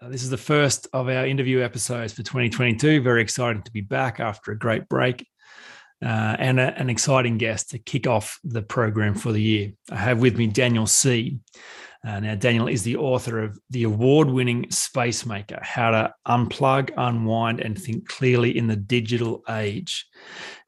Uh, 0.00 0.08
this 0.08 0.22
is 0.22 0.30
the 0.30 0.36
first 0.36 0.88
of 0.92 1.08
our 1.08 1.26
interview 1.26 1.60
episodes 1.60 2.12
for 2.12 2.22
2022. 2.22 3.00
Very 3.00 3.22
excited 3.22 3.64
to 3.64 3.70
be 3.70 3.80
back 3.80 4.20
after 4.20 4.50
a 4.50 4.58
great 4.58 4.88
break 4.88 5.26
uh, 6.04 6.36
and 6.38 6.58
a, 6.58 6.76
an 6.78 6.90
exciting 6.90 7.38
guest 7.38 7.70
to 7.70 7.78
kick 7.78 8.06
off 8.06 8.38
the 8.42 8.62
program 8.62 9.14
for 9.14 9.32
the 9.32 9.40
year. 9.40 9.72
I 9.90 9.96
have 9.96 10.20
with 10.20 10.36
me 10.36 10.48
Daniel 10.48 10.86
Sih. 10.86 11.38
Uh, 12.06 12.20
now, 12.20 12.34
Daniel 12.34 12.68
is 12.68 12.82
the 12.82 12.96
author 12.96 13.42
of 13.42 13.58
the 13.70 13.84
award 13.84 14.28
winning 14.28 14.70
Spacemaker 14.70 15.60
How 15.62 15.90
to 15.90 16.12
Unplug, 16.26 16.90
Unwind, 16.96 17.60
and 17.60 17.80
Think 17.80 18.06
Clearly 18.08 18.58
in 18.58 18.66
the 18.66 18.76
Digital 18.76 19.42
Age. 19.48 20.06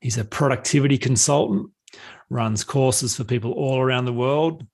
He's 0.01 0.17
a 0.17 0.25
productivity 0.25 0.97
consultant, 0.97 1.69
runs 2.31 2.65
courses 2.65 3.17
for 3.17 3.25
people 3.25 3.53
all 3.53 3.81
around 3.81 4.07
the 4.07 4.15
world, 4.15 4.67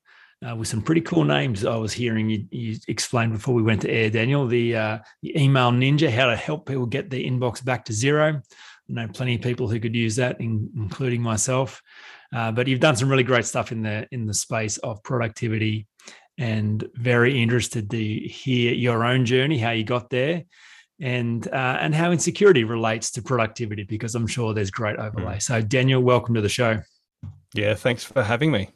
uh, 0.47 0.57
with 0.57 0.69
some 0.69 0.83
pretty 0.83 1.01
cool 1.01 1.25
names 1.25 1.65
I 1.65 1.77
was 1.77 1.93
hearing 1.93 2.29
you, 2.31 2.45
you 2.51 2.77
explained 2.89 3.33
before 3.33 3.55
we 3.55 3.63
went 3.63 3.83
to 3.83 3.91
air, 3.91 4.11
Daniel. 4.11 4.47
The, 4.47 4.77
uh, 4.77 4.99
the 5.23 5.41
email 5.41 5.71
ninja, 5.71 6.11
how 6.11 6.27
to 6.27 6.37
help 6.37 6.67
people 6.67 6.87
get 6.87 7.11
their 7.11 7.21
inbox 7.21 7.65
back 7.65 7.85
to 7.87 7.93
zero. 7.93 8.41
I 8.89 8.93
know 8.93 9.09
plenty 9.09 9.37
of 9.37 9.43
people 9.43 9.69
who 9.69 9.81
could 9.81 9.95
use 9.95 10.17
that, 10.17 10.41
in, 10.41 10.71
including 10.77 11.23
myself. 11.23 11.81
Uh, 12.35 12.51
but 12.51 12.67
you've 12.67 12.81
done 12.81 12.97
some 12.97 13.11
really 13.11 13.23
great 13.23 13.45
stuff 13.45 13.73
in 13.73 13.83
the 13.83 14.09
in 14.11 14.27
the 14.27 14.33
space 14.33 14.79
of 14.79 15.03
productivity, 15.03 15.87
and 16.39 16.89
very 16.95 17.43
interested 17.43 17.91
to 17.91 17.99
hear 17.99 18.73
your 18.73 19.05
own 19.05 19.27
journey, 19.27 19.59
how 19.59 19.71
you 19.71 19.85
got 19.85 20.09
there, 20.09 20.43
and 20.99 21.47
uh, 21.49 21.77
and 21.81 21.95
how 21.95 22.11
insecurity 22.11 22.65
relates 22.65 23.11
to 23.13 23.23
productivity, 23.23 23.85
because 23.85 24.15
I'm 24.15 24.27
sure 24.27 24.55
there's 24.55 24.71
great 24.71 24.97
overlay. 24.97 25.37
Mm. 25.37 25.43
So, 25.43 25.61
Daniel, 25.61 26.01
welcome 26.01 26.35
to 26.35 26.41
the 26.41 26.49
show. 26.49 26.81
Yeah, 27.55 27.75
thanks 27.75 28.03
for 28.03 28.23
having 28.23 28.51
me. 28.51 28.71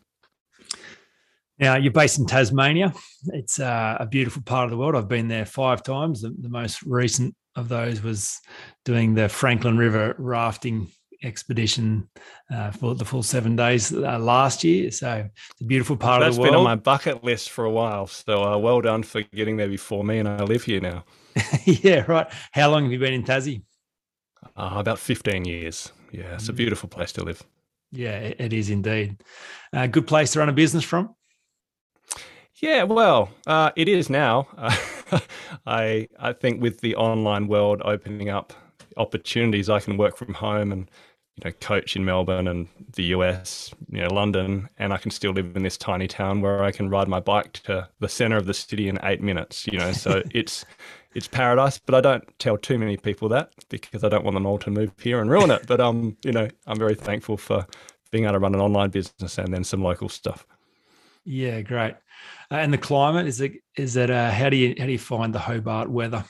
Now, 1.58 1.76
you're 1.76 1.92
based 1.92 2.18
in 2.18 2.26
Tasmania. 2.26 2.92
It's 3.28 3.58
uh, 3.58 3.96
a 3.98 4.06
beautiful 4.06 4.42
part 4.42 4.64
of 4.64 4.70
the 4.70 4.76
world. 4.76 4.94
I've 4.94 5.08
been 5.08 5.28
there 5.28 5.46
five 5.46 5.82
times. 5.82 6.20
The, 6.20 6.34
the, 6.38 6.50
most 6.50 6.82
recent 6.82 7.34
of 7.54 7.68
those 7.68 8.02
was 8.02 8.40
doing 8.84 9.14
the 9.14 9.28
Franklin 9.28 9.78
River 9.78 10.14
rafting 10.18 10.88
expedition 11.22 12.08
uh, 12.52 12.70
for 12.70 12.94
the 12.94 13.06
full 13.06 13.22
seven 13.22 13.56
days 13.56 13.92
uh, 13.92 14.18
last 14.18 14.64
year. 14.64 14.90
So 14.90 15.28
it's 15.50 15.60
a 15.62 15.64
beautiful 15.64 15.96
part 15.96 16.20
That's 16.20 16.30
of 16.30 16.36
the 16.36 16.40
world. 16.42 16.52
That's 16.52 16.58
been 16.58 16.58
on 16.58 16.64
my 16.64 16.76
bucket 16.76 17.24
list 17.24 17.50
for 17.50 17.64
a 17.64 17.70
while. 17.70 18.06
So 18.06 18.44
uh, 18.44 18.58
well 18.58 18.82
done 18.82 19.02
for 19.02 19.22
getting 19.22 19.56
there 19.56 19.68
before 19.68 20.04
me, 20.04 20.18
and 20.18 20.28
I 20.28 20.42
live 20.42 20.64
here 20.64 20.80
now. 20.80 21.04
yeah, 21.64 22.04
right. 22.06 22.26
How 22.52 22.70
long 22.70 22.84
have 22.84 22.92
you 22.92 22.98
been 22.98 23.14
in 23.14 23.24
Tassie? 23.24 23.62
Uh, 24.56 24.74
about 24.76 24.98
15 24.98 25.44
years. 25.44 25.90
Yeah, 26.12 26.34
it's 26.34 26.48
a 26.48 26.52
mm. 26.52 26.56
beautiful 26.56 26.88
place 26.88 27.12
to 27.12 27.24
live. 27.24 27.42
Yeah, 27.92 28.18
it 28.18 28.52
is 28.52 28.70
indeed. 28.70 29.22
A 29.72 29.80
uh, 29.80 29.86
good 29.86 30.06
place 30.06 30.32
to 30.32 30.40
run 30.40 30.48
a 30.48 30.52
business 30.52 30.84
from. 30.84 31.14
Yeah, 32.60 32.84
well, 32.84 33.30
uh, 33.46 33.70
it 33.76 33.86
is 33.88 34.08
now. 34.08 34.48
Uh, 34.56 35.20
I 35.66 36.08
I 36.18 36.32
think 36.32 36.62
with 36.62 36.80
the 36.80 36.96
online 36.96 37.48
world 37.48 37.82
opening 37.84 38.30
up 38.30 38.54
opportunities, 38.96 39.68
I 39.68 39.80
can 39.80 39.98
work 39.98 40.16
from 40.16 40.32
home 40.32 40.72
and 40.72 40.90
you 41.36 41.42
know 41.44 41.52
coach 41.60 41.96
in 41.96 42.04
Melbourne 42.06 42.48
and 42.48 42.66
the 42.94 43.04
US, 43.16 43.74
you 43.90 44.00
know 44.00 44.08
London, 44.08 44.70
and 44.78 44.94
I 44.94 44.96
can 44.96 45.10
still 45.10 45.32
live 45.32 45.54
in 45.54 45.64
this 45.64 45.76
tiny 45.76 46.08
town 46.08 46.40
where 46.40 46.64
I 46.64 46.70
can 46.72 46.88
ride 46.88 47.08
my 47.08 47.20
bike 47.20 47.52
to 47.64 47.88
the 48.00 48.08
center 48.08 48.38
of 48.38 48.46
the 48.46 48.54
city 48.54 48.88
in 48.88 48.98
eight 49.02 49.20
minutes. 49.20 49.66
You 49.66 49.78
know, 49.78 49.92
so 49.92 50.22
it's 50.30 50.64
it's 51.14 51.28
paradise. 51.28 51.78
But 51.78 51.94
I 51.94 52.00
don't 52.00 52.38
tell 52.38 52.56
too 52.56 52.78
many 52.78 52.96
people 52.96 53.28
that 53.30 53.52
because 53.68 54.02
I 54.02 54.08
don't 54.08 54.24
want 54.24 54.34
them 54.34 54.46
all 54.46 54.58
to 54.60 54.70
move 54.70 54.92
here 54.98 55.20
and 55.20 55.30
ruin 55.30 55.50
it. 55.50 55.66
But 55.66 55.80
um, 55.82 56.16
you 56.24 56.32
know, 56.32 56.48
I'm 56.66 56.78
very 56.78 56.94
thankful 56.94 57.36
for 57.36 57.66
being 58.10 58.24
able 58.24 58.32
to 58.34 58.38
run 58.38 58.54
an 58.54 58.62
online 58.62 58.88
business 58.88 59.36
and 59.36 59.52
then 59.52 59.62
some 59.62 59.82
local 59.82 60.08
stuff. 60.08 60.46
Yeah, 61.26 61.60
great. 61.60 61.96
Uh, 62.50 62.56
and 62.56 62.72
the 62.72 62.78
climate 62.78 63.26
is 63.26 63.40
it 63.40 63.52
is 63.76 63.96
it 63.96 64.10
uh, 64.10 64.30
how 64.30 64.48
do 64.48 64.56
you 64.56 64.74
how 64.78 64.86
do 64.86 64.92
you 64.92 64.98
find 64.98 65.34
the 65.34 65.38
Hobart 65.38 65.90
weather? 65.90 66.24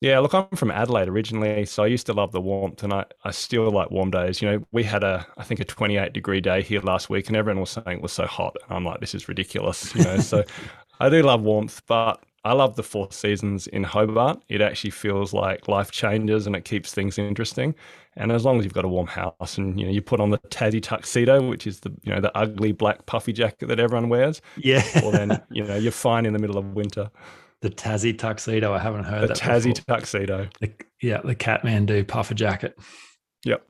Yeah, 0.00 0.18
look, 0.18 0.34
I'm 0.34 0.48
from 0.56 0.72
Adelaide 0.72 1.08
originally, 1.08 1.64
so 1.64 1.84
I 1.84 1.86
used 1.86 2.06
to 2.06 2.12
love 2.12 2.32
the 2.32 2.40
warmth, 2.40 2.82
and 2.82 2.92
I, 2.92 3.04
I 3.22 3.30
still 3.30 3.70
like 3.70 3.92
warm 3.92 4.10
days. 4.10 4.42
You 4.42 4.50
know, 4.50 4.66
we 4.72 4.82
had 4.82 5.04
a 5.04 5.24
I 5.36 5.44
think 5.44 5.60
a 5.60 5.64
28 5.64 6.12
degree 6.12 6.40
day 6.40 6.60
here 6.60 6.80
last 6.80 7.08
week, 7.08 7.28
and 7.28 7.36
everyone 7.36 7.60
was 7.60 7.70
saying 7.70 7.98
it 7.98 8.02
was 8.02 8.12
so 8.12 8.26
hot. 8.26 8.56
And 8.66 8.76
I'm 8.76 8.84
like, 8.84 8.98
this 8.98 9.14
is 9.14 9.28
ridiculous. 9.28 9.94
You 9.94 10.02
know, 10.02 10.18
so 10.18 10.42
I 11.00 11.08
do 11.08 11.22
love 11.22 11.42
warmth, 11.42 11.82
but 11.86 12.20
I 12.44 12.54
love 12.54 12.74
the 12.74 12.82
four 12.82 13.10
seasons 13.12 13.68
in 13.68 13.84
Hobart. 13.84 14.42
It 14.48 14.60
actually 14.60 14.90
feels 14.90 15.32
like 15.32 15.68
life 15.68 15.92
changes 15.92 16.46
and 16.46 16.56
it 16.56 16.64
keeps 16.64 16.92
things 16.92 17.16
interesting. 17.18 17.74
And 18.16 18.32
as 18.32 18.44
long 18.44 18.58
as 18.58 18.64
you've 18.64 18.74
got 18.74 18.84
a 18.84 18.88
warm 18.88 19.06
house 19.06 19.58
and 19.58 19.78
you 19.78 19.86
know 19.86 19.92
you 19.92 20.02
put 20.02 20.20
on 20.20 20.30
the 20.30 20.38
Tassie 20.38 20.82
tuxedo, 20.82 21.48
which 21.48 21.66
is 21.66 21.80
the 21.80 21.90
you 22.02 22.12
know 22.12 22.20
the 22.20 22.36
ugly 22.36 22.72
black 22.72 23.06
puffy 23.06 23.32
jacket 23.32 23.68
that 23.68 23.78
everyone 23.78 24.08
wears, 24.08 24.42
yeah, 24.56 24.82
well 24.96 25.12
then 25.12 25.40
you 25.50 25.64
know 25.64 25.76
you're 25.76 25.92
fine 25.92 26.26
in 26.26 26.32
the 26.32 26.38
middle 26.38 26.58
of 26.58 26.66
winter. 26.74 27.10
The 27.60 27.70
Tassie 27.70 28.18
tuxedo, 28.18 28.72
I 28.72 28.80
haven't 28.80 29.04
heard 29.04 29.22
the 29.22 29.28
that. 29.28 29.36
Tassie 29.36 29.74
before. 29.74 29.96
tuxedo. 29.96 30.48
The, 30.60 30.72
yeah, 31.00 31.20
the 31.22 31.36
Kathmandu 31.36 32.08
puffer 32.08 32.34
jacket. 32.34 32.76
Yep, 33.44 33.64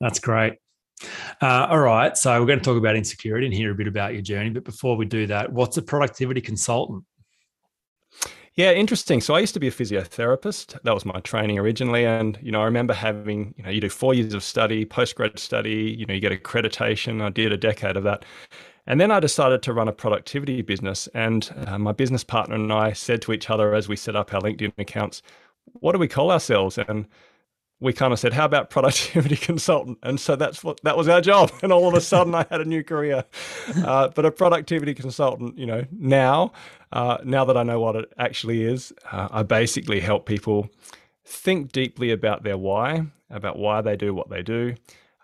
that's 0.00 0.18
great. 0.20 0.58
Uh, 1.42 1.66
all 1.70 1.78
right, 1.80 2.16
so 2.16 2.38
we're 2.38 2.46
going 2.46 2.58
to 2.58 2.64
talk 2.64 2.76
about 2.76 2.94
insecurity 2.94 3.46
and 3.46 3.54
hear 3.54 3.70
a 3.70 3.74
bit 3.74 3.86
about 3.86 4.12
your 4.12 4.22
journey. 4.22 4.50
But 4.50 4.64
before 4.64 4.96
we 4.96 5.06
do 5.06 5.26
that, 5.28 5.52
what's 5.52 5.76
a 5.78 5.82
productivity 5.82 6.40
consultant? 6.40 7.04
Yeah, 8.56 8.72
interesting. 8.72 9.20
So 9.20 9.34
I 9.34 9.40
used 9.40 9.52
to 9.52 9.60
be 9.60 9.68
a 9.68 9.70
physiotherapist. 9.70 10.80
That 10.82 10.94
was 10.94 11.04
my 11.04 11.20
training 11.20 11.58
originally. 11.58 12.06
And, 12.06 12.38
you 12.40 12.50
know, 12.50 12.62
I 12.62 12.64
remember 12.64 12.94
having, 12.94 13.54
you 13.58 13.62
know, 13.62 13.68
you 13.68 13.82
do 13.82 13.90
four 13.90 14.14
years 14.14 14.32
of 14.32 14.42
study, 14.42 14.86
postgrad 14.86 15.38
study, 15.38 15.94
you 15.98 16.06
know, 16.06 16.14
you 16.14 16.20
get 16.20 16.32
accreditation. 16.32 17.20
I 17.20 17.28
did 17.28 17.52
a 17.52 17.58
decade 17.58 17.98
of 17.98 18.04
that. 18.04 18.24
And 18.86 18.98
then 18.98 19.10
I 19.10 19.20
decided 19.20 19.62
to 19.64 19.74
run 19.74 19.88
a 19.88 19.92
productivity 19.92 20.62
business. 20.62 21.06
And 21.12 21.50
uh, 21.66 21.78
my 21.78 21.92
business 21.92 22.24
partner 22.24 22.54
and 22.54 22.72
I 22.72 22.94
said 22.94 23.20
to 23.22 23.32
each 23.32 23.50
other 23.50 23.74
as 23.74 23.88
we 23.88 23.96
set 23.96 24.16
up 24.16 24.32
our 24.32 24.40
LinkedIn 24.40 24.72
accounts, 24.78 25.20
what 25.74 25.92
do 25.92 25.98
we 25.98 26.08
call 26.08 26.32
ourselves? 26.32 26.78
And 26.78 27.06
we 27.80 27.92
kind 27.92 28.12
of 28.12 28.18
said, 28.18 28.32
"How 28.32 28.44
about 28.44 28.70
productivity 28.70 29.36
consultant?" 29.50 29.98
And 30.02 30.18
so 30.18 30.36
that's 30.36 30.64
what 30.64 30.80
that 30.82 30.96
was 30.96 31.08
our 31.08 31.20
job. 31.20 31.50
And 31.62 31.72
all 31.72 31.88
of 31.88 31.94
a 31.94 32.00
sudden, 32.00 32.34
I 32.34 32.46
had 32.50 32.60
a 32.60 32.64
new 32.64 32.84
career. 32.84 33.24
Uh, 33.84 34.08
but 34.08 34.24
a 34.24 34.30
productivity 34.30 34.94
consultant, 34.94 35.58
you 35.58 35.66
know, 35.66 35.84
now, 35.90 36.52
uh, 36.92 37.18
now 37.24 37.44
that 37.44 37.56
I 37.56 37.62
know 37.62 37.80
what 37.80 37.96
it 37.96 38.12
actually 38.18 38.62
is, 38.62 38.92
uh, 39.10 39.28
I 39.30 39.42
basically 39.42 40.00
help 40.00 40.26
people 40.26 40.70
think 41.24 41.72
deeply 41.72 42.12
about 42.12 42.44
their 42.44 42.56
why, 42.56 43.06
about 43.30 43.58
why 43.58 43.80
they 43.80 43.96
do 43.96 44.14
what 44.14 44.30
they 44.30 44.42
do. 44.42 44.74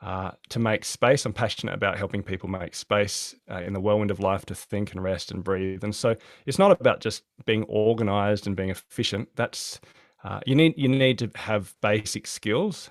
Uh, 0.03 0.33
to 0.49 0.59
make 0.59 0.85
space, 0.85 1.25
I'm 1.25 1.33
passionate 1.33 1.75
about 1.75 1.97
helping 1.97 2.25
people 2.25 2.49
make 2.49 2.75
space 2.75 3.37
uh, 3.49 3.61
in 3.61 3.73
the 3.73 3.79
whirlwind 3.79 4.11
of 4.11 4.19
life 4.19 4.45
to 4.47 4.55
think 4.55 4.91
and 4.91 5.03
rest 5.03 5.31
and 5.31 5.45
breathe. 5.45 5.85
And 5.85 5.95
so 5.95 6.17
it's 6.45 6.59
not 6.59 6.73
about 6.73 7.01
just 7.01 7.23
being 7.47 7.63
organized 7.65 8.49
and 8.49 8.57
being 8.57 8.71
efficient. 8.71 9.29
That's 9.37 9.81
uh, 10.25 10.41
you 10.47 10.55
need 10.55 10.75
you 10.77 10.89
need 10.89 11.19
to 11.19 11.31
have 11.35 11.75
basic 11.81 12.27
skills, 12.27 12.91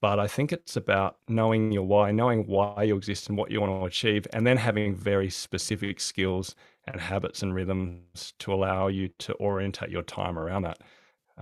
but 0.00 0.18
I 0.18 0.26
think 0.26 0.52
it's 0.52 0.76
about 0.76 1.16
knowing 1.28 1.72
your 1.72 1.84
why, 1.84 2.10
knowing 2.12 2.46
why 2.46 2.82
you 2.84 2.96
exist 2.96 3.28
and 3.28 3.38
what 3.38 3.50
you 3.50 3.60
want 3.60 3.80
to 3.80 3.86
achieve, 3.86 4.26
and 4.32 4.46
then 4.46 4.56
having 4.56 4.94
very 4.94 5.30
specific 5.30 6.00
skills 6.00 6.54
and 6.86 7.00
habits 7.00 7.42
and 7.42 7.54
rhythms 7.54 8.34
to 8.40 8.52
allow 8.52 8.88
you 8.88 9.08
to 9.20 9.34
orientate 9.34 9.90
your 9.90 10.02
time 10.02 10.38
around 10.38 10.62
that. 10.62 10.78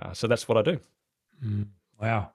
Uh, 0.00 0.12
so 0.12 0.26
that's 0.26 0.48
what 0.48 0.58
I 0.58 0.62
do. 0.62 0.80
Mm, 1.44 1.66
wow, 2.00 2.30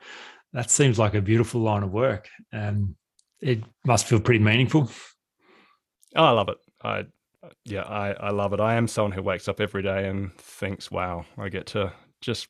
that 0.53 0.71
seems 0.71 0.99
like 0.99 1.13
a 1.13 1.21
beautiful 1.21 1.61
line 1.61 1.83
of 1.83 1.91
work, 1.91 2.29
and 2.51 2.95
it 3.41 3.63
must 3.85 4.07
feel 4.07 4.19
pretty 4.19 4.43
meaningful. 4.43 4.89
Oh, 6.15 6.23
I 6.23 6.31
love 6.31 6.49
it. 6.49 6.57
I 6.83 7.05
yeah, 7.63 7.83
I, 7.83 8.11
I 8.13 8.29
love 8.31 8.53
it. 8.53 8.59
I 8.59 8.75
am 8.75 8.87
someone 8.87 9.11
who 9.11 9.21
wakes 9.21 9.47
up 9.47 9.61
every 9.61 9.81
day 9.83 10.07
and 10.07 10.33
thinks, 10.35 10.91
wow, 10.91 11.25
I 11.37 11.49
get 11.49 11.67
to 11.67 11.93
just 12.19 12.47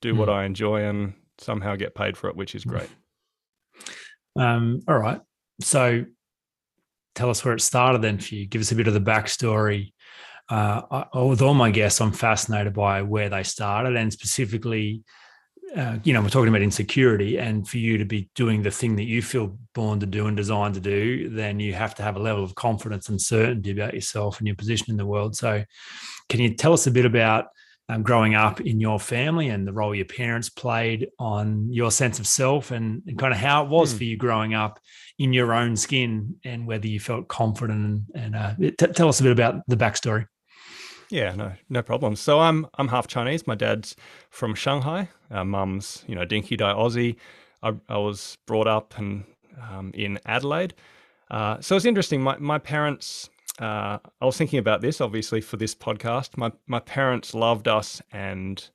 do 0.00 0.14
what 0.14 0.28
hmm. 0.28 0.34
I 0.34 0.44
enjoy 0.44 0.84
and 0.84 1.14
somehow 1.38 1.76
get 1.76 1.94
paid 1.94 2.16
for 2.16 2.28
it, 2.28 2.36
which 2.36 2.54
is 2.54 2.64
great. 2.64 2.88
Um, 4.36 4.82
all 4.86 4.98
right. 4.98 5.20
So 5.60 6.04
tell 7.16 7.30
us 7.30 7.44
where 7.44 7.54
it 7.54 7.60
started 7.60 8.02
then 8.02 8.18
for 8.18 8.36
you. 8.36 8.46
Give 8.46 8.60
us 8.60 8.70
a 8.70 8.76
bit 8.76 8.86
of 8.86 8.94
the 8.94 9.00
backstory. 9.00 9.92
Uh, 10.48 11.04
I, 11.12 11.22
with 11.22 11.42
all 11.42 11.54
my 11.54 11.70
guests, 11.70 12.00
I'm 12.00 12.12
fascinated 12.12 12.72
by 12.72 13.02
where 13.02 13.28
they 13.28 13.42
started 13.42 13.96
and 13.96 14.12
specifically, 14.12 15.02
uh, 15.76 15.98
you 16.04 16.12
know, 16.12 16.22
we're 16.22 16.28
talking 16.28 16.48
about 16.48 16.62
insecurity 16.62 17.38
and 17.38 17.68
for 17.68 17.78
you 17.78 17.98
to 17.98 18.04
be 18.04 18.30
doing 18.36 18.62
the 18.62 18.70
thing 18.70 18.94
that 18.96 19.04
you 19.04 19.20
feel 19.20 19.58
born 19.74 19.98
to 20.00 20.06
do 20.06 20.28
and 20.28 20.36
designed 20.36 20.74
to 20.74 20.80
do, 20.80 21.28
then 21.30 21.58
you 21.58 21.74
have 21.74 21.96
to 21.96 22.02
have 22.04 22.14
a 22.14 22.20
level 22.20 22.44
of 22.44 22.54
confidence 22.54 23.08
and 23.08 23.20
certainty 23.20 23.72
about 23.72 23.94
yourself 23.94 24.38
and 24.38 24.46
your 24.46 24.56
position 24.56 24.90
in 24.90 24.96
the 24.96 25.04
world. 25.04 25.34
So 25.34 25.64
can 26.28 26.40
you 26.40 26.54
tell 26.54 26.72
us 26.72 26.86
a 26.86 26.92
bit 26.92 27.04
about 27.04 27.46
um, 27.88 28.02
growing 28.02 28.34
up 28.34 28.60
in 28.60 28.80
your 28.80 29.00
family 29.00 29.48
and 29.48 29.66
the 29.66 29.72
role 29.72 29.94
your 29.94 30.04
parents 30.04 30.48
played 30.48 31.08
on 31.18 31.72
your 31.72 31.90
sense 31.90 32.18
of 32.18 32.26
self 32.26 32.70
and, 32.70 33.02
and 33.06 33.18
kind 33.18 33.32
of 33.32 33.38
how 33.38 33.64
it 33.64 33.70
was 33.70 33.94
mm. 33.94 33.98
for 33.98 34.04
you 34.04 34.16
growing 34.16 34.54
up 34.54 34.78
in 35.18 35.32
your 35.32 35.52
own 35.54 35.76
skin 35.76 36.36
and 36.44 36.66
whether 36.66 36.86
you 36.86 37.00
felt 37.00 37.28
confident 37.28 38.04
and, 38.14 38.34
and 38.34 38.36
uh, 38.36 38.54
t- 38.58 38.92
tell 38.92 39.08
us 39.08 39.20
a 39.20 39.22
bit 39.22 39.32
about 39.32 39.62
the 39.68 39.76
backstory. 39.76 40.26
Yeah, 41.10 41.34
no, 41.34 41.52
no 41.70 41.82
problem. 41.82 42.16
So 42.16 42.40
I'm 42.40 42.66
I'm 42.74 42.88
half 42.88 43.06
Chinese. 43.06 43.46
My 43.46 43.54
dad's 43.54 43.96
from 44.30 44.54
Shanghai. 44.54 45.08
Uh, 45.30 45.44
Mum's 45.44 46.04
you 46.06 46.14
know 46.14 46.26
dinky 46.26 46.56
dye 46.56 46.74
Aussie. 46.74 47.16
I, 47.62 47.74
I 47.88 47.96
was 47.96 48.36
brought 48.46 48.66
up 48.66 48.98
and 48.98 49.24
um, 49.60 49.90
in 49.94 50.18
Adelaide. 50.26 50.74
Uh, 51.30 51.60
so 51.60 51.76
it's 51.76 51.86
interesting. 51.86 52.20
My 52.20 52.36
my 52.38 52.58
parents. 52.58 53.30
Uh, 53.58 53.98
I 54.20 54.24
was 54.24 54.36
thinking 54.36 54.58
about 54.58 54.80
this 54.80 55.00
obviously 55.00 55.40
for 55.40 55.56
this 55.56 55.74
podcast. 55.74 56.36
My 56.36 56.52
my 56.66 56.80
parents 56.80 57.34
loved 57.34 57.66
us, 57.68 58.00
and 58.12 58.68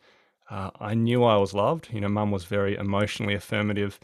uh, 0.50 0.72
I 0.80 0.94
knew 0.94 1.24
I 1.24 1.38
was 1.38 1.54
loved. 1.54 1.90
You 1.92 2.02
know, 2.02 2.10
Mum 2.10 2.32
was 2.32 2.46
very 2.46 2.76
emotionally 2.76 3.34
affirmative, 3.34 4.00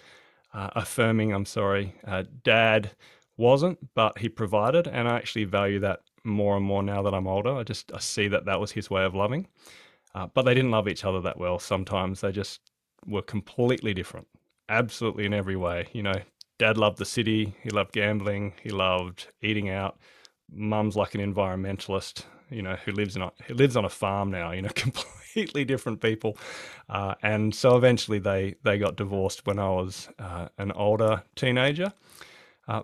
uh, 0.53 0.69
affirming. 0.75 1.33
I'm 1.33 1.45
sorry. 1.45 1.95
Uh, 2.07 2.23
Dad 2.43 2.91
wasn't, 3.37 3.93
but 3.93 4.17
he 4.17 4.29
provided, 4.29 4.87
and 4.87 5.07
I 5.07 5.17
actually 5.17 5.45
value 5.45 5.79
that 5.79 6.01
more 6.23 6.55
and 6.57 6.65
more 6.65 6.83
now 6.83 7.01
that 7.01 7.13
I'm 7.13 7.27
older. 7.27 7.53
I 7.55 7.63
just 7.63 7.91
I 7.93 7.99
see 7.99 8.27
that 8.29 8.45
that 8.45 8.59
was 8.59 8.71
his 8.71 8.89
way 8.89 9.03
of 9.03 9.15
loving. 9.15 9.47
Uh, 10.15 10.27
but 10.33 10.43
they 10.43 10.53
didn't 10.53 10.71
love 10.71 10.87
each 10.87 11.05
other 11.05 11.21
that 11.21 11.37
well. 11.37 11.59
Sometimes 11.59 12.21
they 12.21 12.31
just 12.31 12.61
were 13.05 13.21
completely 13.21 13.93
different, 13.93 14.27
absolutely 14.67 15.25
in 15.25 15.33
every 15.33 15.55
way. 15.55 15.87
You 15.93 16.03
know, 16.03 16.21
dad 16.57 16.77
loved 16.77 16.97
the 16.97 17.05
city, 17.05 17.55
he 17.63 17.69
loved 17.69 17.91
gambling, 17.91 18.53
he 18.61 18.69
loved 18.69 19.27
eating 19.41 19.69
out. 19.69 19.97
Mum's 20.51 20.95
like 20.95 21.15
an 21.15 21.21
environmentalist, 21.21 22.23
you 22.49 22.61
know, 22.61 22.75
who 22.85 22.91
lives 22.91 23.15
a, 23.15 23.31
who 23.45 23.53
lives 23.53 23.75
on 23.75 23.85
a 23.85 23.89
farm 23.89 24.31
now. 24.31 24.51
You 24.51 24.63
know, 24.63 24.69
completely 24.75 25.65
different 25.65 26.01
people. 26.01 26.37
Uh, 26.89 27.15
and 27.21 27.53
so 27.53 27.77
eventually 27.77 28.19
they 28.19 28.55
they 28.63 28.77
got 28.77 28.95
divorced 28.95 29.45
when 29.45 29.59
I 29.59 29.69
was 29.69 30.09
uh, 30.19 30.49
an 30.57 30.71
older 30.71 31.23
teenager. 31.35 31.93
Uh, 32.67 32.83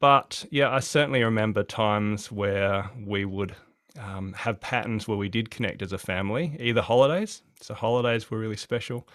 but 0.00 0.44
yeah, 0.50 0.70
I 0.70 0.80
certainly 0.80 1.22
remember 1.22 1.62
times 1.62 2.30
where 2.30 2.90
we 3.04 3.24
would 3.24 3.54
um, 3.98 4.34
have 4.34 4.60
patterns 4.60 5.08
where 5.08 5.16
we 5.16 5.28
did 5.28 5.50
connect 5.50 5.82
as 5.82 5.92
a 5.92 5.98
family, 5.98 6.56
either 6.60 6.82
holidays. 6.82 7.42
So 7.60 7.74
holidays 7.74 8.30
were 8.30 8.38
really 8.38 8.56
special, 8.56 9.08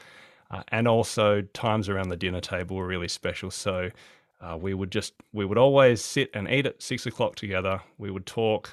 uh, 0.49 0.63
and 0.69 0.87
also 0.87 1.41
times 1.41 1.87
around 1.87 2.09
the 2.09 2.17
dinner 2.17 2.41
table 2.41 2.75
were 2.75 2.87
really 2.87 3.07
special. 3.07 3.51
So 3.51 3.91
uh, 4.41 4.57
we 4.57 4.73
would 4.73 4.91
just 4.91 5.13
we 5.33 5.45
would 5.45 5.57
always 5.57 6.03
sit 6.03 6.29
and 6.33 6.49
eat 6.49 6.65
at 6.65 6.81
six 6.81 7.05
o'clock 7.05 7.35
together. 7.35 7.81
We 7.97 8.11
would 8.11 8.25
talk. 8.25 8.71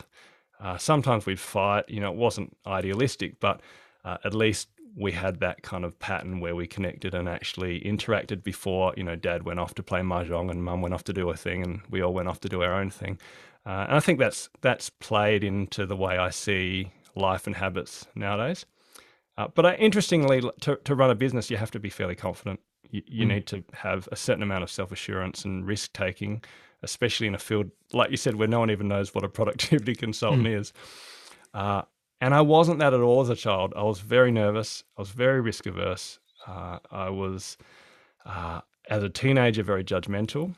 Uh, 0.61 0.77
sometimes 0.79 1.27
we'd 1.27 1.39
fight. 1.39 1.89
You 1.89 2.01
know, 2.01 2.11
it 2.11 2.17
wasn't 2.17 2.57
idealistic, 2.67 3.39
but 3.39 3.61
uh, 4.05 4.17
at 4.25 4.35
least 4.35 4.69
we 4.97 5.13
had 5.13 5.41
that 5.41 5.63
kind 5.63 5.85
of 5.85 5.99
pattern 5.99 6.41
where 6.41 6.57
we 6.57 6.67
connected 6.67 7.15
and 7.15 7.29
actually 7.29 7.81
interacted 7.83 8.43
before, 8.43 8.93
you 8.97 9.05
know, 9.05 9.15
dad 9.15 9.45
went 9.45 9.61
off 9.61 9.75
to 9.75 9.83
play 9.83 10.01
mahjong 10.01 10.51
and 10.51 10.65
mum 10.65 10.83
went 10.83 10.95
off 10.95 11.05
to 11.05 11.13
do 11.13 11.31
a 11.31 11.37
thing 11.37 11.63
and 11.63 11.81
we 11.89 12.03
all 12.03 12.13
went 12.13 12.29
off 12.29 12.41
to 12.41 12.49
do 12.49 12.63
our 12.63 12.75
own 12.75 12.91
thing. 12.91 13.19
Uh, 13.65 13.85
and 13.87 13.97
I 13.97 14.01
think 14.01 14.19
that's 14.19 14.49
that's 14.61 14.91
played 14.91 15.45
into 15.45 15.87
the 15.87 15.97
way 15.97 16.19
I 16.19 16.31
see 16.31 16.91
life 17.15 17.47
and 17.47 17.55
habits 17.55 18.07
nowadays. 18.15 18.67
Uh, 19.37 19.47
but 19.55 19.67
I, 19.67 19.75
interestingly, 19.75 20.43
to, 20.63 20.77
to 20.83 20.95
run 20.97 21.11
a 21.11 21.15
business, 21.15 21.49
you 21.51 21.59
have 21.59 21.71
to 21.73 21.79
be 21.79 21.91
fairly 21.91 22.17
confident. 22.17 22.61
You, 22.91 23.03
you 23.07 23.25
mm. 23.25 23.29
need 23.29 23.47
to 23.49 23.65
have 23.73 24.09
a 24.13 24.17
certain 24.17 24.43
amount 24.43 24.63
of 24.63 24.71
self 24.71 24.93
assurance 24.93 25.45
and 25.45 25.67
risk 25.67 25.93
taking, 25.93 26.43
especially 26.83 27.27
in 27.27 27.35
a 27.35 27.39
field 27.39 27.71
like 27.93 28.11
you 28.11 28.17
said, 28.17 28.35
where 28.37 28.49
no 28.49 28.61
one 28.61 28.71
even 28.71 28.89
knows 28.89 29.15
what 29.15 29.25
a 29.25 29.29
productivity 29.29 29.95
consultant 30.07 30.45
mm. 30.45 30.59
is. 30.59 30.73
Uh, 31.55 31.83
and 32.21 32.35
I 32.35 32.41
wasn't 32.41 32.81
that 32.81 32.95
at 32.95 33.01
all 33.01 33.21
as 33.21 33.29
a 33.29 33.37
child. 33.37 33.73
I 33.77 33.83
was 33.83 34.01
very 34.01 34.31
nervous. 34.31 34.83
I 34.97 35.03
was 35.03 35.11
very 35.11 35.41
risk 35.41 35.67
averse. 35.67 36.19
Uh, 36.47 36.79
I 36.91 37.11
was, 37.11 37.57
uh, 38.27 38.61
as 38.91 39.03
a 39.03 39.09
teenager, 39.09 39.63
very 39.63 39.85
judgmental 39.85 40.55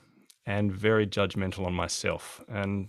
and 0.47 0.73
very 0.73 1.07
judgmental 1.07 1.67
on 1.67 1.75
myself. 1.75 2.43
And 2.49 2.89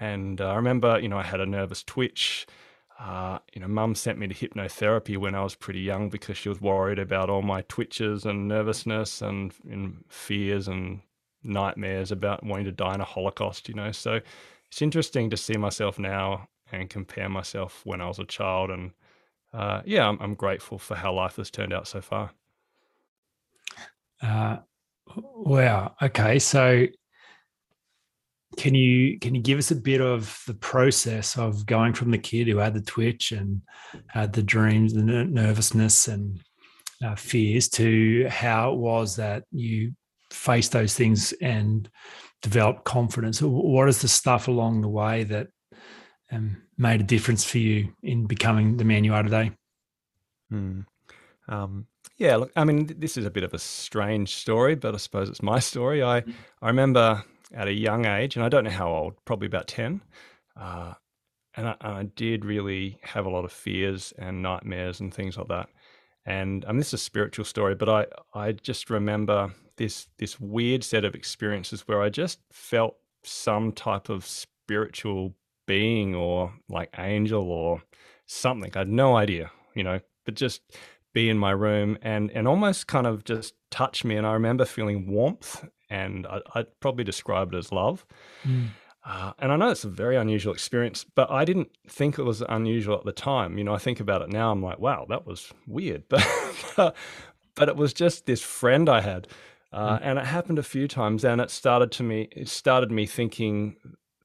and 0.00 0.40
I 0.40 0.54
remember, 0.56 0.98
you 0.98 1.08
know, 1.08 1.18
I 1.18 1.22
had 1.22 1.40
a 1.40 1.46
nervous 1.46 1.82
twitch. 1.82 2.46
Uh, 3.02 3.40
you 3.52 3.60
know, 3.60 3.66
mum 3.66 3.96
sent 3.96 4.16
me 4.16 4.28
to 4.28 4.34
hypnotherapy 4.34 5.18
when 5.18 5.34
I 5.34 5.42
was 5.42 5.56
pretty 5.56 5.80
young 5.80 6.08
because 6.08 6.38
she 6.38 6.48
was 6.48 6.60
worried 6.60 7.00
about 7.00 7.30
all 7.30 7.42
my 7.42 7.62
twitches 7.62 8.24
and 8.24 8.46
nervousness 8.46 9.20
and, 9.20 9.52
and 9.68 10.04
fears 10.08 10.68
and 10.68 11.00
nightmares 11.42 12.12
about 12.12 12.44
wanting 12.44 12.66
to 12.66 12.72
die 12.72 12.94
in 12.94 13.00
a 13.00 13.04
Holocaust, 13.04 13.68
you 13.68 13.74
know. 13.74 13.90
So 13.90 14.20
it's 14.68 14.80
interesting 14.80 15.30
to 15.30 15.36
see 15.36 15.56
myself 15.56 15.98
now 15.98 16.48
and 16.70 16.88
compare 16.88 17.28
myself 17.28 17.80
when 17.84 18.00
I 18.00 18.06
was 18.06 18.20
a 18.20 18.24
child. 18.24 18.70
And 18.70 18.92
uh, 19.52 19.82
yeah, 19.84 20.06
I'm, 20.08 20.18
I'm, 20.20 20.34
grateful 20.34 20.78
for 20.78 20.94
how 20.94 21.12
life 21.12 21.36
has 21.36 21.50
turned 21.50 21.72
out 21.72 21.88
so 21.88 22.00
far. 22.00 22.30
Uh, 24.22 24.58
wow. 25.16 25.96
Okay. 26.00 26.38
So 26.38 26.86
can 28.56 28.74
you 28.74 29.18
can 29.18 29.34
you 29.34 29.40
give 29.40 29.58
us 29.58 29.70
a 29.70 29.76
bit 29.76 30.00
of 30.00 30.42
the 30.46 30.54
process 30.54 31.36
of 31.38 31.66
going 31.66 31.94
from 31.94 32.10
the 32.10 32.18
kid 32.18 32.48
who 32.48 32.58
had 32.58 32.74
the 32.74 32.80
twitch 32.80 33.32
and 33.32 33.62
had 34.08 34.32
the 34.32 34.42
dreams, 34.42 34.92
the 34.92 35.02
nervousness 35.02 36.08
and 36.08 36.40
uh, 37.04 37.14
fears 37.14 37.68
to 37.70 38.28
how 38.28 38.72
it 38.72 38.78
was 38.78 39.16
that 39.16 39.44
you 39.50 39.92
faced 40.30 40.72
those 40.72 40.94
things 40.94 41.32
and 41.40 41.88
developed 42.42 42.84
confidence? 42.84 43.40
What 43.40 43.88
is 43.88 44.02
the 44.02 44.08
stuff 44.08 44.48
along 44.48 44.80
the 44.80 44.88
way 44.88 45.24
that 45.24 45.48
um, 46.30 46.62
made 46.76 47.00
a 47.00 47.04
difference 47.04 47.44
for 47.44 47.58
you 47.58 47.94
in 48.02 48.26
becoming 48.26 48.76
the 48.76 48.84
man 48.84 49.04
you 49.04 49.14
are 49.14 49.22
today? 49.22 49.52
Hmm. 50.50 50.80
Um, 51.48 51.86
yeah, 52.18 52.36
look, 52.36 52.52
I 52.54 52.64
mean, 52.64 52.94
this 52.98 53.16
is 53.16 53.24
a 53.24 53.30
bit 53.30 53.42
of 53.42 53.54
a 53.54 53.58
strange 53.58 54.36
story, 54.36 54.74
but 54.74 54.94
I 54.94 54.98
suppose 54.98 55.28
it's 55.28 55.42
my 55.42 55.58
story. 55.58 56.02
I, 56.02 56.18
I 56.18 56.66
remember 56.66 57.24
at 57.54 57.68
a 57.68 57.72
young 57.72 58.06
age, 58.06 58.36
and 58.36 58.44
I 58.44 58.48
don't 58.48 58.64
know 58.64 58.70
how 58.70 58.88
old, 58.88 59.14
probably 59.24 59.46
about 59.46 59.68
10, 59.68 60.02
uh, 60.56 60.94
and, 61.54 61.68
I, 61.68 61.76
I 61.80 62.02
did 62.04 62.44
really 62.44 62.98
have 63.02 63.26
a 63.26 63.30
lot 63.30 63.44
of 63.44 63.52
fears 63.52 64.12
and 64.18 64.42
nightmares 64.42 65.00
and 65.00 65.12
things 65.12 65.36
like 65.36 65.48
that. 65.48 65.68
And 66.24 66.64
um, 66.66 66.78
this 66.78 66.88
is 66.88 66.94
a 66.94 66.98
spiritual 66.98 67.44
story, 67.44 67.74
but 67.74 67.88
I, 67.88 68.06
I 68.34 68.52
just 68.52 68.90
remember 68.90 69.52
this 69.76 70.08
this 70.18 70.38
weird 70.38 70.84
set 70.84 71.04
of 71.04 71.14
experiences 71.14 71.82
where 71.88 72.02
I 72.02 72.08
just 72.10 72.40
felt 72.52 72.96
some 73.24 73.72
type 73.72 74.08
of 74.08 74.26
spiritual 74.26 75.34
being 75.66 76.14
or 76.14 76.52
like 76.68 76.90
angel 76.98 77.50
or 77.50 77.82
something. 78.26 78.70
I 78.74 78.80
had 78.80 78.88
no 78.88 79.16
idea, 79.16 79.50
you 79.74 79.82
know, 79.82 80.00
but 80.24 80.34
just 80.34 80.62
be 81.12 81.28
in 81.28 81.38
my 81.38 81.50
room 81.50 81.98
and 82.02 82.30
and 82.30 82.46
almost 82.46 82.86
kind 82.86 83.06
of 83.06 83.24
just 83.24 83.54
touch 83.70 84.04
me. 84.04 84.16
And 84.16 84.26
I 84.26 84.32
remember 84.34 84.64
feeling 84.64 85.10
warmth, 85.10 85.64
and 85.92 86.26
I, 86.26 86.40
would 86.56 86.80
probably 86.80 87.04
describe 87.04 87.52
it 87.52 87.56
as 87.56 87.70
love. 87.70 88.06
Mm. 88.44 88.68
Uh, 89.04 89.32
and 89.38 89.52
I 89.52 89.56
know 89.56 89.70
it's 89.70 89.84
a 89.84 89.88
very 89.88 90.16
unusual 90.16 90.54
experience, 90.54 91.04
but 91.04 91.30
I 91.30 91.44
didn't 91.44 91.70
think 91.88 92.18
it 92.18 92.22
was 92.22 92.40
unusual 92.48 92.96
at 92.96 93.04
the 93.04 93.12
time. 93.12 93.58
You 93.58 93.64
know, 93.64 93.74
I 93.74 93.78
think 93.78 94.00
about 94.00 94.22
it 94.22 94.30
now, 94.30 94.52
I'm 94.52 94.62
like, 94.62 94.78
wow, 94.78 95.06
that 95.08 95.26
was 95.26 95.52
weird. 95.66 96.04
But 96.76 96.96
but 97.54 97.68
it 97.68 97.76
was 97.76 97.92
just 97.92 98.24
this 98.24 98.40
friend 98.40 98.88
I 98.88 99.02
had. 99.02 99.28
Uh, 99.72 99.98
mm. 99.98 100.00
And 100.02 100.18
it 100.18 100.24
happened 100.24 100.58
a 100.58 100.62
few 100.62 100.88
times, 100.88 101.22
and 101.22 101.38
it 101.38 101.50
started 101.50 101.92
to 101.92 102.02
me. 102.02 102.28
It 102.32 102.48
started 102.48 102.90
me 102.90 103.04
thinking 103.04 103.76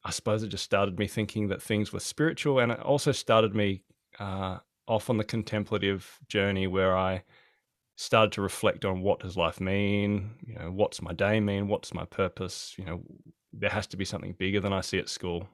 I 0.08 0.12
suppose 0.12 0.42
it 0.44 0.48
just 0.48 0.64
started 0.64 0.98
me 0.98 1.08
thinking 1.08 1.50
that 1.50 1.62
things 1.62 1.92
were 1.92 2.00
spiritual, 2.00 2.60
and 2.60 2.72
it 2.72 2.80
also 2.80 3.12
started 3.12 3.54
me 3.54 3.82
uh, 4.20 4.60
off 4.88 5.10
on 5.10 5.18
the 5.18 5.26
contemplative 5.26 6.20
journey 6.30 6.68
where 6.68 6.96
I 6.96 7.24
started 7.98 8.32
to 8.32 8.42
reflect 8.42 8.86
on 8.86 9.02
what 9.02 9.20
does 9.20 9.36
life 9.36 9.60
mean, 9.60 10.30
you 10.46 10.54
know, 10.54 10.72
what's 10.72 11.02
my 11.02 11.12
day 11.14 11.40
mean, 11.40 11.68
what's 11.68 11.96
my 11.96 12.06
purpose, 12.06 12.76
you 12.78 12.86
know, 12.86 13.02
there 13.52 13.72
has 13.72 13.88
to 13.88 13.98
be 13.98 14.06
something 14.06 14.36
bigger 14.38 14.60
than 14.60 14.72
I 14.72 14.82
see 14.82 15.00
at 15.00 15.10
school. 15.10 15.50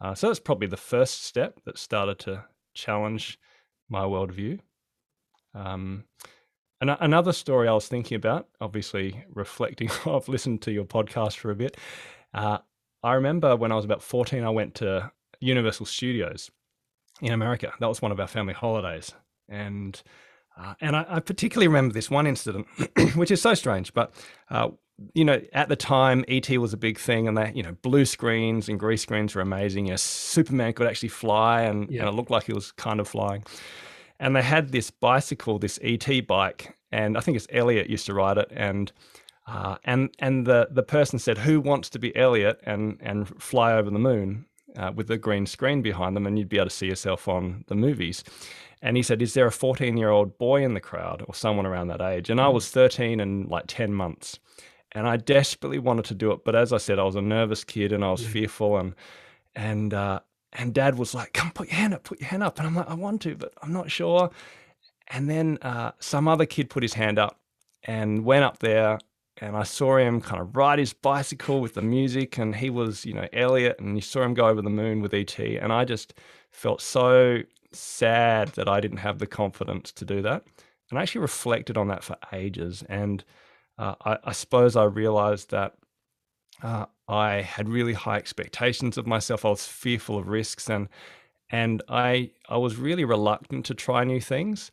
Uh, 0.00 0.12
so 0.12 0.26
that's 0.26 0.40
probably 0.40 0.66
the 0.66 0.76
first 0.76 1.22
step 1.22 1.60
that 1.64 1.78
started 1.78 2.18
to 2.20 2.44
challenge 2.74 3.38
my 3.88 4.02
worldview. 4.02 4.58
Um, 5.54 6.04
and 6.80 6.90
another 6.98 7.32
story 7.32 7.68
I 7.68 7.72
was 7.72 7.86
thinking 7.86 8.16
about, 8.16 8.48
obviously 8.60 9.24
reflecting, 9.32 9.88
I've 10.06 10.28
listened 10.28 10.62
to 10.62 10.72
your 10.72 10.84
podcast 10.84 11.36
for 11.36 11.52
a 11.52 11.56
bit. 11.56 11.76
Uh, 12.34 12.58
I 13.04 13.12
remember 13.14 13.54
when 13.54 13.70
I 13.70 13.76
was 13.76 13.84
about 13.84 14.02
14, 14.02 14.42
I 14.42 14.50
went 14.50 14.74
to 14.76 15.12
Universal 15.38 15.86
Studios 15.86 16.50
in 17.22 17.32
America. 17.32 17.72
That 17.78 17.88
was 17.88 18.02
one 18.02 18.10
of 18.10 18.18
our 18.18 18.26
family 18.26 18.54
holidays. 18.54 19.14
And 19.48 20.02
uh, 20.56 20.74
and 20.80 20.94
I, 20.94 21.06
I, 21.08 21.20
particularly 21.20 21.66
remember 21.66 21.92
this 21.92 22.10
one 22.10 22.26
incident, 22.26 22.66
which 23.14 23.30
is 23.30 23.42
so 23.42 23.54
strange, 23.54 23.92
but 23.92 24.14
uh, 24.50 24.68
you 25.12 25.24
know, 25.24 25.40
at 25.52 25.68
the 25.68 25.76
time, 25.76 26.24
ET 26.28 26.48
was 26.50 26.72
a 26.72 26.76
big 26.76 26.98
thing, 26.98 27.26
and 27.26 27.36
they, 27.36 27.52
you 27.54 27.62
know, 27.62 27.72
blue 27.82 28.04
screens 28.04 28.68
and 28.68 28.78
green 28.78 28.98
screens 28.98 29.34
were 29.34 29.40
amazing. 29.40 29.86
You 29.86 29.92
know, 29.92 29.96
Superman 29.96 30.72
could 30.72 30.86
actually 30.86 31.08
fly, 31.08 31.62
and, 31.62 31.90
yeah. 31.90 32.02
and 32.02 32.08
it 32.08 32.12
looked 32.12 32.30
like 32.30 32.44
he 32.44 32.52
was 32.52 32.72
kind 32.72 33.00
of 33.00 33.08
flying. 33.08 33.44
And 34.20 34.36
they 34.36 34.42
had 34.42 34.70
this 34.70 34.90
bicycle, 34.90 35.58
this 35.58 35.78
ET 35.82 36.26
bike, 36.26 36.76
and 36.92 37.18
I 37.18 37.20
think 37.20 37.36
it's 37.36 37.48
Elliot 37.50 37.90
used 37.90 38.06
to 38.06 38.14
ride 38.14 38.38
it, 38.38 38.48
and 38.54 38.92
uh, 39.48 39.76
and 39.84 40.14
and 40.20 40.46
the 40.46 40.68
the 40.70 40.84
person 40.84 41.18
said, 41.18 41.38
"Who 41.38 41.60
wants 41.60 41.90
to 41.90 41.98
be 41.98 42.14
Elliot 42.14 42.60
and 42.62 42.98
and 43.00 43.28
fly 43.42 43.72
over 43.72 43.90
the 43.90 43.98
moon?" 43.98 44.46
Uh, 44.76 44.92
with 44.94 45.10
a 45.10 45.18
green 45.18 45.46
screen 45.46 45.82
behind 45.82 46.16
them, 46.16 46.26
and 46.26 46.38
you'd 46.38 46.48
be 46.48 46.56
able 46.56 46.68
to 46.68 46.74
see 46.74 46.86
yourself 46.86 47.28
on 47.28 47.64
the 47.68 47.74
movies. 47.74 48.24
And 48.82 48.96
he 48.98 49.02
said, 49.02 49.22
Is 49.22 49.34
there 49.34 49.46
a 49.46 49.52
14 49.52 49.96
year 49.96 50.10
old 50.10 50.36
boy 50.36 50.62
in 50.62 50.74
the 50.74 50.80
crowd 50.80 51.24
or 51.26 51.34
someone 51.34 51.64
around 51.64 51.88
that 51.88 52.02
age? 52.02 52.28
And 52.28 52.40
I 52.40 52.48
was 52.48 52.70
13 52.70 53.18
and 53.18 53.48
like 53.48 53.64
10 53.66 53.94
months. 53.94 54.38
And 54.92 55.08
I 55.08 55.16
desperately 55.16 55.78
wanted 55.78 56.04
to 56.06 56.14
do 56.14 56.30
it. 56.32 56.44
But 56.44 56.54
as 56.54 56.72
I 56.72 56.76
said, 56.76 56.98
I 56.98 57.04
was 57.04 57.16
a 57.16 57.22
nervous 57.22 57.64
kid 57.64 57.92
and 57.92 58.04
I 58.04 58.10
was 58.10 58.22
yeah. 58.22 58.28
fearful. 58.28 58.76
And, 58.76 58.94
and, 59.56 59.94
uh, 59.94 60.20
and 60.52 60.74
dad 60.74 60.98
was 60.98 61.14
like, 61.14 61.32
Come 61.32 61.50
put 61.50 61.68
your 61.68 61.76
hand 61.76 61.94
up, 61.94 62.04
put 62.04 62.20
your 62.20 62.28
hand 62.28 62.42
up. 62.42 62.58
And 62.58 62.66
I'm 62.66 62.76
like, 62.76 62.90
I 62.90 62.94
want 62.94 63.22
to, 63.22 63.34
but 63.36 63.54
I'm 63.62 63.72
not 63.72 63.90
sure. 63.90 64.30
And 65.08 65.30
then 65.30 65.58
uh, 65.62 65.92
some 65.98 66.28
other 66.28 66.46
kid 66.46 66.68
put 66.68 66.82
his 66.82 66.94
hand 66.94 67.18
up 67.18 67.40
and 67.84 68.24
went 68.24 68.44
up 68.44 68.58
there 68.58 68.98
and 69.40 69.56
I 69.56 69.64
saw 69.64 69.96
him 69.96 70.20
kind 70.20 70.40
of 70.40 70.56
ride 70.56 70.78
his 70.78 70.92
bicycle 70.92 71.60
with 71.60 71.74
the 71.74 71.82
music, 71.82 72.38
and 72.38 72.54
he 72.54 72.70
was, 72.70 73.04
you 73.04 73.14
know, 73.14 73.28
Elliot, 73.32 73.80
and 73.80 73.96
you 73.96 74.02
saw 74.02 74.22
him 74.22 74.34
go 74.34 74.48
over 74.48 74.62
the 74.62 74.70
moon 74.70 75.00
with 75.00 75.14
ET, 75.14 75.38
and 75.38 75.72
I 75.72 75.84
just 75.84 76.14
felt 76.50 76.80
so 76.80 77.42
sad 77.72 78.48
that 78.50 78.68
I 78.68 78.80
didn't 78.80 78.98
have 78.98 79.18
the 79.18 79.26
confidence 79.26 79.92
to 79.92 80.04
do 80.04 80.22
that, 80.22 80.44
and 80.90 80.98
I 80.98 81.02
actually 81.02 81.22
reflected 81.22 81.76
on 81.76 81.88
that 81.88 82.04
for 82.04 82.16
ages, 82.32 82.84
and 82.88 83.24
uh, 83.78 83.94
I, 84.04 84.18
I, 84.24 84.32
suppose 84.32 84.76
I 84.76 84.84
realized 84.84 85.50
that 85.50 85.74
uh, 86.62 86.86
I 87.08 87.42
had 87.42 87.68
really 87.68 87.92
high 87.92 88.16
expectations 88.16 88.96
of 88.96 89.06
myself. 89.06 89.44
I 89.44 89.50
was 89.50 89.66
fearful 89.66 90.18
of 90.18 90.28
risks, 90.28 90.70
and 90.70 90.88
and 91.50 91.82
I 91.88 92.30
I 92.48 92.56
was 92.56 92.76
really 92.76 93.04
reluctant 93.04 93.66
to 93.66 93.74
try 93.74 94.04
new 94.04 94.20
things. 94.20 94.70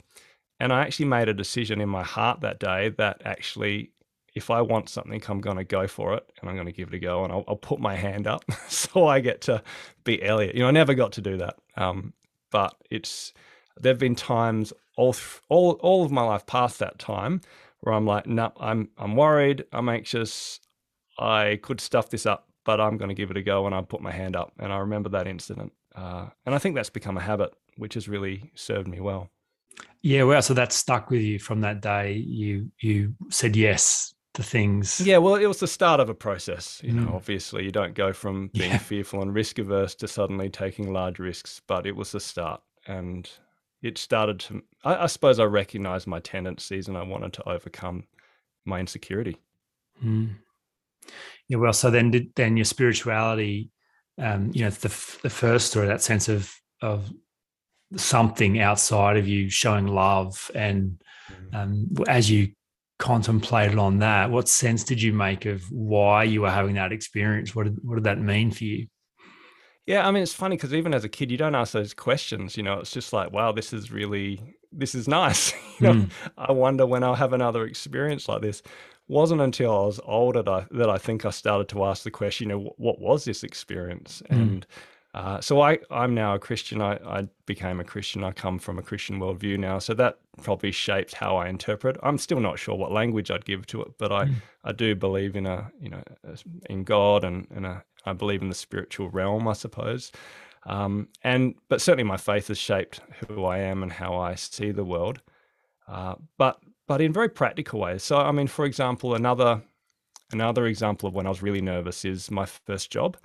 And 0.59 0.71
I 0.71 0.81
actually 0.81 1.07
made 1.07 1.27
a 1.27 1.33
decision 1.33 1.81
in 1.81 1.89
my 1.89 2.03
heart 2.03 2.41
that 2.41 2.59
day 2.59 2.89
that 2.89 3.23
actually, 3.25 3.89
if 4.33 4.49
I 4.49 4.61
want 4.61 4.89
something, 4.89 5.21
I'm 5.27 5.41
going 5.41 5.57
to 5.57 5.63
go 5.63 5.87
for 5.87 6.13
it 6.13 6.31
and 6.39 6.49
I'm 6.49 6.55
going 6.55 6.67
to 6.67 6.71
give 6.71 6.89
it 6.89 6.93
a 6.93 6.99
go 6.99 7.23
and 7.23 7.33
I'll, 7.33 7.43
I'll 7.47 7.55
put 7.55 7.79
my 7.79 7.95
hand 7.95 8.27
up 8.27 8.45
so 8.67 9.07
I 9.07 9.19
get 9.19 9.41
to 9.41 9.61
be 10.03 10.23
Elliot. 10.23 10.55
You 10.55 10.61
know, 10.61 10.67
I 10.67 10.71
never 10.71 10.93
got 10.93 11.11
to 11.13 11.21
do 11.21 11.37
that. 11.37 11.57
Um, 11.75 12.13
but 12.51 12.75
it's, 12.89 13.33
there've 13.79 13.97
been 13.97 14.15
times 14.15 14.73
all, 14.95 15.15
all, 15.49 15.71
all 15.81 16.03
of 16.03 16.11
my 16.11 16.23
life 16.23 16.45
past 16.45 16.79
that 16.79 16.99
time 16.99 17.41
where 17.81 17.93
I'm 17.93 18.05
like, 18.05 18.27
no, 18.27 18.51
I'm, 18.59 18.89
I'm 18.97 19.15
worried, 19.15 19.65
I'm 19.73 19.89
anxious, 19.89 20.59
I 21.17 21.59
could 21.61 21.81
stuff 21.81 22.09
this 22.09 22.25
up, 22.25 22.47
but 22.63 22.79
I'm 22.79 22.97
going 22.97 23.09
to 23.09 23.15
give 23.15 23.31
it 23.31 23.37
a 23.37 23.41
go 23.41 23.65
and 23.65 23.75
I 23.75 23.81
put 23.81 24.01
my 24.01 24.11
hand 24.11 24.35
up. 24.35 24.53
And 24.59 24.71
I 24.71 24.77
remember 24.77 25.09
that 25.09 25.27
incident. 25.27 25.73
Uh, 25.95 26.27
and 26.45 26.55
I 26.55 26.57
think 26.57 26.75
that's 26.75 26.89
become 26.89 27.17
a 27.17 27.21
habit, 27.21 27.53
which 27.75 27.95
has 27.95 28.07
really 28.07 28.51
served 28.55 28.87
me 28.87 29.01
well. 29.01 29.29
Yeah, 30.03 30.23
well, 30.23 30.41
so 30.41 30.53
that 30.53 30.71
stuck 30.73 31.09
with 31.09 31.21
you 31.21 31.37
from 31.39 31.61
that 31.61 31.81
day. 31.81 32.13
You 32.13 32.71
you 32.79 33.13
said 33.29 33.55
yes 33.55 34.13
to 34.33 34.43
things. 34.43 35.01
Yeah, 35.01 35.17
well, 35.17 35.35
it 35.35 35.45
was 35.45 35.59
the 35.59 35.67
start 35.67 35.99
of 35.99 36.09
a 36.09 36.13
process. 36.13 36.79
You 36.83 36.93
know, 36.93 37.11
mm. 37.11 37.15
obviously, 37.15 37.63
you 37.63 37.71
don't 37.71 37.93
go 37.93 38.13
from 38.13 38.49
being 38.53 38.71
yeah. 38.71 38.77
fearful 38.77 39.21
and 39.21 39.33
risk 39.33 39.59
averse 39.59 39.95
to 39.95 40.07
suddenly 40.07 40.49
taking 40.49 40.93
large 40.93 41.19
risks, 41.19 41.61
but 41.67 41.85
it 41.85 41.95
was 41.95 42.11
the 42.11 42.19
start, 42.19 42.61
and 42.87 43.29
it 43.81 43.97
started 43.97 44.39
to. 44.41 44.63
I, 44.83 45.03
I 45.03 45.05
suppose 45.07 45.39
I 45.39 45.45
recognized 45.45 46.07
my 46.07 46.19
tendencies, 46.19 46.87
and 46.87 46.97
I 46.97 47.03
wanted 47.03 47.33
to 47.33 47.49
overcome 47.49 48.05
my 48.65 48.79
insecurity. 48.79 49.37
Mm. 50.03 50.35
Yeah, 51.47 51.57
well, 51.57 51.73
so 51.73 51.89
then 51.89 52.11
did, 52.11 52.33
then 52.35 52.55
your 52.55 52.65
spirituality, 52.65 53.71
um, 54.17 54.51
you 54.53 54.63
know, 54.63 54.69
the 54.69 55.17
the 55.23 55.29
first 55.29 55.71
story, 55.71 55.87
that 55.87 56.01
sense 56.01 56.29
of 56.29 56.53
of 56.81 57.11
something 57.97 58.59
outside 58.59 59.17
of 59.17 59.27
you 59.27 59.49
showing 59.49 59.85
love 59.87 60.49
and 60.55 61.01
mm. 61.29 61.55
um, 61.55 61.87
as 62.07 62.31
you 62.31 62.49
contemplated 63.01 63.77
on 63.77 63.97
that 63.97 64.29
what 64.29 64.47
sense 64.47 64.83
did 64.83 65.01
you 65.01 65.11
make 65.11 65.45
of 65.45 65.63
why 65.71 66.23
you 66.23 66.41
were 66.41 66.51
having 66.51 66.75
that 66.75 66.93
experience? 66.93 67.53
What 67.55 67.63
did, 67.65 67.79
what 67.81 67.95
did 67.95 68.03
that 68.05 68.19
mean 68.19 68.51
for 68.51 68.63
you? 68.63 68.87
Yeah 69.87 70.07
i 70.07 70.11
mean 70.11 70.21
it's 70.23 70.33
funny 70.33 70.55
because 70.55 70.73
even 70.73 70.93
as 70.93 71.03
a 71.03 71.09
kid 71.09 71.31
you 71.31 71.37
don't 71.37 71.55
ask 71.55 71.73
those 71.73 71.93
questions 71.93 72.55
you 72.55 72.61
know 72.63 72.79
it's 72.79 72.91
just 72.91 73.11
like 73.11 73.33
wow 73.33 73.51
this 73.51 73.73
is 73.73 73.91
really 73.91 74.55
this 74.71 74.95
is 74.95 75.07
nice. 75.07 75.53
You 75.79 75.87
know 75.87 75.93
mm. 75.93 76.11
i 76.37 76.51
wonder 76.51 76.85
when 76.85 77.03
i'll 77.03 77.15
have 77.15 77.33
another 77.33 77.65
experience 77.65 78.29
like 78.29 78.43
this. 78.43 78.61
Wasn't 79.07 79.41
until 79.41 79.71
i 79.71 79.85
was 79.85 79.99
older 80.05 80.43
that 80.43 80.51
I, 80.51 80.67
that 80.71 80.89
I 80.89 80.99
think 80.99 81.25
i 81.25 81.31
started 81.31 81.67
to 81.69 81.83
ask 81.85 82.03
the 82.03 82.11
question 82.11 82.49
you 82.49 82.55
know 82.55 82.73
what 82.77 83.01
was 83.01 83.25
this 83.25 83.43
experience? 83.43 84.21
Mm. 84.29 84.41
and 84.41 84.67
uh, 85.13 85.41
so 85.41 85.61
I, 85.61 85.79
I'm 85.89 86.15
now 86.15 86.35
a 86.35 86.39
Christian. 86.39 86.81
I, 86.81 86.93
I 87.05 87.27
became 87.45 87.79
a 87.79 87.83
Christian. 87.83 88.23
I 88.23 88.31
come 88.31 88.59
from 88.59 88.79
a 88.79 88.81
Christian 88.81 89.19
worldview 89.19 89.59
now. 89.59 89.79
So 89.79 89.93
that 89.95 90.19
probably 90.41 90.71
shaped 90.71 91.15
how 91.15 91.35
I 91.35 91.49
interpret. 91.49 91.97
I'm 92.01 92.17
still 92.17 92.39
not 92.39 92.57
sure 92.57 92.75
what 92.75 92.91
language 92.91 93.29
I'd 93.29 93.45
give 93.45 93.65
to 93.67 93.81
it, 93.81 93.97
but 93.97 94.11
I, 94.11 94.25
mm. 94.25 94.35
I 94.63 94.71
do 94.71 94.95
believe 94.95 95.35
in 95.35 95.45
a, 95.45 95.69
you 95.81 95.89
know, 95.89 96.03
in 96.69 96.85
God 96.85 97.25
and, 97.25 97.45
and 97.53 97.65
a, 97.65 97.83
I 98.05 98.13
believe 98.13 98.41
in 98.41 98.49
the 98.49 98.55
spiritual 98.55 99.09
realm, 99.09 99.47
I 99.47 99.53
suppose. 99.53 100.11
Um, 100.65 101.09
and 101.23 101.55
but 101.69 101.81
certainly 101.81 102.03
my 102.03 102.17
faith 102.17 102.47
has 102.47 102.57
shaped 102.57 103.01
who 103.27 103.45
I 103.45 103.57
am 103.59 103.83
and 103.83 103.91
how 103.91 104.15
I 104.15 104.35
see 104.35 104.71
the 104.71 104.85
world. 104.85 105.21
Uh, 105.87 106.15
but 106.37 106.59
but 106.87 107.01
in 107.01 107.11
very 107.11 107.29
practical 107.29 107.79
ways. 107.79 108.03
So 108.03 108.17
I 108.17 108.31
mean, 108.31 108.47
for 108.47 108.65
example, 108.65 109.15
another 109.15 109.61
another 110.31 110.67
example 110.67 111.09
of 111.09 111.15
when 111.15 111.25
I 111.25 111.29
was 111.29 111.41
really 111.41 111.61
nervous 111.61 112.05
is 112.05 112.29
my 112.31 112.45
first 112.45 112.91
job. 112.91 113.17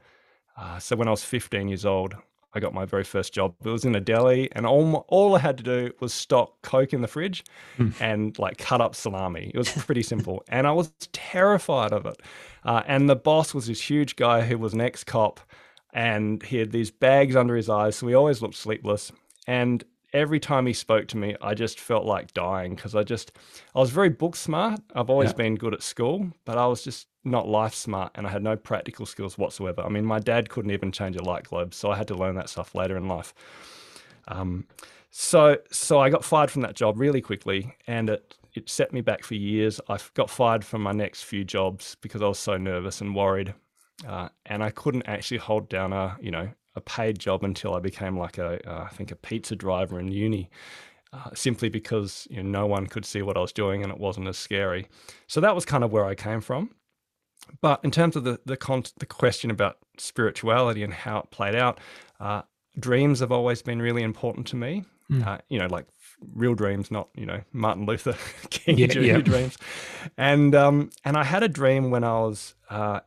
Uh, 0.56 0.78
so 0.78 0.96
when 0.96 1.08
I 1.08 1.10
was 1.10 1.24
15 1.24 1.68
years 1.68 1.84
old, 1.84 2.14
I 2.56 2.58
got 2.60 2.72
my 2.72 2.86
very 2.86 3.04
first 3.04 3.34
job. 3.34 3.54
It 3.62 3.68
was 3.68 3.84
in 3.84 3.94
a 3.94 4.00
deli, 4.00 4.50
and 4.52 4.64
all 4.64 5.04
all 5.08 5.36
I 5.36 5.40
had 5.40 5.58
to 5.58 5.62
do 5.62 5.92
was 6.00 6.14
stock 6.14 6.62
Coke 6.62 6.94
in 6.94 7.02
the 7.02 7.08
fridge 7.08 7.44
mm. 7.76 7.92
and 8.00 8.38
like 8.38 8.56
cut 8.56 8.80
up 8.80 8.94
salami. 8.94 9.50
It 9.52 9.58
was 9.58 9.68
pretty 9.70 10.02
simple, 10.02 10.42
and 10.48 10.66
I 10.66 10.72
was 10.72 10.90
terrified 11.12 11.92
of 11.92 12.06
it. 12.06 12.22
Uh, 12.64 12.82
and 12.86 13.10
the 13.10 13.16
boss 13.16 13.52
was 13.52 13.66
this 13.66 13.82
huge 13.82 14.16
guy 14.16 14.40
who 14.40 14.56
was 14.56 14.72
an 14.72 14.80
ex 14.80 15.04
cop, 15.04 15.38
and 15.92 16.42
he 16.42 16.56
had 16.56 16.72
these 16.72 16.90
bags 16.90 17.36
under 17.36 17.56
his 17.56 17.68
eyes, 17.68 17.96
so 17.96 18.06
he 18.06 18.14
always 18.14 18.40
looked 18.40 18.54
sleepless. 18.54 19.12
And 19.46 19.84
every 20.14 20.40
time 20.40 20.66
he 20.66 20.72
spoke 20.72 21.08
to 21.08 21.18
me, 21.18 21.36
I 21.42 21.52
just 21.52 21.78
felt 21.78 22.06
like 22.06 22.32
dying 22.32 22.74
because 22.74 22.94
I 22.94 23.02
just, 23.02 23.32
I 23.74 23.80
was 23.80 23.90
very 23.90 24.08
book 24.08 24.34
smart. 24.34 24.80
I've 24.94 25.10
always 25.10 25.30
yeah. 25.30 25.36
been 25.36 25.54
good 25.56 25.74
at 25.74 25.82
school, 25.82 26.32
but 26.46 26.56
I 26.56 26.66
was 26.66 26.82
just 26.82 27.06
not 27.26 27.48
life 27.48 27.74
smart 27.74 28.12
and 28.14 28.26
I 28.26 28.30
had 28.30 28.42
no 28.42 28.56
practical 28.56 29.06
skills 29.06 29.36
whatsoever. 29.36 29.82
I 29.82 29.88
mean, 29.88 30.04
my 30.04 30.18
dad 30.18 30.48
couldn't 30.48 30.70
even 30.70 30.92
change 30.92 31.16
a 31.16 31.22
light 31.22 31.44
globe, 31.44 31.74
so 31.74 31.90
I 31.90 31.96
had 31.96 32.08
to 32.08 32.14
learn 32.14 32.36
that 32.36 32.48
stuff 32.48 32.74
later 32.74 32.96
in 32.96 33.08
life. 33.08 33.34
Um, 34.28 34.66
so, 35.10 35.58
so 35.70 35.98
I 35.98 36.10
got 36.10 36.24
fired 36.24 36.50
from 36.50 36.62
that 36.62 36.74
job 36.74 36.98
really 36.98 37.20
quickly, 37.20 37.74
and 37.86 38.10
it 38.10 38.36
it 38.54 38.70
set 38.70 38.92
me 38.92 39.02
back 39.02 39.22
for 39.22 39.34
years. 39.34 39.80
I 39.88 39.98
got 40.14 40.30
fired 40.30 40.64
from 40.64 40.82
my 40.82 40.92
next 40.92 41.24
few 41.24 41.44
jobs 41.44 41.96
because 42.00 42.22
I 42.22 42.26
was 42.26 42.38
so 42.38 42.56
nervous 42.56 43.00
and 43.00 43.14
worried, 43.14 43.54
uh, 44.06 44.30
and 44.46 44.62
I 44.62 44.70
couldn't 44.70 45.06
actually 45.06 45.38
hold 45.38 45.68
down 45.68 45.92
a 45.92 46.16
you 46.20 46.30
know 46.30 46.48
a 46.74 46.80
paid 46.80 47.18
job 47.18 47.44
until 47.44 47.74
I 47.74 47.80
became 47.80 48.18
like 48.18 48.38
a 48.38 48.60
uh, 48.68 48.84
I 48.84 48.88
think 48.88 49.10
a 49.10 49.16
pizza 49.16 49.56
driver 49.56 49.98
in 50.00 50.08
uni, 50.10 50.50
uh, 51.12 51.30
simply 51.34 51.68
because 51.68 52.26
you 52.30 52.42
know, 52.42 52.60
no 52.60 52.66
one 52.66 52.86
could 52.86 53.04
see 53.04 53.22
what 53.22 53.36
I 53.36 53.40
was 53.40 53.52
doing 53.52 53.82
and 53.82 53.92
it 53.92 53.98
wasn't 53.98 54.28
as 54.28 54.38
scary. 54.38 54.86
So 55.26 55.40
that 55.40 55.54
was 55.54 55.64
kind 55.64 55.84
of 55.84 55.92
where 55.92 56.04
I 56.04 56.14
came 56.14 56.40
from. 56.40 56.70
But 57.60 57.80
in 57.82 57.90
terms 57.90 58.16
of 58.16 58.24
the 58.24 58.40
the, 58.44 58.56
con- 58.56 58.84
the 58.98 59.06
question 59.06 59.50
about 59.50 59.78
spirituality 59.98 60.82
and 60.82 60.92
how 60.92 61.18
it 61.18 61.30
played 61.30 61.54
out, 61.54 61.80
uh, 62.20 62.42
dreams 62.78 63.20
have 63.20 63.32
always 63.32 63.62
been 63.62 63.80
really 63.80 64.02
important 64.02 64.46
to 64.48 64.56
me. 64.56 64.84
Mm. 65.10 65.40
you 65.48 65.58
know, 65.60 65.68
like 65.68 65.86
real 66.34 66.54
dreams, 66.54 66.90
not 66.90 67.08
you 67.14 67.26
know 67.26 67.40
Martin 67.52 67.86
Luther 67.86 68.16
King 68.50 68.78
yeah, 68.78 68.86
Jr. 68.88 69.00
Yeah. 69.00 69.18
dreams. 69.18 69.56
And 70.16 70.54
um, 70.54 70.90
and 71.04 71.16
I 71.16 71.24
had 71.24 71.42
a 71.42 71.48
dream 71.48 71.90
when 71.90 72.02
I 72.02 72.18
was 72.20 72.54
uh, 72.70 73.00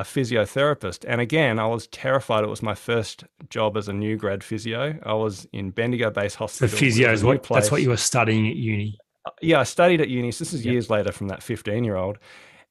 a 0.00 0.02
physiotherapist. 0.02 1.04
And 1.06 1.20
again, 1.20 1.58
I 1.58 1.66
was 1.66 1.86
terrified. 1.88 2.42
It 2.42 2.48
was 2.48 2.62
my 2.62 2.74
first 2.74 3.24
job 3.50 3.76
as 3.76 3.86
a 3.86 3.92
new 3.92 4.16
grad 4.16 4.42
physio. 4.42 4.98
I 5.04 5.12
was 5.12 5.46
in 5.52 5.70
Bendigo 5.70 6.10
Base 6.10 6.34
Hospital. 6.34 6.68
The 6.68 6.76
physio 6.76 7.12
is 7.12 7.22
what, 7.22 7.42
that's 7.42 7.70
what 7.70 7.82
you 7.82 7.90
were 7.90 7.98
studying 7.98 8.48
at 8.48 8.56
uni. 8.56 8.98
Uh, 9.26 9.30
yeah, 9.42 9.60
I 9.60 9.64
studied 9.64 10.00
at 10.00 10.08
uni. 10.08 10.32
So 10.32 10.44
this 10.44 10.54
is 10.54 10.64
yep. 10.64 10.72
years 10.72 10.90
later 10.90 11.12
from 11.12 11.28
that 11.28 11.42
15 11.42 11.84
year 11.84 11.96
old. 11.96 12.18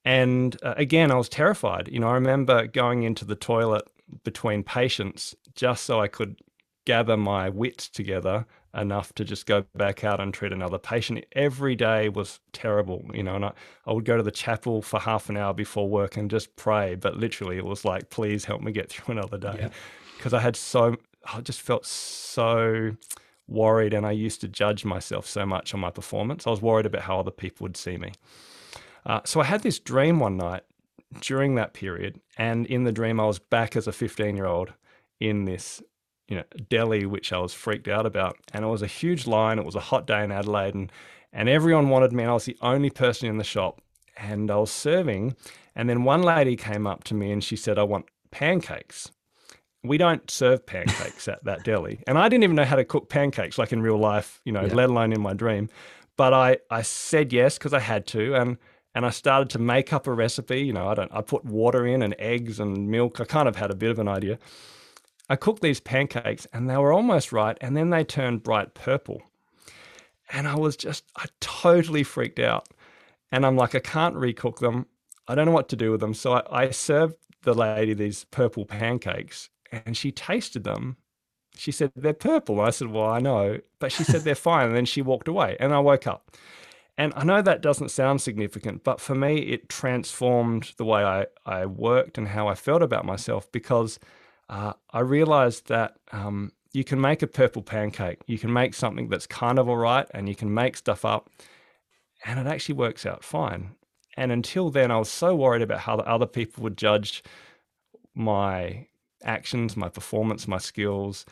And 0.04 0.56
uh, 0.62 0.74
again, 0.76 1.10
I 1.10 1.16
was 1.16 1.28
terrified. 1.28 1.88
You 1.88 2.00
know, 2.00 2.08
I 2.08 2.14
remember 2.14 2.66
going 2.66 3.02
into 3.02 3.24
the 3.24 3.36
toilet 3.36 3.84
between 4.24 4.62
patients 4.62 5.34
just 5.54 5.84
so 5.84 6.00
I 6.00 6.08
could 6.08 6.40
gather 6.84 7.16
my 7.16 7.48
wits 7.48 7.88
together 7.88 8.46
enough 8.74 9.12
to 9.14 9.24
just 9.24 9.46
go 9.46 9.64
back 9.74 10.04
out 10.04 10.20
and 10.20 10.32
treat 10.32 10.52
another 10.52 10.78
patient. 10.78 11.24
Every 11.32 11.74
day 11.74 12.08
was 12.08 12.40
terrible, 12.52 13.04
you 13.12 13.22
know, 13.22 13.36
and 13.36 13.44
I, 13.44 13.52
I 13.86 13.92
would 13.92 14.04
go 14.04 14.16
to 14.16 14.22
the 14.22 14.30
chapel 14.30 14.80
for 14.80 15.00
half 15.00 15.28
an 15.28 15.36
hour 15.36 15.52
before 15.52 15.88
work 15.88 16.16
and 16.16 16.30
just 16.30 16.54
pray. 16.56 16.94
But 16.94 17.16
literally, 17.16 17.58
it 17.58 17.64
was 17.64 17.84
like, 17.84 18.10
please 18.10 18.44
help 18.44 18.62
me 18.62 18.72
get 18.72 18.88
through 18.90 19.12
another 19.18 19.38
day. 19.38 19.70
Because 20.16 20.32
yeah. 20.32 20.38
I 20.38 20.42
had 20.42 20.56
so, 20.56 20.96
I 21.32 21.40
just 21.40 21.60
felt 21.60 21.84
so 21.84 22.96
worried 23.48 23.92
and 23.92 24.06
I 24.06 24.12
used 24.12 24.40
to 24.42 24.48
judge 24.48 24.84
myself 24.84 25.26
so 25.26 25.44
much 25.44 25.74
on 25.74 25.80
my 25.80 25.90
performance. 25.90 26.46
I 26.46 26.50
was 26.50 26.62
worried 26.62 26.86
about 26.86 27.02
how 27.02 27.18
other 27.18 27.32
people 27.32 27.64
would 27.64 27.76
see 27.76 27.96
me. 27.96 28.12
Uh, 29.06 29.20
so 29.24 29.40
I 29.40 29.44
had 29.44 29.62
this 29.62 29.78
dream 29.78 30.18
one 30.18 30.36
night 30.36 30.62
during 31.20 31.54
that 31.56 31.72
period. 31.72 32.20
And 32.36 32.66
in 32.66 32.84
the 32.84 32.92
dream, 32.92 33.18
I 33.20 33.26
was 33.26 33.38
back 33.38 33.76
as 33.76 33.86
a 33.86 33.92
15 33.92 34.36
year 34.36 34.46
old 34.46 34.72
in 35.18 35.44
this 35.44 35.82
you 36.28 36.36
know, 36.36 36.44
deli, 36.68 37.04
which 37.04 37.32
I 37.32 37.38
was 37.38 37.52
freaked 37.52 37.88
out 37.88 38.06
about. 38.06 38.36
And 38.54 38.64
it 38.64 38.68
was 38.68 38.82
a 38.82 38.86
huge 38.86 39.26
line. 39.26 39.58
It 39.58 39.64
was 39.64 39.74
a 39.74 39.80
hot 39.80 40.06
day 40.06 40.22
in 40.22 40.32
Adelaide, 40.32 40.74
and 40.74 40.90
and 41.32 41.48
everyone 41.48 41.88
wanted 41.88 42.12
me. 42.12 42.22
And 42.22 42.30
I 42.30 42.34
was 42.34 42.44
the 42.44 42.56
only 42.62 42.90
person 42.90 43.28
in 43.28 43.36
the 43.36 43.44
shop, 43.44 43.80
and 44.16 44.50
I 44.50 44.56
was 44.56 44.70
serving. 44.70 45.34
And 45.74 45.88
then 45.88 46.04
one 46.04 46.22
lady 46.22 46.56
came 46.56 46.86
up 46.86 47.04
to 47.04 47.14
me 47.14 47.32
and 47.32 47.42
she 47.42 47.56
said, 47.56 47.78
"I 47.78 47.82
want 47.82 48.06
pancakes." 48.30 49.10
we 49.82 49.96
don't 49.96 50.30
serve 50.30 50.66
pancakes 50.66 51.26
at 51.28 51.42
that 51.44 51.64
deli. 51.64 52.02
And 52.06 52.18
I 52.18 52.28
didn't 52.28 52.44
even 52.44 52.56
know 52.56 52.64
how 52.64 52.76
to 52.76 52.84
cook 52.84 53.08
pancakes 53.08 53.58
like 53.58 53.72
in 53.72 53.80
real 53.80 53.96
life, 53.98 54.40
you 54.44 54.52
know, 54.52 54.64
yeah. 54.66 54.74
let 54.74 54.90
alone 54.90 55.12
in 55.12 55.20
my 55.20 55.32
dream. 55.32 55.68
But 56.16 56.34
I, 56.34 56.58
I 56.70 56.82
said 56.82 57.32
yes 57.32 57.56
because 57.56 57.72
I 57.72 57.80
had 57.80 58.06
to. 58.08 58.34
And 58.34 58.58
and 58.94 59.06
I 59.06 59.10
started 59.10 59.50
to 59.50 59.58
make 59.58 59.92
up 59.92 60.06
a 60.06 60.12
recipe. 60.12 60.60
You 60.60 60.72
know, 60.72 60.88
I 60.88 60.94
don't 60.94 61.12
I 61.12 61.22
put 61.22 61.44
water 61.44 61.86
in 61.86 62.02
and 62.02 62.14
eggs 62.18 62.60
and 62.60 62.88
milk. 62.88 63.20
I 63.20 63.24
kind 63.24 63.48
of 63.48 63.56
had 63.56 63.70
a 63.70 63.76
bit 63.76 63.90
of 63.90 63.98
an 63.98 64.08
idea. 64.08 64.38
I 65.28 65.36
cooked 65.36 65.62
these 65.62 65.80
pancakes 65.80 66.46
and 66.52 66.68
they 66.68 66.76
were 66.76 66.92
almost 66.92 67.32
right, 67.32 67.56
and 67.60 67.76
then 67.76 67.90
they 67.90 68.04
turned 68.04 68.42
bright 68.42 68.74
purple. 68.74 69.22
And 70.32 70.48
I 70.48 70.56
was 70.56 70.76
just 70.76 71.04
I 71.16 71.26
totally 71.40 72.02
freaked 72.02 72.38
out. 72.38 72.68
And 73.32 73.46
I'm 73.46 73.56
like, 73.56 73.74
I 73.74 73.80
can't 73.80 74.16
recook 74.16 74.58
them. 74.58 74.86
I 75.28 75.34
don't 75.36 75.46
know 75.46 75.52
what 75.52 75.68
to 75.68 75.76
do 75.76 75.92
with 75.92 76.00
them. 76.00 76.14
So 76.14 76.32
I, 76.32 76.64
I 76.64 76.70
served 76.70 77.14
the 77.42 77.54
lady 77.54 77.94
these 77.94 78.24
purple 78.24 78.64
pancakes 78.66 79.48
and 79.72 79.96
she 79.96 80.10
tasted 80.10 80.64
them. 80.64 80.96
She 81.56 81.72
said, 81.72 81.92
They're 81.94 82.12
purple. 82.12 82.60
I 82.60 82.70
said, 82.70 82.88
Well, 82.88 83.06
I 83.06 83.20
know. 83.20 83.58
But 83.78 83.92
she 83.92 84.04
said, 84.04 84.22
They're 84.22 84.34
fine. 84.34 84.68
And 84.68 84.76
then 84.76 84.86
she 84.86 85.02
walked 85.02 85.28
away. 85.28 85.56
And 85.60 85.72
I 85.72 85.78
woke 85.78 86.06
up. 86.06 86.36
And 87.00 87.14
I 87.16 87.24
know 87.24 87.40
that 87.40 87.62
doesn't 87.62 87.88
sound 87.88 88.20
significant, 88.20 88.84
but 88.84 89.00
for 89.00 89.14
me, 89.14 89.38
it 89.38 89.70
transformed 89.70 90.74
the 90.76 90.84
way 90.84 91.02
I, 91.02 91.28
I 91.46 91.64
worked 91.64 92.18
and 92.18 92.28
how 92.28 92.46
I 92.46 92.54
felt 92.54 92.82
about 92.82 93.06
myself 93.06 93.50
because 93.50 93.98
uh, 94.50 94.74
I 94.90 95.00
realized 95.00 95.68
that 95.68 95.94
um, 96.12 96.52
you 96.74 96.84
can 96.84 97.00
make 97.00 97.22
a 97.22 97.26
purple 97.26 97.62
pancake. 97.62 98.18
You 98.26 98.38
can 98.38 98.52
make 98.52 98.74
something 98.74 99.08
that's 99.08 99.26
kind 99.26 99.58
of 99.58 99.66
all 99.66 99.78
right 99.78 100.06
and 100.12 100.28
you 100.28 100.34
can 100.34 100.52
make 100.52 100.76
stuff 100.76 101.06
up 101.06 101.30
and 102.26 102.38
it 102.38 102.46
actually 102.46 102.74
works 102.74 103.06
out 103.06 103.24
fine. 103.24 103.70
And 104.18 104.30
until 104.30 104.68
then, 104.68 104.90
I 104.90 104.98
was 104.98 105.08
so 105.08 105.34
worried 105.34 105.62
about 105.62 105.80
how 105.80 105.96
the 105.96 106.06
other 106.06 106.26
people 106.26 106.62
would 106.64 106.76
judge 106.76 107.24
my 108.14 108.88
actions, 109.24 109.74
my 109.74 109.88
performance, 109.88 110.46
my 110.46 110.58
skills. 110.58 111.24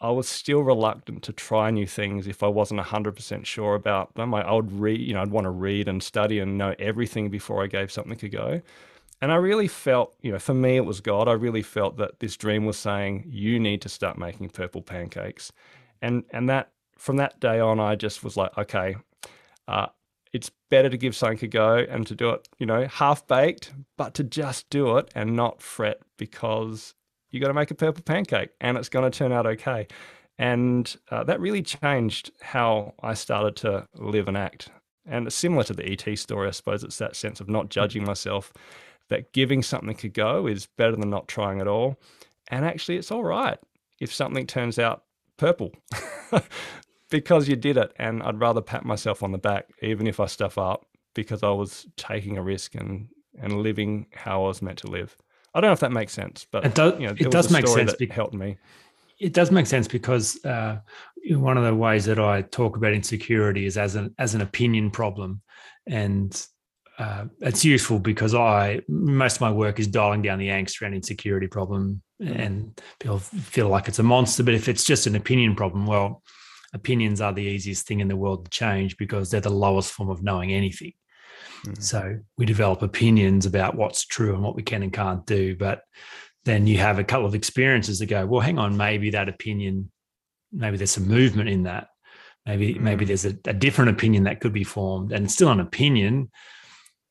I 0.00 0.10
was 0.10 0.28
still 0.28 0.62
reluctant 0.62 1.22
to 1.24 1.32
try 1.32 1.70
new 1.70 1.86
things 1.86 2.26
if 2.26 2.42
I 2.42 2.46
wasn't 2.46 2.80
100% 2.80 3.44
sure 3.44 3.74
about 3.74 4.14
them. 4.14 4.32
I, 4.34 4.42
I 4.42 4.52
would 4.52 4.72
read, 4.72 5.00
you 5.00 5.12
know, 5.12 5.20
I'd 5.20 5.30
want 5.30 5.44
to 5.44 5.50
read 5.50 5.88
and 5.88 6.02
study 6.02 6.38
and 6.38 6.56
know 6.56 6.74
everything 6.78 7.28
before 7.28 7.62
I 7.62 7.66
gave 7.66 7.92
something 7.92 8.18
a 8.22 8.28
go. 8.28 8.62
And 9.20 9.30
I 9.30 9.36
really 9.36 9.68
felt, 9.68 10.16
you 10.22 10.32
know, 10.32 10.38
for 10.38 10.54
me, 10.54 10.76
it 10.76 10.86
was 10.86 11.00
God. 11.00 11.28
I 11.28 11.32
really 11.32 11.62
felt 11.62 11.98
that 11.98 12.20
this 12.20 12.36
dream 12.36 12.64
was 12.64 12.78
saying, 12.78 13.26
you 13.28 13.60
need 13.60 13.82
to 13.82 13.90
start 13.90 14.16
making 14.16 14.48
purple 14.48 14.80
pancakes. 14.80 15.52
And, 16.00 16.24
and 16.30 16.48
that, 16.48 16.70
from 16.96 17.16
that 17.16 17.38
day 17.38 17.60
on, 17.60 17.78
I 17.78 17.96
just 17.96 18.24
was 18.24 18.38
like, 18.38 18.56
okay, 18.56 18.96
uh, 19.68 19.86
it's 20.32 20.50
better 20.70 20.88
to 20.88 20.96
give 20.96 21.14
something 21.14 21.44
a 21.44 21.48
go 21.48 21.76
and 21.76 22.06
to 22.06 22.14
do 22.14 22.30
it, 22.30 22.48
you 22.58 22.64
know, 22.64 22.86
half 22.86 23.26
baked, 23.26 23.74
but 23.98 24.14
to 24.14 24.24
just 24.24 24.70
do 24.70 24.96
it 24.96 25.10
and 25.14 25.36
not 25.36 25.60
fret 25.60 26.00
because 26.16 26.94
you 27.30 27.40
got 27.40 27.48
to 27.48 27.54
make 27.54 27.70
a 27.70 27.74
purple 27.74 28.02
pancake 28.02 28.50
and 28.60 28.76
it's 28.76 28.88
going 28.88 29.10
to 29.10 29.16
turn 29.16 29.32
out 29.32 29.46
okay. 29.46 29.86
And 30.38 30.94
uh, 31.10 31.24
that 31.24 31.40
really 31.40 31.62
changed 31.62 32.30
how 32.40 32.94
I 33.02 33.14
started 33.14 33.56
to 33.56 33.86
live 33.94 34.26
and 34.26 34.36
act. 34.36 34.70
And 35.06 35.32
similar 35.32 35.64
to 35.64 35.74
the 35.74 35.86
ET 35.86 36.16
story, 36.18 36.48
I 36.48 36.52
suppose 36.52 36.82
it's 36.82 36.98
that 36.98 37.16
sense 37.16 37.40
of 37.40 37.48
not 37.48 37.68
judging 37.68 38.04
myself, 38.04 38.52
that 39.08 39.32
giving 39.32 39.62
something 39.62 39.96
a 40.02 40.08
go 40.08 40.46
is 40.46 40.66
better 40.78 40.96
than 40.96 41.10
not 41.10 41.28
trying 41.28 41.60
at 41.60 41.68
all. 41.68 41.98
And 42.48 42.64
actually, 42.64 42.96
it's 42.96 43.10
all 43.10 43.24
right 43.24 43.58
if 44.00 44.12
something 44.12 44.46
turns 44.46 44.78
out 44.78 45.04
purple 45.36 45.72
because 47.10 47.48
you 47.48 47.56
did 47.56 47.76
it. 47.76 47.92
And 47.96 48.22
I'd 48.22 48.40
rather 48.40 48.62
pat 48.62 48.84
myself 48.84 49.22
on 49.22 49.32
the 49.32 49.38
back, 49.38 49.68
even 49.82 50.06
if 50.06 50.20
I 50.20 50.26
stuff 50.26 50.58
up, 50.58 50.86
because 51.14 51.42
I 51.42 51.50
was 51.50 51.86
taking 51.96 52.38
a 52.38 52.42
risk 52.42 52.74
and, 52.74 53.08
and 53.40 53.62
living 53.62 54.06
how 54.14 54.44
I 54.44 54.48
was 54.48 54.62
meant 54.62 54.78
to 54.78 54.86
live. 54.90 55.16
I 55.54 55.60
don't 55.60 55.68
know 55.68 55.72
if 55.72 55.80
that 55.80 55.92
makes 55.92 56.12
sense, 56.12 56.46
but 56.50 56.64
it 56.64 56.74
does. 56.74 57.00
You 57.00 57.08
know, 57.08 57.14
it 57.18 57.30
does 57.30 57.50
make 57.50 57.66
sense. 57.66 57.94
That 57.94 58.12
helped 58.12 58.34
me. 58.34 58.56
It 59.18 59.32
does 59.32 59.50
make 59.50 59.66
sense 59.66 59.88
because 59.88 60.42
uh, 60.44 60.78
one 61.28 61.58
of 61.58 61.64
the 61.64 61.74
ways 61.74 62.04
that 62.06 62.18
I 62.18 62.42
talk 62.42 62.76
about 62.76 62.92
insecurity 62.92 63.66
is 63.66 63.76
as 63.76 63.94
an 63.96 64.14
as 64.18 64.34
an 64.34 64.40
opinion 64.40 64.90
problem, 64.90 65.42
and 65.86 66.46
uh, 66.98 67.24
it's 67.40 67.64
useful 67.64 67.98
because 67.98 68.34
I 68.34 68.80
most 68.88 69.36
of 69.36 69.40
my 69.40 69.50
work 69.50 69.80
is 69.80 69.86
dialing 69.86 70.22
down 70.22 70.38
the 70.38 70.48
angst 70.48 70.80
around 70.80 70.94
insecurity 70.94 71.48
problem, 71.48 72.02
and 72.20 72.80
people 72.98 73.18
feel 73.18 73.68
like 73.68 73.88
it's 73.88 73.98
a 73.98 74.04
monster. 74.04 74.42
But 74.42 74.54
if 74.54 74.68
it's 74.68 74.84
just 74.84 75.06
an 75.06 75.16
opinion 75.16 75.56
problem, 75.56 75.86
well, 75.86 76.22
opinions 76.72 77.20
are 77.20 77.32
the 77.32 77.42
easiest 77.42 77.86
thing 77.86 78.00
in 78.00 78.08
the 78.08 78.16
world 78.16 78.44
to 78.44 78.50
change 78.50 78.96
because 78.96 79.30
they're 79.30 79.40
the 79.40 79.50
lowest 79.50 79.92
form 79.92 80.10
of 80.10 80.22
knowing 80.22 80.52
anything. 80.52 80.92
Mm-hmm. 81.64 81.80
So 81.80 82.18
we 82.38 82.46
develop 82.46 82.82
opinions 82.82 83.46
about 83.46 83.74
what's 83.74 84.04
true 84.04 84.34
and 84.34 84.42
what 84.42 84.56
we 84.56 84.62
can 84.62 84.82
and 84.82 84.92
can't 84.92 85.24
do. 85.26 85.56
But 85.56 85.82
then 86.44 86.66
you 86.66 86.78
have 86.78 86.98
a 86.98 87.04
couple 87.04 87.26
of 87.26 87.34
experiences 87.34 87.98
that 87.98 88.06
go, 88.06 88.26
well, 88.26 88.40
hang 88.40 88.58
on, 88.58 88.76
maybe 88.76 89.10
that 89.10 89.28
opinion, 89.28 89.90
maybe 90.52 90.76
there's 90.76 90.90
some 90.90 91.08
movement 91.08 91.48
in 91.48 91.64
that. 91.64 91.88
Maybe, 92.46 92.74
mm-hmm. 92.74 92.84
maybe 92.84 93.04
there's 93.04 93.26
a, 93.26 93.36
a 93.46 93.52
different 93.52 93.90
opinion 93.90 94.24
that 94.24 94.40
could 94.40 94.52
be 94.52 94.64
formed 94.64 95.12
and 95.12 95.24
it's 95.24 95.34
still 95.34 95.50
an 95.50 95.60
opinion. 95.60 96.30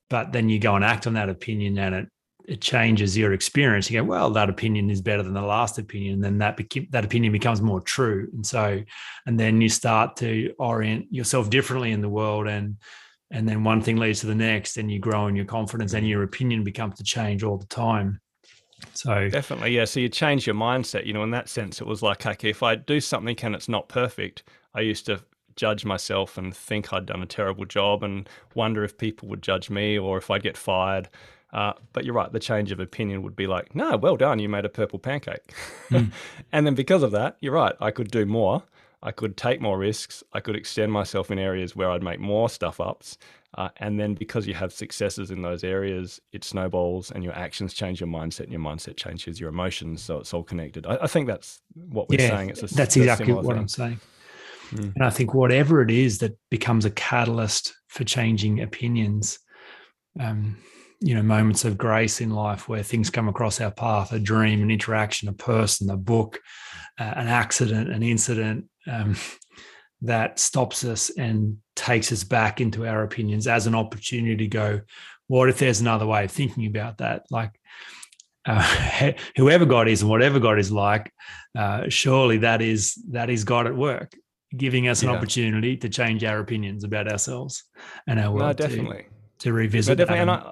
But 0.10 0.32
then 0.32 0.50
you 0.50 0.58
go 0.58 0.76
and 0.76 0.84
act 0.84 1.06
on 1.06 1.14
that 1.14 1.30
opinion 1.30 1.78
and 1.78 1.96
it 1.96 2.08
it 2.50 2.62
changes 2.62 3.16
your 3.16 3.32
experience. 3.34 3.92
You 3.92 4.02
go, 4.02 4.06
well, 4.06 4.32
that 4.32 4.50
opinion 4.50 4.90
is 4.90 5.02
better 5.02 5.22
than 5.22 5.36
the 5.36 5.42
last 5.42 5.78
opinion. 5.78 6.16
And 6.16 6.24
then 6.24 6.38
that 6.40 6.58
beca- 6.58 6.90
that 6.90 7.06
opinion 7.06 7.32
becomes 7.32 7.62
more 7.62 7.80
true. 7.80 8.28
And 8.34 8.44
so, 8.44 8.82
and 9.28 9.40
then 9.40 9.62
you 9.62 9.70
start 9.70 10.16
to 10.18 10.52
orient 10.58 11.06
yourself 11.12 11.52
differently 11.52 11.92
in 11.92 12.02
the 12.02 12.10
world. 12.10 12.48
And 12.48 12.78
and 13.32 13.48
then 13.48 13.63
one 13.63 13.82
thing 13.82 13.98
leads 13.98 14.22
to 14.22 14.28
the 14.28 14.36
next, 14.36 14.78
and 14.78 14.92
you 14.92 15.00
grow 15.00 15.28
in 15.28 15.36
your 15.36 15.46
confidence, 15.46 15.94
and 15.94 16.08
your 16.08 16.24
opinion 16.24 16.63
becomes 16.63 16.96
to 16.96 17.04
change 17.04 17.44
all 17.44 17.58
the 17.58 17.68
time. 17.68 18.20
So 18.94 19.30
definitely, 19.30 19.76
yeah. 19.76 19.86
So 19.86 20.00
you 20.00 20.10
change 20.10 20.48
your 20.48 20.56
mindset. 20.56 21.06
You 21.06 21.13
know, 21.13 21.24
in 21.24 21.32
that 21.32 21.50
sense, 21.50 21.82
it 21.82 21.88
was 21.88 22.02
like, 22.02 22.26
okay, 22.26 22.50
if 22.50 22.63
I 22.63 22.76
do 22.76 23.00
something 23.00 23.38
and 23.42 23.56
it's 23.56 23.70
not 23.70 23.89
perfect, 23.89 24.44
I 24.74 24.82
used 24.82 25.06
to 25.08 25.22
judge 25.56 25.84
myself 25.84 26.38
and 26.38 26.56
think 26.56 26.94
I'd 26.94 27.06
done 27.06 27.22
a 27.22 27.26
terrible 27.26 27.65
job 27.65 28.04
and 28.04 28.30
wonder 28.56 28.84
if 28.84 28.98
people 28.98 29.28
would 29.30 29.44
judge 29.44 29.70
me 29.70 30.00
or 30.00 30.18
if 30.18 30.32
I'd 30.32 30.44
get 30.44 30.56
fired. 30.56 31.10
Uh, 31.52 31.74
but 31.94 32.06
you're 32.06 32.13
right, 32.13 32.32
the 32.32 32.39
change 32.39 32.72
of 32.72 32.80
opinion 32.80 33.24
would 33.24 33.36
be 33.36 33.48
like, 33.48 33.76
no, 33.76 33.98
well 33.98 34.15
done, 34.15 34.39
you 34.39 34.48
made 34.48 34.65
a 34.65 34.70
purple 34.70 35.00
pancake. 35.00 35.54
Mm. 35.89 36.12
and 36.52 36.65
then 36.65 36.76
because 36.76 37.04
of 37.04 37.12
that, 37.12 37.38
you're 37.42 37.54
right, 37.54 37.76
I 37.82 37.92
could 37.92 38.12
do 38.12 38.26
more. 38.26 38.63
I 39.02 39.12
could 39.12 39.38
take 39.38 39.62
more 39.62 39.78
risks. 39.78 40.24
I 40.34 40.40
could 40.40 40.56
extend 40.56 40.92
myself 40.92 41.32
in 41.32 41.40
areas 41.40 41.76
where 41.76 41.90
I'd 41.90 42.04
make 42.04 42.20
more 42.20 42.50
stuff 42.50 42.82
ups. 42.82 43.18
Uh, 43.58 43.70
and 43.78 44.00
then 44.00 44.14
because 44.14 44.46
you 44.46 44.54
have 44.54 44.72
successes 44.72 45.32
in 45.32 45.42
those 45.42 45.64
areas, 45.64 46.20
it 46.34 46.44
snowballs 46.44 47.12
and 47.12 47.24
your 47.24 47.34
actions 47.34 47.74
change 47.74 48.00
your 48.00 48.10
mindset 48.10 48.42
and 48.42 48.52
your 48.52 48.62
mindset 48.62 48.96
changes 48.96 49.40
your 49.40 49.50
emotions. 49.50 50.02
So 50.02 50.20
it's 50.20 50.34
all 50.34 50.44
connected. 50.44 50.86
I, 50.86 51.00
I 51.04 51.08
think 51.08 51.28
that's 51.28 51.62
what 51.74 52.10
we're 52.10 52.20
yeah, 52.20 52.30
saying. 52.30 52.50
It's 52.50 52.64
a, 52.64 52.68
that's 52.68 52.96
exactly 52.98 53.34
what 53.34 53.46
thing. 53.46 53.58
I'm 53.58 53.68
saying. 53.68 54.00
Mm. 54.72 54.96
And 54.96 55.04
I 55.04 55.10
think 55.10 55.34
whatever 55.34 55.82
it 55.82 55.90
is 55.90 56.20
that 56.20 56.38
becomes 56.52 56.86
a 56.86 56.92
catalyst 56.92 57.74
for 57.88 58.04
changing 58.04 58.62
opinions, 58.62 59.40
um, 60.20 60.58
you 61.02 61.16
know 61.16 61.24
moments 61.24 61.66
of 61.66 61.78
grace 61.78 62.20
in 62.22 62.30
life 62.30 62.68
where 62.68 62.84
things 62.84 63.10
come 63.10 63.30
across 63.30 63.62
our 63.62 63.72
path 63.72 64.12
a 64.12 64.20
dream 64.20 64.62
an 64.62 64.70
interaction 64.70 65.30
a 65.30 65.34
person 65.34 65.90
a 65.90 65.98
book 65.98 66.40
uh, 67.00 67.14
an 67.16 67.28
accident 67.28 67.90
an 67.90 68.04
incident 68.04 68.66
um, 68.88 69.16
that 70.02 70.40
stops 70.40 70.86
us 70.86 71.10
and 71.18 71.58
takes 71.76 72.12
us 72.12 72.24
back 72.24 72.62
into 72.62 72.88
our 72.88 73.04
opinions 73.04 73.48
as 73.48 73.68
an 73.68 73.76
opportunity 73.76 74.36
to 74.38 74.48
go 74.48 74.82
what 75.28 75.50
if 75.50 75.60
there's 75.60 75.82
another 75.82 76.06
way 76.06 76.26
of 76.26 76.32
thinking 76.32 76.66
about 76.66 76.98
that 76.98 77.26
like 77.30 77.52
uh, 78.46 79.12
whoever 79.36 79.66
god 79.66 79.88
is 79.88 80.02
and 80.02 80.10
whatever 80.10 80.40
god 80.40 80.58
is 80.58 80.72
like 80.72 81.12
uh, 81.58 81.84
surely 81.90 82.38
that 82.38 82.62
is 82.62 82.96
that 83.10 83.30
is 83.30 83.44
god 83.44 83.68
at 83.68 83.76
work 83.76 84.14
giving 84.56 84.88
us 84.88 85.04
an 85.04 85.10
yeah. 85.10 85.16
opportunity 85.16 85.78
to 85.78 85.90
change 85.90 86.24
our 86.24 86.40
opinions 86.40 86.84
about 86.84 87.12
ourselves 87.12 87.64
and 88.08 88.20
our 88.20 88.32
world 88.32 88.60
no, 88.60 88.68
definitely 88.68 89.06
to, 89.38 89.50
to 89.50 89.54
revisit 89.54 89.98
no, 89.98 90.06
definitely. 90.06 90.22
And 90.22 90.32
I, 90.32 90.52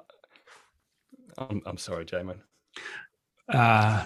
I'm, 1.38 1.62
I'm 1.66 1.78
sorry, 1.78 2.04
Jamin. 2.04 2.38
Uh, 3.48 4.04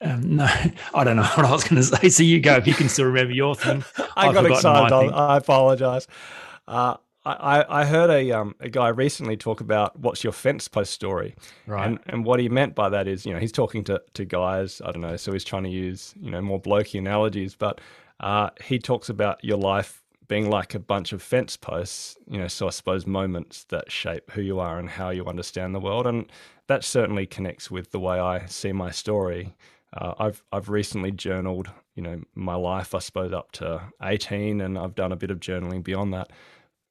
um, 0.00 0.36
no, 0.36 0.44
I 0.94 1.04
don't 1.04 1.16
know 1.16 1.22
what 1.34 1.46
I 1.46 1.50
was 1.50 1.64
going 1.64 1.82
to 1.82 1.84
say. 1.84 2.08
So 2.08 2.22
you 2.22 2.40
go 2.40 2.56
if 2.56 2.66
you 2.66 2.74
can 2.74 2.88
still 2.88 3.06
remember 3.06 3.32
your 3.32 3.54
thing. 3.54 3.84
I 4.16 4.32
got 4.32 4.46
excited. 4.46 5.12
I 5.12 5.36
apologize. 5.36 6.06
Uh, 6.66 6.96
I, 7.22 7.66
I 7.68 7.84
heard 7.84 8.08
a 8.08 8.32
um, 8.32 8.54
a 8.60 8.70
guy 8.70 8.88
recently 8.88 9.36
talk 9.36 9.60
about 9.60 9.98
what's 9.98 10.24
your 10.24 10.32
fence 10.32 10.68
post 10.68 10.92
story, 10.92 11.34
right? 11.66 11.86
And, 11.86 11.98
and 12.06 12.24
what 12.24 12.40
he 12.40 12.48
meant 12.48 12.74
by 12.74 12.88
that 12.88 13.06
is, 13.06 13.26
you 13.26 13.34
know, 13.34 13.38
he's 13.38 13.52
talking 13.52 13.84
to, 13.84 14.02
to 14.14 14.24
guys. 14.24 14.80
I 14.82 14.90
don't 14.90 15.02
know, 15.02 15.16
so 15.16 15.32
he's 15.32 15.44
trying 15.44 15.64
to 15.64 15.68
use 15.68 16.14
you 16.18 16.30
know 16.30 16.40
more 16.40 16.60
blokey 16.60 16.98
analogies, 16.98 17.54
but 17.54 17.80
uh, 18.20 18.50
he 18.62 18.78
talks 18.78 19.10
about 19.10 19.44
your 19.44 19.58
life 19.58 20.02
being 20.28 20.48
like 20.48 20.74
a 20.74 20.78
bunch 20.78 21.12
of 21.12 21.20
fence 21.20 21.56
posts, 21.56 22.16
you 22.28 22.38
know, 22.38 22.46
so 22.46 22.68
I 22.68 22.70
suppose 22.70 23.04
moments 23.04 23.64
that 23.64 23.90
shape 23.90 24.30
who 24.30 24.40
you 24.40 24.60
are 24.60 24.78
and 24.78 24.88
how 24.88 25.10
you 25.10 25.26
understand 25.26 25.74
the 25.74 25.80
world. 25.80 26.06
And 26.06 26.30
that 26.68 26.84
certainly 26.84 27.26
connects 27.26 27.68
with 27.68 27.90
the 27.90 27.98
way 27.98 28.20
I 28.20 28.46
see 28.46 28.70
my 28.70 28.92
story. 28.92 29.56
Uh, 29.92 30.14
I've 30.18 30.42
I've 30.52 30.68
recently 30.68 31.10
journaled, 31.10 31.68
you 31.94 32.02
know, 32.02 32.22
my 32.34 32.54
life, 32.54 32.94
I 32.94 33.00
suppose, 33.00 33.32
up 33.32 33.52
to 33.52 33.82
18, 34.02 34.60
and 34.60 34.78
I've 34.78 34.94
done 34.94 35.12
a 35.12 35.16
bit 35.16 35.30
of 35.30 35.40
journaling 35.40 35.82
beyond 35.82 36.14
that. 36.14 36.30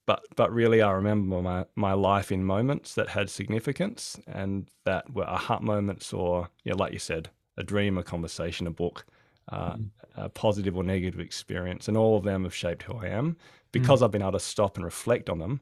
but 0.06 0.24
but 0.36 0.52
really, 0.52 0.82
I 0.82 0.92
remember 0.92 1.42
my 1.42 1.66
my 1.76 1.94
life 1.94 2.32
in 2.32 2.44
moments 2.44 2.96
that 2.96 3.10
had 3.10 3.30
significance 3.30 4.20
and 4.28 4.70
that 4.86 5.14
were 5.14 5.24
aha 5.24 5.60
moments, 5.62 6.14
or 6.14 6.50
yeah, 6.64 6.74
like 6.74 6.94
you 6.94 7.00
said, 7.00 7.30
a 7.58 7.64
dream, 7.64 7.98
a 7.98 8.04
conversation, 8.04 8.68
a 8.68 8.72
book, 8.72 9.06
uh, 9.50 9.74
mm. 9.74 9.90
a 10.18 10.30
positive 10.30 10.76
or 10.76 10.84
negative 10.84 11.20
experience, 11.22 11.88
and 11.88 11.96
all 11.96 12.18
of 12.18 12.24
them 12.24 12.44
have 12.44 12.56
shaped 12.56 12.84
who 12.84 12.98
I 12.98 13.08
am 13.08 13.38
because 13.72 14.02
mm. 14.02 14.06
I've 14.06 14.12
been 14.12 14.22
able 14.22 14.34
to 14.34 14.40
stop 14.40 14.76
and 14.76 14.84
reflect 14.86 15.30
on 15.30 15.40
them. 15.40 15.62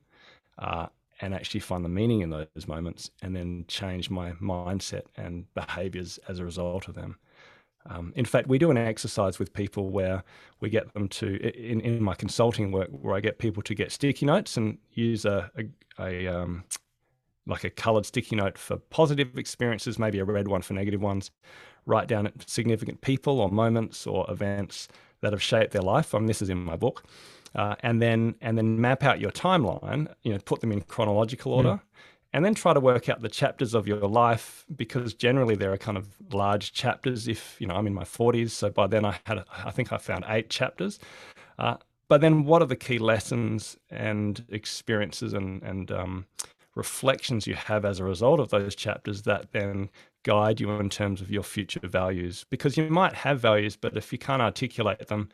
Uh, 0.58 0.88
and 1.22 1.34
actually 1.34 1.60
find 1.60 1.84
the 1.84 1.90
meaning 1.90 2.22
in 2.22 2.30
those 2.30 2.68
moments 2.68 3.10
and 3.22 3.36
then 3.36 3.66
change 3.68 4.10
my 4.10 4.32
mindset 4.34 5.04
and 5.16 5.52
behaviors 5.54 6.20
as 6.28 6.40
a 6.40 6.46
result 6.46 6.88
of 6.88 6.96
them. 6.96 7.18
Um, 7.90 8.14
in 8.16 8.26
fact, 8.26 8.48
we 8.48 8.58
do 8.58 8.72
an 8.72 8.78
exercise 8.78 9.40
with 9.40 9.54
people 9.54 9.90
where 9.90 10.24
we 10.60 10.70
get 10.70 10.94
them 10.94 11.08
to, 11.10 11.38
in, 11.58 11.80
in 11.82 12.04
my 12.04 12.16
consulting 12.16 12.72
work, 12.72 12.90
where 12.92 13.16
I 13.16 13.20
get 13.20 13.40
people 13.40 13.64
to 13.64 13.76
get 13.76 13.92
sticky 13.92 14.26
notes 14.26 14.58
and 14.58 14.78
use 14.94 15.26
a, 15.26 15.50
a, 15.58 15.66
a 16.00 16.28
um, 16.28 16.66
like 17.46 17.64
a 17.64 17.70
colored 17.70 18.06
sticky 18.06 18.36
note 18.36 18.58
for 18.58 18.78
positive 18.78 19.38
experiences, 19.38 19.98
maybe 19.98 20.20
a 20.20 20.26
red 20.26 20.48
one 20.48 20.62
for 20.62 20.74
negative 20.74 21.02
ones. 21.02 21.32
Write 21.86 22.08
down 22.08 22.30
significant 22.46 23.00
people 23.02 23.40
or 23.40 23.50
moments 23.50 24.06
or 24.06 24.30
events 24.30 24.90
that 25.22 25.32
have 25.32 25.42
shaped 25.42 25.72
their 25.72 25.82
life. 25.82 26.14
Um, 26.14 26.28
this 26.28 26.42
is 26.42 26.50
in 26.50 26.58
my 26.58 26.76
book, 26.76 27.06
uh, 27.56 27.76
and 27.80 28.02
then 28.02 28.36
and 28.42 28.58
then 28.58 28.80
map 28.82 29.04
out 29.04 29.22
your 29.22 29.32
timeline. 29.32 30.14
You 30.24 30.34
know, 30.34 30.40
put 30.40 30.60
them 30.60 30.72
in 30.72 30.82
chronological 30.82 31.54
order, 31.54 31.70
mm 31.70 31.82
and 32.34 32.44
then 32.44 32.54
try 32.54 32.74
to 32.74 32.80
work 32.80 33.10
out 33.10 33.22
the 33.22 33.30
chapters 33.30 33.74
of 33.74 33.88
your 33.88 34.08
life 34.08 34.66
because 34.76 35.14
generally 35.14 35.56
there 35.56 35.72
are 35.72 35.78
kind 35.78 35.98
of 35.98 36.08
large 36.32 36.74
chapters 36.74 37.28
if 37.28 37.56
you 37.60 37.68
know 37.68 37.76
i'm 37.76 37.88
in 37.88 37.94
my 37.94 38.04
40s 38.04 38.52
so 38.52 38.70
by 38.70 38.88
then 38.88 39.06
i 39.06 39.18
had 39.26 39.44
i 39.66 39.72
think 39.72 39.92
i 39.92 39.98
found 39.98 40.26
eight 40.28 40.50
chapters. 40.50 41.00
Uh, 41.60 41.78
but 42.10 42.22
then 42.22 42.46
what 42.46 42.62
are 42.62 42.68
the 42.68 42.76
key 42.76 43.00
lessons 43.00 43.78
and 43.90 44.46
experiences 44.50 45.34
and, 45.34 45.62
and 45.64 45.92
um, 45.92 46.26
reflections 46.76 47.48
you 47.48 47.56
have 47.56 47.84
as 47.84 48.00
a 48.00 48.04
result 48.04 48.40
of 48.40 48.50
those 48.50 48.76
chapters 48.76 49.24
that 49.24 49.52
then 49.52 49.90
guide 50.24 50.60
you 50.60 50.72
in 50.72 50.90
terms 50.90 51.20
of 51.22 51.30
your 51.30 51.44
future 51.44 51.86
values? 51.86 52.46
Because 52.50 52.78
you 52.78 52.90
might 52.90 53.14
have 53.14 53.40
values 53.40 53.76
but 53.76 53.98
if 53.98 54.12
you 54.14 54.20
can't 54.20 54.42
articulate 54.42 55.08
them 55.08 55.30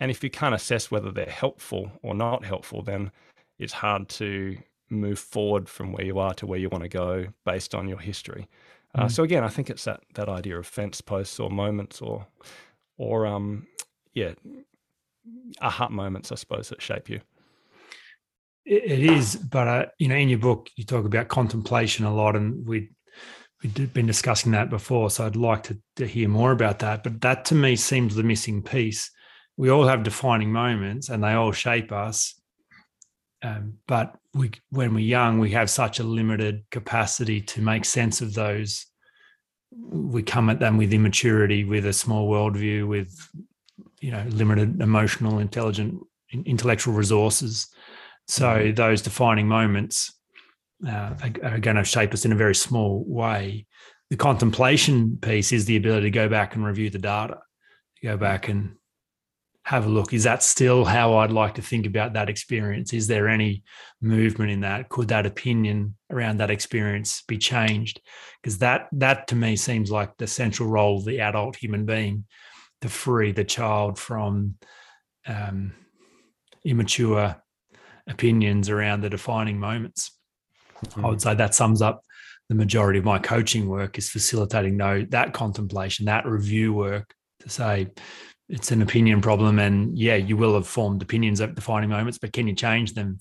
and 0.00 0.10
if 0.10 0.24
you 0.24 0.30
can't 0.30 0.54
assess 0.54 0.90
whether 0.90 1.10
they're 1.10 1.26
helpful 1.26 1.92
or 2.02 2.14
not 2.14 2.44
helpful 2.44 2.82
then 2.82 3.12
it's 3.58 3.72
hard 3.72 4.08
to 4.08 4.56
move 4.88 5.18
forward 5.18 5.68
from 5.68 5.92
where 5.92 6.04
you 6.04 6.18
are 6.18 6.34
to 6.34 6.46
where 6.46 6.58
you 6.58 6.68
want 6.68 6.82
to 6.82 6.88
go 6.88 7.26
based 7.44 7.74
on 7.74 7.88
your 7.88 7.98
history. 7.98 8.48
Uh, 8.94 9.04
mm. 9.04 9.10
So 9.10 9.22
again, 9.22 9.44
I 9.44 9.48
think 9.48 9.70
it's 9.70 9.84
that 9.84 10.00
that 10.14 10.28
idea 10.28 10.58
of 10.58 10.66
fence 10.66 11.00
posts 11.00 11.40
or 11.40 11.50
moments 11.50 12.00
or 12.00 12.26
or 12.98 13.26
um 13.26 13.66
yeah 14.14 14.32
aha 15.60 15.88
moments, 15.88 16.32
I 16.32 16.36
suppose, 16.36 16.68
that 16.68 16.82
shape 16.82 17.08
you. 17.08 17.20
It 18.64 19.00
is, 19.00 19.36
but 19.36 19.68
uh, 19.68 19.86
you 19.98 20.08
know, 20.08 20.16
in 20.16 20.28
your 20.28 20.40
book, 20.40 20.70
you 20.74 20.84
talk 20.84 21.04
about 21.04 21.28
contemplation 21.28 22.04
a 22.04 22.12
lot, 22.12 22.34
and 22.34 22.66
we 22.66 22.90
we've 23.62 23.92
been 23.92 24.06
discussing 24.06 24.52
that 24.52 24.70
before. 24.70 25.08
So 25.08 25.24
I'd 25.24 25.36
like 25.36 25.62
to, 25.64 25.78
to 25.96 26.06
hear 26.06 26.28
more 26.28 26.50
about 26.50 26.80
that. 26.80 27.04
But 27.04 27.20
that 27.20 27.44
to 27.46 27.54
me 27.54 27.76
seems 27.76 28.16
the 28.16 28.24
missing 28.24 28.62
piece. 28.62 29.10
We 29.56 29.70
all 29.70 29.86
have 29.86 30.02
defining 30.02 30.50
moments, 30.50 31.08
and 31.08 31.22
they 31.22 31.32
all 31.32 31.52
shape 31.52 31.92
us. 31.92 32.34
Um, 33.42 33.74
but 33.86 34.16
we, 34.34 34.50
when 34.70 34.94
we're 34.94 35.00
young, 35.00 35.38
we 35.38 35.50
have 35.50 35.70
such 35.70 36.00
a 36.00 36.04
limited 36.04 36.64
capacity 36.70 37.40
to 37.42 37.60
make 37.60 37.84
sense 37.84 38.20
of 38.20 38.34
those. 38.34 38.86
We 39.70 40.22
come 40.22 40.48
at 40.48 40.60
them 40.60 40.76
with 40.76 40.92
immaturity, 40.92 41.64
with 41.64 41.86
a 41.86 41.92
small 41.92 42.30
worldview, 42.30 42.88
with 42.88 43.14
you 44.00 44.10
know 44.10 44.24
limited 44.28 44.80
emotional, 44.80 45.38
intelligent, 45.38 46.00
intellectual 46.32 46.94
resources. 46.94 47.68
So 48.28 48.46
mm-hmm. 48.46 48.74
those 48.74 49.02
defining 49.02 49.48
moments 49.48 50.12
uh, 50.86 51.14
are, 51.22 51.52
are 51.52 51.58
going 51.58 51.76
to 51.76 51.84
shape 51.84 52.12
us 52.12 52.24
in 52.24 52.32
a 52.32 52.36
very 52.36 52.54
small 52.54 53.04
way. 53.06 53.66
The 54.10 54.16
contemplation 54.16 55.18
piece 55.20 55.52
is 55.52 55.64
the 55.64 55.76
ability 55.76 56.06
to 56.06 56.10
go 56.10 56.28
back 56.28 56.54
and 56.54 56.64
review 56.64 56.90
the 56.90 56.98
data, 56.98 57.38
go 58.02 58.16
back 58.16 58.48
and 58.48 58.76
have 59.66 59.84
a 59.84 59.88
look. 59.88 60.12
Is 60.12 60.22
that 60.22 60.44
still 60.44 60.84
how 60.84 61.16
I'd 61.16 61.32
like 61.32 61.56
to 61.56 61.62
think 61.62 61.86
about 61.86 62.12
that 62.12 62.30
experience? 62.30 62.92
Is 62.92 63.08
there 63.08 63.26
any 63.26 63.64
movement 64.00 64.52
in 64.52 64.60
that? 64.60 64.88
Could 64.88 65.08
that 65.08 65.26
opinion 65.26 65.96
around 66.08 66.36
that 66.36 66.52
experience 66.52 67.24
be 67.26 67.36
changed? 67.36 68.00
Because 68.40 68.58
that 68.58 68.86
that 68.92 69.26
to 69.28 69.34
me 69.34 69.56
seems 69.56 69.90
like 69.90 70.16
the 70.16 70.28
central 70.28 70.68
role 70.68 70.98
of 70.98 71.04
the 71.04 71.18
adult 71.18 71.56
human 71.56 71.84
being 71.84 72.26
to 72.82 72.88
free 72.88 73.32
the 73.32 73.42
child 73.42 73.98
from 73.98 74.54
um, 75.26 75.72
immature 76.64 77.34
opinions 78.06 78.70
around 78.70 79.00
the 79.00 79.10
defining 79.10 79.58
moments. 79.58 80.16
Mm-hmm. 80.84 81.04
I 81.04 81.08
would 81.08 81.20
say 81.20 81.34
that 81.34 81.56
sums 81.56 81.82
up 81.82 82.02
the 82.48 82.54
majority 82.54 83.00
of 83.00 83.04
my 83.04 83.18
coaching 83.18 83.68
work 83.68 83.98
is 83.98 84.10
facilitating 84.10 84.76
no, 84.76 85.04
that 85.10 85.32
contemplation, 85.32 86.06
that 86.06 86.24
review 86.24 86.72
work 86.72 87.12
to 87.40 87.48
say, 87.48 87.88
it's 88.48 88.70
an 88.70 88.82
opinion 88.82 89.20
problem 89.20 89.58
and 89.58 89.98
yeah 89.98 90.14
you 90.14 90.36
will 90.36 90.54
have 90.54 90.66
formed 90.66 91.02
opinions 91.02 91.40
at 91.40 91.54
defining 91.54 91.90
moments 91.90 92.18
but 92.18 92.32
can 92.32 92.46
you 92.46 92.54
change 92.54 92.94
them? 92.94 93.18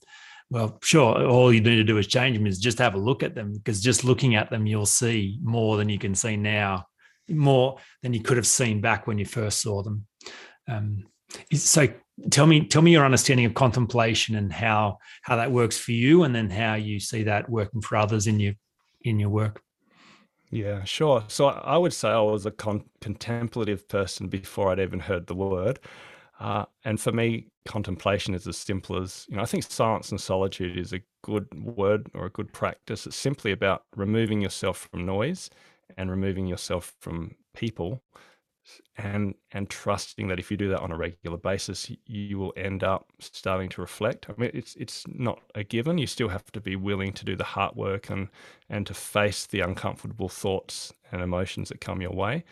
Well 0.50 0.78
sure 0.84 1.26
all 1.26 1.52
you 1.52 1.62
need 1.62 1.78
to 1.78 1.84
do 1.84 1.98
is 1.98 2.08
change 2.08 2.38
them 2.38 2.48
is 2.48 2.60
just 2.60 2.78
have 2.78 2.96
a 2.96 3.00
look 3.00 3.24
at 3.24 3.36
them 3.36 3.54
because 3.54 3.82
just 3.82 4.04
looking 4.04 4.36
at 4.36 4.50
them 4.50 4.68
you'll 4.68 4.86
see 4.86 5.40
more 5.42 5.78
than 5.78 5.90
you 5.90 5.98
can 5.98 6.16
see 6.16 6.38
now 6.38 6.86
more 7.30 7.78
than 8.04 8.14
you 8.14 8.22
could 8.22 8.38
have 8.38 8.48
seen 8.48 8.82
back 8.82 9.08
when 9.08 9.18
you 9.18 9.26
first 9.26 9.62
saw 9.62 9.82
them. 9.82 10.06
Um, 10.68 11.06
so 11.54 11.88
tell 12.30 12.46
me 12.46 12.68
tell 12.68 12.82
me 12.82 12.92
your 12.92 13.06
understanding 13.06 13.46
of 13.46 13.54
contemplation 13.54 14.36
and 14.36 14.52
how 14.52 15.00
how 15.22 15.36
that 15.36 15.52
works 15.52 15.78
for 15.78 15.92
you 15.92 16.24
and 16.24 16.34
then 16.34 16.50
how 16.50 16.76
you 16.76 17.00
see 17.00 17.24
that 17.24 17.50
working 17.50 17.82
for 17.82 17.98
others 17.98 18.28
in 18.28 18.40
your 18.40 18.54
in 19.02 19.20
your 19.20 19.30
work 19.30 19.62
yeah, 20.56 20.86
sure. 20.86 21.26
So 21.28 21.48
I 21.48 21.78
would 21.78 21.92
say 21.92 22.10
I 22.10 22.22
was 22.22 22.46
a 22.46 22.52
con- 22.52 22.86
contemplative 23.02 23.90
person 23.90 24.30
before 24.30 24.72
I'd 24.72 24.80
even 24.80 25.02
heard 25.02 25.28
the 25.28 25.36
word. 25.36 25.80
Uh, 26.40 26.64
and 26.86 27.00
for 27.00 27.12
me, 27.12 27.48
contemplation 27.68 28.34
is 28.34 28.48
as 28.48 28.58
simple 28.58 29.02
as, 29.02 29.26
you 29.30 29.36
know, 29.36 29.42
I 29.42 29.46
think 29.46 29.64
silence 29.64 30.12
and 30.12 30.22
solitude 30.22 30.78
is 30.78 30.94
a 30.94 31.02
good 31.24 31.48
word 31.54 32.10
or 32.14 32.26
a 32.26 32.30
good 32.30 32.54
practice. 32.54 33.06
It's 33.06 33.18
simply 33.18 33.52
about 33.52 33.84
removing 33.98 34.40
yourself 34.40 34.88
from 34.90 35.06
noise 35.06 35.50
and 35.98 36.10
removing 36.10 36.48
yourself 36.48 36.94
from 37.02 37.36
people 37.54 38.02
and 38.98 39.36
and 39.52 39.70
trusting 39.70 40.28
that 40.28 40.40
if 40.40 40.50
you 40.50 40.58
do 40.58 40.70
that 40.70 40.80
on 40.80 40.92
a 40.92 40.98
regular 40.98 41.38
basis 41.38 41.92
you 42.06 42.38
will 42.38 42.54
end 42.56 42.84
up 42.84 43.12
starting 43.20 43.70
to 43.70 43.82
reflect. 43.82 44.28
I 44.30 44.34
mean 44.40 44.52
it's 44.54 44.76
it's 44.76 45.06
not 45.08 45.40
a 45.54 45.64
given. 45.64 45.98
You 45.98 46.08
still 46.08 46.30
have 46.30 46.52
to 46.52 46.62
be 46.62 46.76
willing 46.76 47.14
to 47.14 47.26
do 47.26 47.36
the 47.36 47.44
hard 47.44 47.76
work 47.76 48.10
and 48.10 48.30
and 48.70 48.86
to 48.88 48.94
face 48.94 49.46
the 49.46 49.62
uncomfortable 49.62 50.30
thoughts 50.30 50.94
and 51.12 51.22
emotions 51.22 51.70
that 51.70 51.82
come 51.82 52.02
your 52.02 52.14
way. 52.14 52.44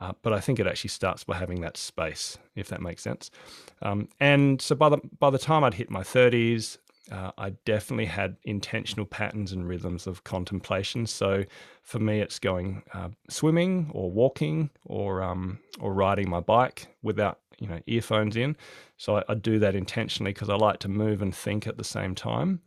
Uh, 0.00 0.12
but 0.22 0.32
I 0.32 0.40
think 0.40 0.60
it 0.60 0.66
actually 0.66 0.90
starts 0.90 1.24
by 1.24 1.36
having 1.36 1.60
that 1.62 1.76
space, 1.76 2.38
if 2.54 2.68
that 2.68 2.80
makes 2.80 3.02
sense. 3.02 3.32
Um, 3.82 4.08
and 4.20 4.62
so 4.62 4.76
by 4.76 4.88
the 4.88 4.98
by 5.18 5.30
the 5.30 5.38
time 5.38 5.64
I'd 5.64 5.74
hit 5.74 5.90
my 5.90 6.02
30s, 6.02 6.78
uh, 7.10 7.32
I 7.38 7.50
definitely 7.64 8.06
had 8.06 8.36
intentional 8.44 9.06
patterns 9.06 9.52
and 9.52 9.66
rhythms 9.66 10.06
of 10.06 10.24
contemplation. 10.24 11.06
So 11.06 11.44
for 11.82 11.98
me, 11.98 12.20
it's 12.20 12.38
going 12.38 12.82
uh, 12.92 13.08
swimming 13.30 13.90
or 13.92 14.10
walking 14.10 14.70
or 14.84 15.22
um, 15.22 15.58
or 15.80 15.94
riding 15.94 16.28
my 16.28 16.40
bike 16.40 16.86
without 17.02 17.40
you 17.58 17.66
know 17.66 17.80
earphones 17.86 18.36
in. 18.36 18.56
So 18.96 19.16
I, 19.18 19.24
I 19.28 19.34
do 19.34 19.58
that 19.58 19.74
intentionally 19.74 20.32
because 20.32 20.50
I 20.50 20.56
like 20.56 20.80
to 20.80 20.88
move 20.88 21.22
and 21.22 21.34
think 21.34 21.66
at 21.66 21.78
the 21.78 21.84
same 21.84 22.14
time. 22.14 22.60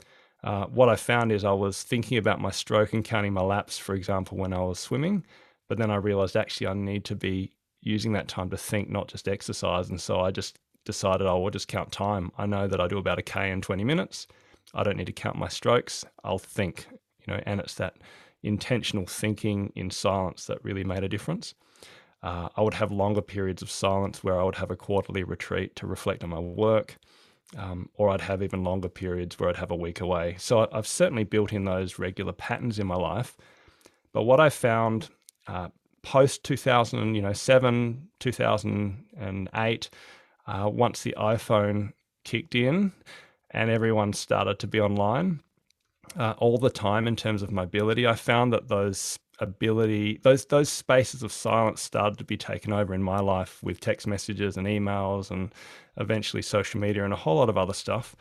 Uh, 0.43 0.65
what 0.65 0.89
I 0.89 0.95
found 0.95 1.31
is 1.31 1.45
I 1.45 1.51
was 1.51 1.83
thinking 1.83 2.17
about 2.17 2.41
my 2.41 2.49
stroke 2.49 2.93
and 2.93 3.03
counting 3.03 3.33
my 3.33 3.41
laps, 3.41 3.77
for 3.77 3.93
example, 3.93 4.37
when 4.37 4.53
I 4.53 4.59
was 4.61 4.79
swimming, 4.79 5.23
but 5.69 5.77
then 5.77 5.91
I 5.91 5.97
realized 5.97 6.35
actually 6.35 6.67
I 6.67 6.73
need 6.73 7.05
to 7.05 7.15
be 7.15 7.51
using 7.81 8.13
that 8.13 8.27
time 8.27 8.49
to 8.49 8.57
think, 8.57 8.89
not 8.89 9.07
just 9.07 9.27
exercise. 9.27 9.89
And 9.89 10.01
so 10.01 10.19
I 10.19 10.31
just 10.31 10.57
decided 10.85 11.27
I 11.27 11.33
will 11.33 11.49
just 11.49 11.67
count 11.67 11.91
time. 11.91 12.31
I 12.37 12.45
know 12.45 12.67
that 12.67 12.81
I 12.81 12.87
do 12.87 12.97
about 12.97 13.19
a 13.19 13.23
K 13.23 13.51
in 13.51 13.61
20 13.61 13.83
minutes. 13.83 14.27
I 14.73 14.83
don't 14.83 14.97
need 14.97 15.07
to 15.07 15.13
count 15.13 15.37
my 15.37 15.47
strokes. 15.47 16.05
I'll 16.23 16.39
think, 16.39 16.87
you 16.91 17.33
know, 17.33 17.41
and 17.45 17.59
it's 17.59 17.75
that 17.75 17.95
intentional 18.43 19.05
thinking 19.05 19.71
in 19.75 19.91
silence 19.91 20.45
that 20.45 20.63
really 20.63 20.83
made 20.83 21.03
a 21.03 21.09
difference. 21.09 21.53
Uh, 22.23 22.49
I 22.55 22.61
would 22.61 22.75
have 22.75 22.91
longer 22.91 23.21
periods 23.21 23.61
of 23.61 23.71
silence 23.71 24.23
where 24.23 24.39
I 24.39 24.43
would 24.43 24.55
have 24.55 24.71
a 24.71 24.75
quarterly 24.75 25.23
retreat 25.23 25.75
to 25.77 25.87
reflect 25.87 26.23
on 26.23 26.29
my 26.29 26.39
work, 26.39 26.97
um, 27.57 27.89
or 27.95 28.09
I'd 28.09 28.21
have 28.21 28.43
even 28.43 28.63
longer 28.63 28.89
periods 28.89 29.39
where 29.39 29.49
I'd 29.49 29.57
have 29.57 29.71
a 29.71 29.75
week 29.75 30.01
away. 30.01 30.35
So 30.37 30.67
I've 30.71 30.87
certainly 30.87 31.23
built 31.23 31.51
in 31.51 31.65
those 31.65 31.99
regular 31.99 32.31
patterns 32.31 32.79
in 32.79 32.87
my 32.87 32.95
life. 32.95 33.35
But 34.13 34.23
what 34.23 34.39
I 34.39 34.49
found 34.49 35.09
uh, 35.47 35.69
post 36.03 36.43
2000, 36.43 37.15
you 37.15 37.21
know, 37.21 37.33
seven, 37.33 38.09
2008, 38.19 39.89
uh, 40.47 40.69
once 40.73 41.03
the 41.03 41.15
iPhone 41.17 41.93
kicked 42.25 42.55
in 42.55 42.93
and 43.51 43.69
everyone 43.71 44.13
started 44.13 44.59
to 44.59 44.67
be 44.67 44.79
online 44.81 45.41
uh, 46.17 46.35
all 46.39 46.57
the 46.57 46.69
time 46.69 47.07
in 47.07 47.15
terms 47.15 47.43
of 47.43 47.51
mobility, 47.51 48.07
I 48.07 48.15
found 48.15 48.53
that 48.53 48.69
those 48.69 49.19
ability 49.39 50.19
those 50.23 50.45
those 50.45 50.69
spaces 50.69 51.23
of 51.23 51.31
silence 51.31 51.81
started 51.81 52.17
to 52.19 52.23
be 52.25 52.37
taken 52.37 52.73
over 52.73 52.93
in 52.93 53.03
my 53.03 53.19
life 53.19 53.61
with 53.63 53.79
text 53.79 54.07
messages 54.07 54.57
and 54.57 54.67
emails 54.67 55.31
and 55.31 55.53
eventually 55.97 56.41
social 56.43 56.79
media 56.79 57.03
and 57.03 57.13
a 57.13 57.17
whole 57.17 57.37
lot 57.37 57.49
of 57.49 57.57
other 57.57 57.73
stuff 57.73 58.15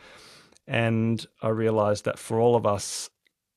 And 0.67 1.25
I 1.41 1.49
realized 1.49 2.05
that 2.05 2.19
for 2.19 2.39
all 2.39 2.55
of 2.55 2.65
us, 2.65 3.09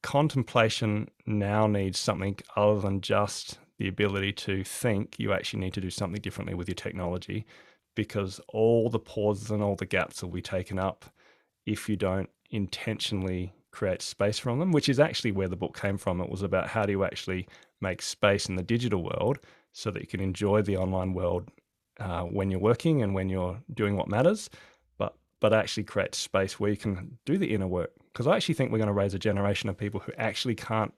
contemplation 0.03 1.09
now 1.27 1.67
needs 1.67 1.99
something 1.99 2.39
other 2.57 2.81
than 2.81 3.01
just 3.03 3.59
the 3.79 3.89
ability 3.89 4.33
to 4.35 4.65
think. 4.65 5.17
You 5.19 5.33
actually 5.33 5.61
need 5.61 5.75
to 5.75 5.83
do 5.83 5.91
something 5.91 6.21
differently 6.23 6.55
with 6.55 6.69
your 6.69 6.77
technology 6.77 7.47
because 7.95 8.41
all 8.49 8.91
the 8.91 8.99
pauses 8.99 9.51
and 9.51 9.63
all 9.63 9.77
the 9.77 9.87
gaps 9.87 10.23
will 10.23 10.31
be 10.31 10.43
taken 10.43 10.79
up 10.79 11.05
if 11.67 11.89
you 11.89 11.97
don't 11.97 12.31
intentionally 12.51 13.53
create 13.71 14.03
space 14.03 14.39
from 14.39 14.59
them, 14.59 14.73
which 14.73 14.89
is 14.89 15.01
actually 15.01 15.33
where 15.33 15.49
the 15.49 15.57
book 15.57 15.79
came 15.79 15.99
from. 15.99 16.21
It 16.21 16.31
was 16.31 16.43
about 16.43 16.69
how 16.69 16.85
do 16.85 16.93
you 16.93 17.05
actually 17.05 17.47
make 17.81 18.03
space 18.03 18.49
in 18.49 18.55
the 18.55 18.63
digital 18.63 19.03
world 19.03 19.39
so 19.73 19.91
that 19.91 20.01
you 20.01 20.07
can 20.07 20.21
enjoy 20.21 20.63
the 20.63 20.77
online 20.77 21.13
world 21.13 21.51
uh, 21.99 22.23
when 22.23 22.51
you're 22.51 22.61
working 22.61 23.03
and 23.03 23.15
when 23.15 23.29
you're 23.29 23.59
doing 23.73 23.97
what 23.97 24.09
matters, 24.09 24.49
but 24.99 25.15
but 25.41 25.53
actually 25.53 25.85
create 25.85 26.15
space 26.15 26.59
where 26.59 26.71
you 26.71 26.77
can 26.77 27.19
do 27.25 27.37
the 27.37 27.53
inner 27.55 27.67
work. 27.67 27.91
Because 28.13 28.27
I 28.27 28.37
actually 28.37 28.55
think 28.55 28.71
we're 28.71 28.79
going 28.79 28.87
to 28.87 28.93
raise 28.93 29.15
a 29.15 29.19
generation 29.19 29.69
of 29.69 29.77
people 29.77 30.01
who 30.01 30.13
actually 30.17 30.55
can't 30.55 30.95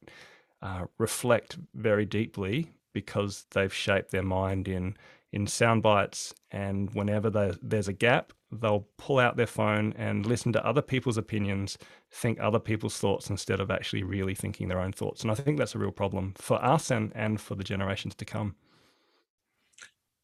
uh, 0.62 0.84
reflect 0.98 1.58
very 1.74 2.04
deeply 2.04 2.70
because 2.92 3.46
they've 3.50 3.72
shaped 3.72 4.10
their 4.10 4.22
mind 4.22 4.68
in 4.68 4.96
in 5.32 5.46
sound 5.46 5.82
bites 5.82 6.34
and 6.50 6.92
whenever 6.94 7.30
there's 7.62 7.88
a 7.88 7.92
gap 7.92 8.32
they'll 8.52 8.86
pull 8.96 9.18
out 9.18 9.36
their 9.36 9.46
phone 9.46 9.92
and 9.96 10.24
listen 10.24 10.52
to 10.52 10.64
other 10.64 10.82
people's 10.82 11.18
opinions 11.18 11.76
think 12.12 12.38
other 12.40 12.60
people's 12.60 12.96
thoughts 12.98 13.28
instead 13.28 13.60
of 13.60 13.70
actually 13.70 14.02
really 14.02 14.34
thinking 14.34 14.68
their 14.68 14.80
own 14.80 14.92
thoughts. 14.92 15.22
And 15.22 15.30
i 15.30 15.34
think 15.34 15.58
that's 15.58 15.74
a 15.74 15.78
real 15.78 15.90
problem 15.90 16.34
for 16.36 16.62
us 16.64 16.90
and 16.90 17.12
and 17.14 17.40
for 17.40 17.54
the 17.54 17.64
generations 17.64 18.14
to 18.16 18.24
come. 18.24 18.54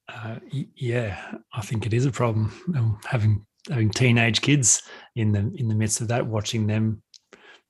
Uh, 0.08 0.36
yeah 0.50 1.36
i 1.52 1.60
think 1.60 1.86
it 1.86 1.92
is 1.92 2.06
a 2.06 2.12
problem. 2.12 2.52
Um, 2.76 2.98
having 3.04 3.44
having 3.68 3.90
teenage 3.90 4.40
kids 4.40 4.82
in 5.16 5.32
the 5.32 5.52
in 5.56 5.68
the 5.68 5.74
midst 5.74 6.00
of 6.00 6.08
that 6.08 6.26
watching 6.26 6.66
them 6.66 7.02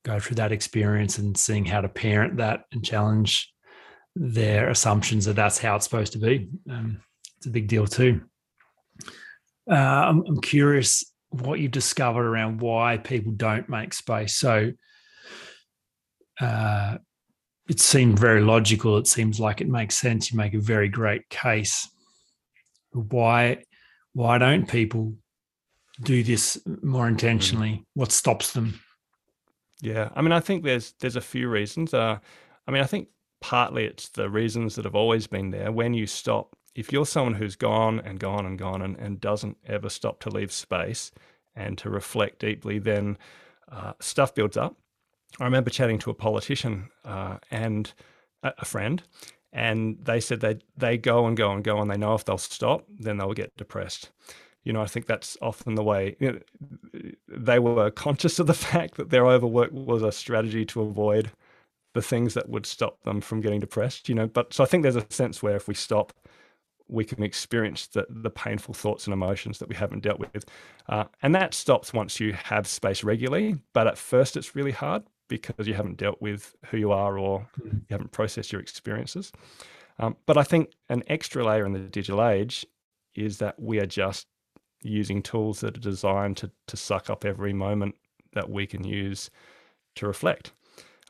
go 0.05 0.19
through 0.19 0.37
that 0.37 0.53
experience 0.53 1.19
and 1.19 1.37
seeing 1.37 1.65
how 1.65 1.81
to 1.81 1.89
parent 1.89 2.37
that 2.37 2.65
and 2.73 2.85
challenge 2.85 3.53
their 4.17 4.69
assumptions 4.69 5.25
that 5.25 5.37
that's 5.37 5.59
how 5.59 5.77
it's 5.77 5.85
supposed 5.85 6.13
to 6.13 6.19
be. 6.19 6.49
Um, 6.71 7.01
it's 7.43 7.49
a 7.49 7.51
big 7.51 7.67
deal 7.67 7.89
too. 7.89 8.21
Uh, 9.69 9.75
I'm, 9.75 10.25
I'm 10.29 10.41
curious 10.41 11.05
what 11.31 11.59
you've 11.59 11.73
discovered 11.73 12.25
around 12.25 12.61
why 12.61 12.99
people 12.99 13.33
don't 13.33 13.69
make 13.69 13.93
space. 13.93 14.37
So 14.37 14.71
uh, 16.41 16.99
it 17.69 17.81
seemed 17.81 18.17
very 18.17 18.43
logical. 18.43 18.97
It 18.97 19.09
seems 19.09 19.41
like 19.41 19.61
it 19.61 19.69
makes 19.69 19.97
sense. 19.97 20.31
You 20.31 20.39
make 20.39 20.55
a 20.55 20.61
very 20.61 20.89
great 20.89 21.29
case. 21.31 21.89
Why 22.93 23.65
why 24.13 24.39
don't 24.39 24.69
people 24.69 25.15
do 26.01 26.23
this 26.23 26.61
more 26.81 27.09
intentionally? 27.09 27.71
Mm. 27.71 27.85
What 27.95 28.13
stops 28.13 28.53
them? 28.53 28.79
Yeah, 29.81 30.11
I 30.15 30.23
mean, 30.23 30.31
I 30.31 30.39
think 30.39 30.63
there's 30.63 30.95
there's 31.01 31.17
a 31.17 31.21
few 31.21 31.49
reasons. 31.49 31.93
Uh, 31.93 32.19
I 32.69 32.71
mean, 32.71 32.85
I 32.85 32.87
think 32.87 33.09
partly 33.41 33.85
it's 33.85 34.11
the 34.11 34.31
reasons 34.31 34.77
that 34.77 34.85
have 34.85 34.95
always 34.95 35.27
been 35.27 35.51
there. 35.51 35.73
When 35.73 35.93
you 35.93 36.07
stop 36.07 36.55
if 36.75 36.93
you're 36.93 37.07
someone 37.07 37.35
who's 37.35 37.57
gone 37.57 38.01
and 38.01 38.19
gone 38.19 38.47
and 38.47 38.59
gone 38.59 38.83
and, 38.83 38.97
and 38.97 39.21
doesn't 39.21 39.59
ever 39.67 39.89
stop 39.89 40.21
to 40.21 40.31
leave 40.31 40.53
space 40.53 41.11
and 41.55 41.77
to 41.79 41.91
reflect 41.91 42.39
deeply, 42.39 42.79
then 42.79 43.19
uh, 43.71 43.93
stuff 44.01 44.35
builds 44.35 44.57
up. 44.57 44.77
I 45.41 45.45
remember 45.45 45.71
chatting 45.71 45.99
to 46.01 46.11
a 46.11 46.15
politician 46.15 46.89
uh, 47.05 47.39
and 47.51 47.93
a, 48.43 48.65
friend, 48.65 49.03
and 49.53 49.99
they 50.03 50.21
said 50.21 50.41
they 50.41 50.59
they 50.77 50.99
go 50.99 51.27
and 51.27 51.37
go 51.37 51.53
and 51.53 51.65
go, 51.65 51.81
and 51.81 51.91
they 51.91 51.97
know 51.97 52.15
if 52.15 52.25
they'll 52.25 52.39
stop, 52.39 52.85
then 52.99 53.17
they'll 53.17 53.33
get 53.33 53.57
depressed. 53.57 54.11
You 54.65 54.73
know, 54.73 54.83
I 54.83 54.87
think 54.87 55.07
that's 55.07 55.37
often 55.41 55.75
the 55.75 55.83
way. 55.83 56.17
You 56.21 56.33
know, 56.33 57.11
they 57.29 57.59
were 57.59 57.91
conscious 58.07 58.39
of 58.39 58.47
the 58.47 58.55
fact 58.55 58.97
that 58.97 59.11
their 59.11 59.27
overwork 59.27 59.73
was 59.73 60.03
a 60.03 60.13
strategy 60.13 60.65
to 60.67 60.83
avoid 60.83 61.31
the 61.95 62.03
things 62.03 62.35
that 62.35 62.49
would 62.49 62.67
stop 62.67 63.03
them 63.03 63.21
from 63.21 63.41
getting 63.41 63.61
depressed. 63.61 64.09
You 64.09 64.15
know, 64.15 64.27
but 64.27 64.53
so 64.53 64.65
I 64.65 64.67
think 64.67 64.83
there's 64.83 64.97
a 64.97 65.07
sense 65.09 65.43
where 65.43 65.57
if 65.57 65.69
we 65.69 65.75
stop 65.75 66.13
we 66.89 67.05
can 67.05 67.23
experience 67.23 67.87
the, 67.87 68.07
the 68.09 68.31
painful 68.31 68.75
thoughts 68.75 69.07
and 69.07 69.15
emotions 69.15 69.59
that 69.59 69.69
we 69.69 69.75
haven't 69.75 70.03
dealt 70.03 70.19
with. 70.19 70.45
Uh, 70.89 71.05
and 71.23 71.35
that 71.35 71.55
stops 71.55 71.93
once 71.93 72.21
you 72.21 72.33
have 72.33 72.67
space 72.67 73.05
regularly. 73.05 73.57
But 73.73 73.87
at 73.87 73.99
first, 73.99 74.37
it's 74.37 74.55
really 74.55 74.73
hard 74.73 75.03
because 75.29 75.67
you 75.67 75.75
haven't 75.75 75.97
dealt 75.97 76.21
with 76.21 76.55
who 76.67 76.77
you 76.77 76.93
are 76.93 77.19
or 77.19 77.49
you 77.65 77.83
haven't 77.91 78.13
processed 78.13 78.53
your 78.53 78.61
experiences. 78.61 79.33
Um, 79.99 80.17
but 80.27 80.37
I 80.37 80.43
think 80.43 80.73
an 80.89 81.03
extra 81.07 81.45
layer 81.45 81.65
in 81.65 81.73
the 81.73 81.79
digital 81.79 82.27
age 82.27 82.67
is 83.15 83.39
that 83.39 83.61
we 83.61 83.79
are 83.79 83.87
just 83.87 84.27
using 84.83 85.23
tools 85.23 85.61
that 85.61 85.77
are 85.77 85.81
designed 85.81 86.37
to, 86.39 86.51
to 86.67 86.77
suck 86.77 87.09
up 87.09 87.25
every 87.25 87.53
moment 87.53 87.95
that 88.33 88.51
we 88.51 88.67
can 88.67 88.85
use 88.85 89.31
to 89.95 90.07
reflect. 90.07 90.53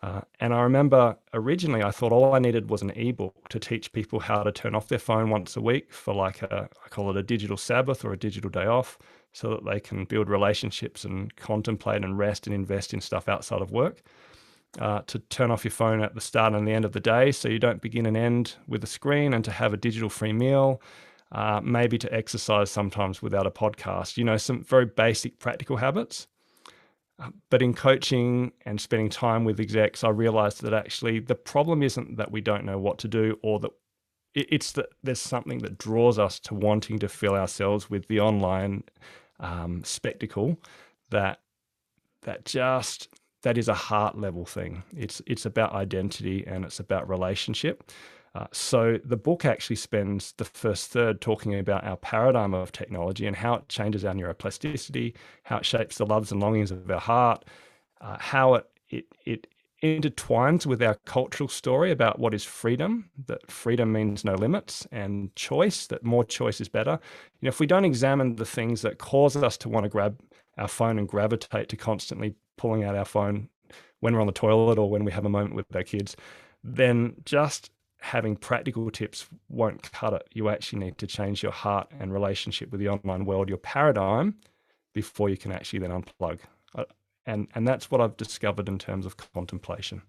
Uh, 0.02 0.20
and 0.40 0.52
I 0.52 0.62
remember 0.62 1.16
originally 1.32 1.82
I 1.82 1.92
thought 1.92 2.12
all 2.12 2.34
I 2.34 2.40
needed 2.40 2.68
was 2.68 2.82
an 2.82 2.90
ebook 2.90 3.48
to 3.50 3.60
teach 3.60 3.92
people 3.92 4.18
how 4.18 4.42
to 4.42 4.50
turn 4.50 4.74
off 4.74 4.88
their 4.88 4.98
phone 4.98 5.30
once 5.30 5.56
a 5.56 5.60
week 5.60 5.92
for 5.92 6.12
like 6.12 6.42
a, 6.42 6.68
I 6.84 6.88
call 6.88 7.08
it 7.10 7.16
a 7.16 7.22
digital 7.22 7.56
Sabbath 7.56 8.04
or 8.04 8.12
a 8.12 8.18
digital 8.18 8.50
day 8.50 8.66
off, 8.66 8.98
so 9.32 9.50
that 9.50 9.64
they 9.64 9.78
can 9.78 10.04
build 10.04 10.28
relationships 10.28 11.04
and 11.04 11.34
contemplate 11.36 12.02
and 12.02 12.18
rest 12.18 12.46
and 12.46 12.54
invest 12.54 12.92
in 12.92 13.00
stuff 13.00 13.28
outside 13.28 13.62
of 13.62 13.70
work. 13.70 14.02
Uh, 14.78 15.02
to 15.06 15.18
turn 15.18 15.50
off 15.50 15.64
your 15.64 15.70
phone 15.70 16.00
at 16.00 16.14
the 16.14 16.20
start 16.20 16.54
and 16.54 16.66
the 16.66 16.72
end 16.72 16.86
of 16.86 16.92
the 16.92 17.00
day 17.00 17.30
so 17.30 17.46
you 17.46 17.58
don't 17.58 17.82
begin 17.82 18.06
and 18.06 18.16
end 18.16 18.56
with 18.66 18.82
a 18.82 18.86
screen 18.86 19.34
and 19.34 19.44
to 19.44 19.50
have 19.50 19.74
a 19.74 19.76
digital 19.76 20.08
free 20.08 20.32
meal. 20.32 20.80
Uh, 21.30 21.60
maybe 21.62 21.96
to 21.96 22.12
exercise 22.12 22.70
sometimes 22.70 23.22
without 23.22 23.46
a 23.46 23.50
podcast, 23.50 24.16
you 24.16 24.24
know, 24.24 24.36
some 24.36 24.62
very 24.64 24.86
basic 24.86 25.38
practical 25.38 25.76
habits. 25.76 26.26
But 27.50 27.62
in 27.62 27.74
coaching 27.74 28.52
and 28.64 28.80
spending 28.80 29.08
time 29.08 29.44
with 29.44 29.60
execs, 29.60 30.04
I 30.04 30.08
realized 30.08 30.62
that 30.62 30.72
actually 30.74 31.20
the 31.20 31.34
problem 31.34 31.82
isn't 31.82 32.16
that 32.16 32.30
we 32.30 32.40
don't 32.40 32.64
know 32.64 32.78
what 32.78 32.98
to 32.98 33.08
do 33.08 33.38
or 33.42 33.60
that 33.60 33.70
it's 34.34 34.72
that 34.72 34.86
there's 35.02 35.20
something 35.20 35.58
that 35.58 35.76
draws 35.76 36.18
us 36.18 36.40
to 36.40 36.54
wanting 36.54 36.98
to 37.00 37.08
fill 37.08 37.34
ourselves 37.34 37.90
with 37.90 38.08
the 38.08 38.18
online 38.18 38.82
um, 39.40 39.84
spectacle 39.84 40.58
that 41.10 41.40
that 42.22 42.44
just 42.44 43.08
that 43.42 43.58
is 43.58 43.68
a 43.68 43.74
heart 43.74 44.18
level 44.18 44.44
thing. 44.44 44.82
It's 44.96 45.20
it's 45.26 45.44
about 45.44 45.74
identity 45.74 46.46
and 46.46 46.64
it's 46.64 46.80
about 46.80 47.08
relationship. 47.08 47.90
Uh, 48.34 48.46
so 48.50 48.98
the 49.04 49.16
book 49.16 49.44
actually 49.44 49.76
spends 49.76 50.32
the 50.38 50.44
first 50.44 50.90
third 50.90 51.20
talking 51.20 51.58
about 51.58 51.84
our 51.84 51.96
paradigm 51.98 52.54
of 52.54 52.72
technology 52.72 53.26
and 53.26 53.36
how 53.36 53.54
it 53.54 53.68
changes 53.68 54.04
our 54.04 54.14
neuroplasticity, 54.14 55.14
how 55.42 55.58
it 55.58 55.66
shapes 55.66 55.98
the 55.98 56.06
loves 56.06 56.32
and 56.32 56.40
longings 56.40 56.70
of 56.70 56.90
our 56.90 57.00
heart, 57.00 57.44
uh, 58.00 58.16
how 58.18 58.54
it, 58.54 58.66
it 58.88 59.06
it 59.26 59.46
intertwines 59.82 60.64
with 60.64 60.80
our 60.80 60.94
cultural 61.06 61.48
story 61.48 61.90
about 61.90 62.18
what 62.18 62.32
is 62.32 62.44
freedom. 62.44 63.10
That 63.26 63.50
freedom 63.50 63.92
means 63.92 64.24
no 64.24 64.34
limits 64.34 64.86
and 64.92 65.34
choice. 65.34 65.88
That 65.88 66.04
more 66.04 66.24
choice 66.24 66.60
is 66.60 66.68
better. 66.68 67.00
You 67.40 67.46
know, 67.46 67.48
if 67.48 67.58
we 67.58 67.66
don't 67.66 67.84
examine 67.84 68.36
the 68.36 68.46
things 68.46 68.82
that 68.82 68.98
cause 68.98 69.36
us 69.36 69.56
to 69.58 69.68
want 69.68 69.84
to 69.84 69.90
grab 69.90 70.20
our 70.56 70.68
phone 70.68 70.98
and 70.98 71.08
gravitate 71.08 71.68
to 71.70 71.76
constantly 71.76 72.34
pulling 72.56 72.84
out 72.84 72.94
our 72.94 73.04
phone 73.04 73.48
when 74.00 74.14
we're 74.14 74.20
on 74.20 74.26
the 74.26 74.32
toilet 74.32 74.78
or 74.78 74.88
when 74.88 75.04
we 75.04 75.12
have 75.12 75.24
a 75.24 75.30
moment 75.30 75.54
with 75.54 75.74
our 75.74 75.82
kids, 75.82 76.16
then 76.62 77.14
just 77.24 77.70
having 78.02 78.34
practical 78.34 78.90
tips 78.90 79.26
won't 79.48 79.90
cut 79.92 80.12
it. 80.12 80.28
You 80.32 80.48
actually 80.48 80.80
need 80.80 80.98
to 80.98 81.06
change 81.06 81.42
your 81.42 81.52
heart 81.52 81.88
and 82.00 82.12
relationship 82.12 82.72
with 82.72 82.80
the 82.80 82.88
online 82.88 83.24
world, 83.24 83.48
your 83.48 83.58
paradigm, 83.58 84.34
before 84.92 85.28
you 85.28 85.36
can 85.36 85.52
actually 85.52 85.78
then 85.78 85.90
unplug. 85.90 86.40
Uh, 86.74 86.84
and 87.26 87.46
and 87.54 87.66
that's 87.66 87.90
what 87.90 88.00
I've 88.00 88.16
discovered 88.16 88.68
in 88.68 88.78
terms 88.78 89.06
of 89.06 89.16
contemplation. 89.16 90.02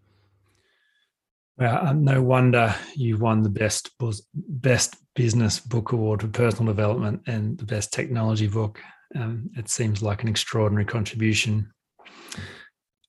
Well, 1.57 1.93
no 1.93 2.19
wonder 2.23 2.75
you 2.95 3.19
won 3.19 3.43
the 3.43 3.49
best 3.49 3.91
best 4.33 4.95
business 5.13 5.59
book 5.59 5.91
award 5.91 6.21
for 6.21 6.27
personal 6.29 6.73
development 6.73 7.21
and 7.27 7.59
the 7.59 7.65
best 7.65 7.93
technology 7.93 8.47
book. 8.47 8.81
Um, 9.15 9.51
it 9.55 9.69
seems 9.69 10.01
like 10.01 10.23
an 10.23 10.29
extraordinary 10.29 10.85
contribution 10.85 11.71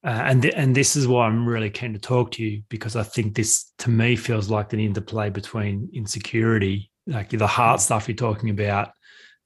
uh, 0.05 0.25
and 0.27 0.43
th- 0.43 0.55
and 0.55 0.75
this 0.75 0.97
is 0.97 1.09
why 1.09 1.27
I'm 1.27 1.47
really 1.49 1.71
keen 1.71 1.95
to 1.95 1.99
talk 1.99 2.33
to 2.33 2.45
you 2.45 2.63
because 2.69 2.95
I 2.95 3.03
think 3.03 3.35
this 3.35 3.73
to 3.79 3.91
me 3.91 4.17
feels 4.17 4.51
like 4.51 4.73
an 4.75 4.81
interplay 4.81 5.31
between 5.31 5.89
insecurity, 5.95 6.91
like 7.07 7.31
the 7.31 7.47
heart 7.47 7.81
stuff 7.81 8.07
you're 8.07 8.17
talking 8.17 8.51
about. 8.51 8.91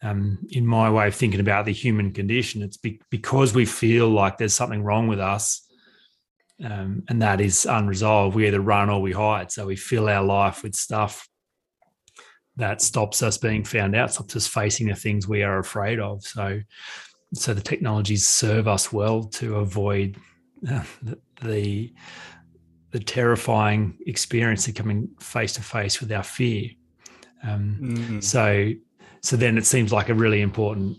Um, 0.03 0.39
in 0.51 0.67
my 0.67 0.91
way 0.91 1.09
of 1.09 1.15
thinking 1.15 1.41
about 1.41 1.65
the 1.65 1.73
human 1.73 2.13
condition, 2.13 2.63
it's 2.63 2.77
be- 2.77 3.01
because 3.11 3.55
we 3.55 3.67
feel 3.67 4.09
like 4.09 4.37
there's 4.37 4.55
something 4.55 4.83
wrong 4.83 5.07
with 5.07 5.21
us, 5.21 5.65
um, 6.65 7.05
and 7.09 7.23
that 7.23 7.41
is 7.41 7.65
unresolved. 7.65 8.35
We 8.35 8.49
either 8.49 8.61
run 8.61 8.91
or 8.91 9.01
we 9.01 9.13
hide. 9.13 9.53
So 9.53 9.67
we 9.67 9.77
fill 9.77 10.09
our 10.09 10.25
life 10.25 10.65
with 10.65 10.75
stuff 10.75 11.29
that 12.57 12.81
stops 12.81 13.23
us 13.23 13.39
being 13.39 13.63
found 13.63 13.95
out, 13.95 14.13
stops 14.13 14.35
us 14.35 14.49
facing 14.49 14.89
the 14.89 14.95
things 14.97 15.29
we 15.29 15.45
are 15.45 15.61
afraid 15.61 16.01
of. 16.01 16.25
So, 16.25 16.61
so 17.33 17.55
the 17.55 17.61
technologies 17.61 18.27
serve 18.27 18.67
us 18.67 18.93
well 18.93 19.25
to 19.25 19.57
avoid 19.57 20.17
the 21.43 21.93
the 22.91 23.01
terrifying 23.01 23.99
experience 24.07 24.67
of 24.67 24.75
coming 24.75 25.09
face 25.21 25.53
to 25.55 25.63
face 25.63 26.01
with 26.01 26.11
our 26.11 26.23
fear. 26.23 26.71
Um, 27.43 27.79
mm. 27.81 28.25
So, 28.25 28.73
so 29.21 29.37
then 29.37 29.59
it 29.59 29.67
seems 29.67 29.93
like 29.93 30.09
a 30.09 30.15
really 30.15 30.41
important 30.41 30.97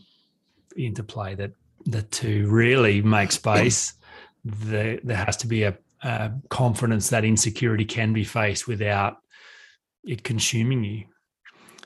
interplay 0.78 1.36
that 1.36 1.52
that 1.86 2.12
to 2.12 2.48
really 2.50 3.02
make 3.02 3.32
space, 3.32 3.94
there 4.44 5.00
there 5.04 5.18
has 5.18 5.38
to 5.38 5.48
be 5.48 5.64
a, 5.64 5.78
a 6.04 6.32
confidence 6.50 7.10
that 7.10 7.26
insecurity 7.26 7.86
can 7.86 8.14
be 8.14 8.24
faced 8.24 8.68
without 8.68 9.18
it 10.04 10.24
consuming 10.24 10.84
you. 10.84 11.06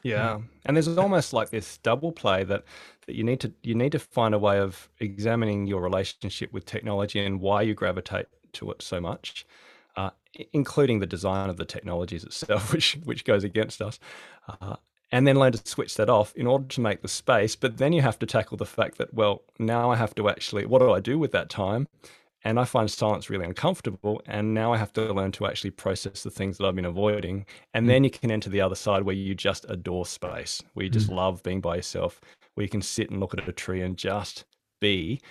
Yeah, 0.03 0.39
and 0.65 0.75
there's 0.75 0.89
almost 0.97 1.31
like 1.31 1.49
this 1.49 1.77
double 1.77 2.11
play 2.11 2.43
that 2.43 2.65
that 3.07 3.15
you 3.15 3.23
need 3.23 3.39
to 3.41 3.53
you 3.63 3.75
need 3.75 3.91
to 3.91 3.99
find 3.99 4.33
a 4.33 4.39
way 4.39 4.59
of 4.59 4.89
examining 4.99 5.67
your 5.67 5.81
relationship 5.81 6.51
with 6.53 6.65
technology 6.65 7.23
and 7.23 7.41
why 7.41 7.61
you 7.61 7.73
gravitate 7.73 8.27
to 8.53 8.71
it 8.71 8.81
so 8.81 9.01
much, 9.01 9.45
uh, 9.95 10.11
including 10.53 10.99
the 10.99 11.07
design 11.07 11.49
of 11.49 11.57
the 11.57 11.65
technologies 11.65 12.23
itself, 12.23 12.71
which 12.73 12.97
which 13.03 13.25
goes 13.25 13.43
against 13.43 13.81
us. 13.81 13.99
Uh, 14.47 14.75
and 15.13 15.27
then 15.27 15.37
learn 15.37 15.51
to 15.51 15.61
switch 15.63 15.95
that 15.95 16.09
off 16.09 16.33
in 16.35 16.47
order 16.47 16.65
to 16.65 16.81
make 16.81 17.03
the 17.03 17.07
space. 17.07 17.55
But 17.55 17.77
then 17.77 17.93
you 17.93 18.01
have 18.01 18.17
to 18.17 18.25
tackle 18.25 18.57
the 18.57 18.65
fact 18.65 18.97
that, 18.97 19.13
well, 19.13 19.43
now 19.59 19.91
I 19.91 19.95
have 19.95 20.15
to 20.15 20.27
actually, 20.27 20.65
what 20.65 20.79
do 20.79 20.91
I 20.91 20.99
do 20.99 21.19
with 21.19 21.31
that 21.33 21.51
time? 21.51 21.87
And 22.43 22.59
I 22.59 22.65
find 22.65 22.89
silence 22.89 23.29
really 23.29 23.45
uncomfortable. 23.45 24.23
And 24.25 24.55
now 24.55 24.73
I 24.73 24.77
have 24.77 24.91
to 24.93 25.13
learn 25.13 25.31
to 25.33 25.45
actually 25.45 25.69
process 25.69 26.23
the 26.23 26.31
things 26.31 26.57
that 26.57 26.65
I've 26.65 26.75
been 26.75 26.83
avoiding. 26.83 27.45
And 27.75 27.85
mm. 27.85 27.89
then 27.89 28.03
you 28.03 28.09
can 28.09 28.31
enter 28.31 28.49
the 28.49 28.61
other 28.61 28.73
side 28.73 29.03
where 29.03 29.15
you 29.15 29.35
just 29.35 29.67
adore 29.69 30.07
space, 30.07 30.63
where 30.73 30.83
you 30.83 30.89
just 30.89 31.11
mm. 31.11 31.15
love 31.15 31.43
being 31.43 31.61
by 31.61 31.75
yourself, 31.75 32.19
where 32.55 32.63
you 32.63 32.69
can 32.69 32.81
sit 32.81 33.09
and 33.09 33.19
look 33.19 33.33
at 33.33 33.47
a 33.47 33.51
tree 33.51 33.81
and 33.81 33.97
just 33.97 34.45
be 34.79 35.21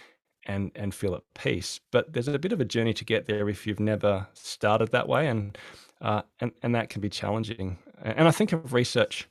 and 0.45 0.73
and 0.75 0.95
feel 0.95 1.15
at 1.15 1.23
peace. 1.35 1.81
But 1.91 2.13
there's 2.13 2.29
a 2.29 2.39
bit 2.39 2.53
of 2.53 2.61
a 2.61 2.65
journey 2.65 2.95
to 2.95 3.05
get 3.05 3.27
there 3.27 3.49
if 3.49 3.67
you've 3.67 3.81
never 3.81 4.27
started 4.35 4.91
that 4.93 5.09
way, 5.09 5.29
and 5.29 5.57
uh, 6.01 6.23
and 6.41 6.53
and 6.63 6.75
that 6.75 6.89
can 6.89 7.01
be 7.01 7.09
challenging. 7.09 7.79
And 8.03 8.27
I 8.27 8.33
think 8.33 8.53
of 8.53 8.73
research 8.73 9.29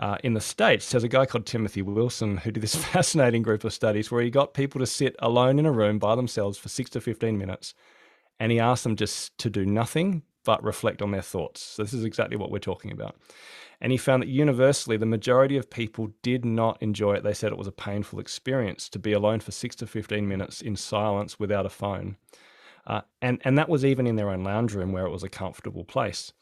uh, 0.00 0.16
in 0.22 0.34
the 0.34 0.40
States, 0.40 0.90
there's 0.90 1.04
a 1.04 1.08
guy 1.08 1.26
called 1.26 1.46
Timothy 1.46 1.82
Wilson 1.82 2.36
who 2.36 2.50
did 2.50 2.62
this 2.62 2.74
fascinating 2.92 3.42
group 3.42 3.64
of 3.64 3.72
studies 3.72 4.10
where 4.10 4.22
he 4.22 4.30
got 4.30 4.54
people 4.54 4.78
to 4.78 4.86
sit 4.86 5.16
alone 5.18 5.58
in 5.58 5.66
a 5.66 5.72
room 5.72 5.98
by 5.98 6.14
themselves 6.14 6.56
for 6.56 6.68
six 6.68 6.90
to 6.90 7.00
15 7.00 7.36
minutes. 7.36 7.74
And 8.40 8.52
he 8.52 8.60
asked 8.60 8.84
them 8.84 8.94
just 8.94 9.36
to 9.38 9.50
do 9.50 9.66
nothing 9.66 10.22
but 10.48 10.64
reflect 10.64 11.02
on 11.02 11.10
their 11.10 11.20
thoughts. 11.20 11.60
So, 11.60 11.82
this 11.82 11.92
is 11.92 12.04
exactly 12.04 12.38
what 12.38 12.50
we're 12.50 12.58
talking 12.58 12.90
about. 12.90 13.16
And 13.82 13.92
he 13.92 13.98
found 13.98 14.22
that 14.22 14.30
universally, 14.30 14.96
the 14.96 15.04
majority 15.04 15.58
of 15.58 15.68
people 15.68 16.08
did 16.22 16.42
not 16.42 16.82
enjoy 16.82 17.16
it. 17.16 17.22
They 17.22 17.34
said 17.34 17.52
it 17.52 17.58
was 17.58 17.66
a 17.66 17.82
painful 17.86 18.18
experience 18.18 18.88
to 18.88 18.98
be 18.98 19.12
alone 19.12 19.40
for 19.40 19.52
six 19.52 19.76
to 19.76 19.86
15 19.86 20.26
minutes 20.26 20.62
in 20.62 20.74
silence 20.74 21.38
without 21.38 21.66
a 21.66 21.68
phone. 21.68 22.16
Uh, 22.86 23.02
and, 23.20 23.42
and 23.44 23.58
that 23.58 23.68
was 23.68 23.84
even 23.84 24.06
in 24.06 24.16
their 24.16 24.30
own 24.30 24.42
lounge 24.42 24.72
room 24.72 24.90
where 24.90 25.04
it 25.04 25.12
was 25.12 25.22
a 25.22 25.28
comfortable 25.28 25.84
place. 25.84 26.32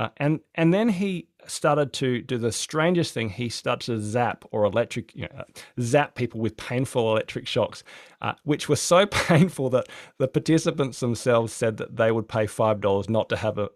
Uh, 0.00 0.08
and 0.16 0.40
and 0.54 0.72
then 0.72 0.88
he 0.88 1.28
started 1.46 1.92
to 1.92 2.22
do 2.22 2.38
the 2.38 2.50
strangest 2.50 3.12
thing. 3.12 3.28
He 3.28 3.50
started 3.50 3.84
to 3.84 4.00
zap 4.00 4.46
or 4.50 4.64
electric, 4.64 5.14
you 5.14 5.24
know, 5.24 5.44
zap 5.78 6.14
people 6.14 6.40
with 6.40 6.56
painful 6.56 7.10
electric 7.12 7.46
shocks, 7.46 7.84
uh, 8.22 8.32
which 8.44 8.66
were 8.66 8.76
so 8.76 9.04
painful 9.10 9.68
that 9.70 9.88
the 10.16 10.26
participants 10.26 11.00
themselves 11.00 11.52
said 11.52 11.76
that 11.76 11.96
they 11.96 12.10
would 12.12 12.28
pay 12.28 12.46
five 12.46 12.80
dollars 12.80 13.10
not 13.10 13.28
to 13.28 13.36
have 13.36 13.58
a 13.58 13.68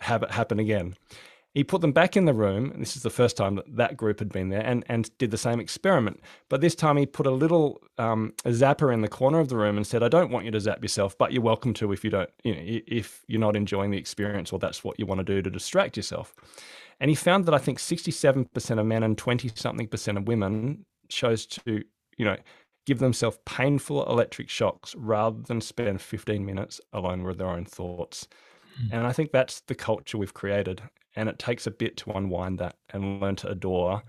have 0.00 0.24
it 0.24 0.32
happen 0.32 0.58
again. 0.58 0.96
He 1.58 1.64
put 1.64 1.80
them 1.80 1.90
back 1.90 2.16
in 2.16 2.24
the 2.24 2.32
room, 2.32 2.70
and 2.70 2.80
this 2.80 2.96
is 2.96 3.02
the 3.02 3.10
first 3.10 3.36
time 3.36 3.56
that 3.56 3.64
that 3.74 3.96
group 3.96 4.20
had 4.20 4.28
been 4.28 4.48
there, 4.48 4.60
and, 4.60 4.84
and 4.88 5.10
did 5.18 5.32
the 5.32 5.36
same 5.36 5.58
experiment. 5.58 6.20
But 6.48 6.60
this 6.60 6.76
time 6.76 6.96
he 6.96 7.04
put 7.04 7.26
a 7.26 7.32
little 7.32 7.82
um, 7.98 8.32
a 8.44 8.50
zapper 8.50 8.94
in 8.94 9.00
the 9.00 9.08
corner 9.08 9.40
of 9.40 9.48
the 9.48 9.56
room 9.56 9.76
and 9.76 9.84
said, 9.84 10.04
"I 10.04 10.08
don't 10.08 10.30
want 10.30 10.44
you 10.44 10.52
to 10.52 10.60
zap 10.60 10.84
yourself, 10.84 11.18
but 11.18 11.32
you're 11.32 11.42
welcome 11.42 11.74
to 11.74 11.90
if 11.90 12.04
you 12.04 12.10
don't, 12.10 12.30
you 12.44 12.54
know, 12.54 12.62
if 12.86 13.24
you're 13.26 13.40
not 13.40 13.56
enjoying 13.56 13.90
the 13.90 13.98
experience 13.98 14.52
or 14.52 14.60
that's 14.60 14.84
what 14.84 15.00
you 15.00 15.06
want 15.06 15.18
to 15.18 15.24
do 15.24 15.42
to 15.42 15.50
distract 15.50 15.96
yourself." 15.96 16.32
And 17.00 17.10
he 17.10 17.16
found 17.16 17.44
that 17.46 17.54
I 17.54 17.58
think 17.58 17.78
67% 17.78 18.78
of 18.78 18.86
men 18.86 19.02
and 19.02 19.18
20 19.18 19.50
something 19.56 19.88
percent 19.88 20.16
of 20.16 20.28
women 20.28 20.84
chose 21.08 21.44
to, 21.44 21.82
you 22.16 22.24
know, 22.24 22.36
give 22.86 23.00
themselves 23.00 23.36
painful 23.46 24.08
electric 24.08 24.48
shocks 24.48 24.94
rather 24.96 25.42
than 25.42 25.60
spend 25.60 26.00
15 26.02 26.46
minutes 26.46 26.80
alone 26.92 27.24
with 27.24 27.38
their 27.38 27.48
own 27.48 27.64
thoughts. 27.64 28.28
Mm. 28.80 28.92
And 28.92 29.06
I 29.08 29.12
think 29.12 29.32
that's 29.32 29.60
the 29.62 29.74
culture 29.74 30.18
we've 30.18 30.34
created. 30.34 30.82
And 31.18 31.28
it 31.28 31.40
takes 31.40 31.66
a 31.66 31.72
bit 31.72 31.96
to 31.98 32.12
unwind 32.12 32.60
that 32.60 32.76
and 32.90 33.20
learn 33.20 33.34
to 33.36 33.48
adore 33.48 34.04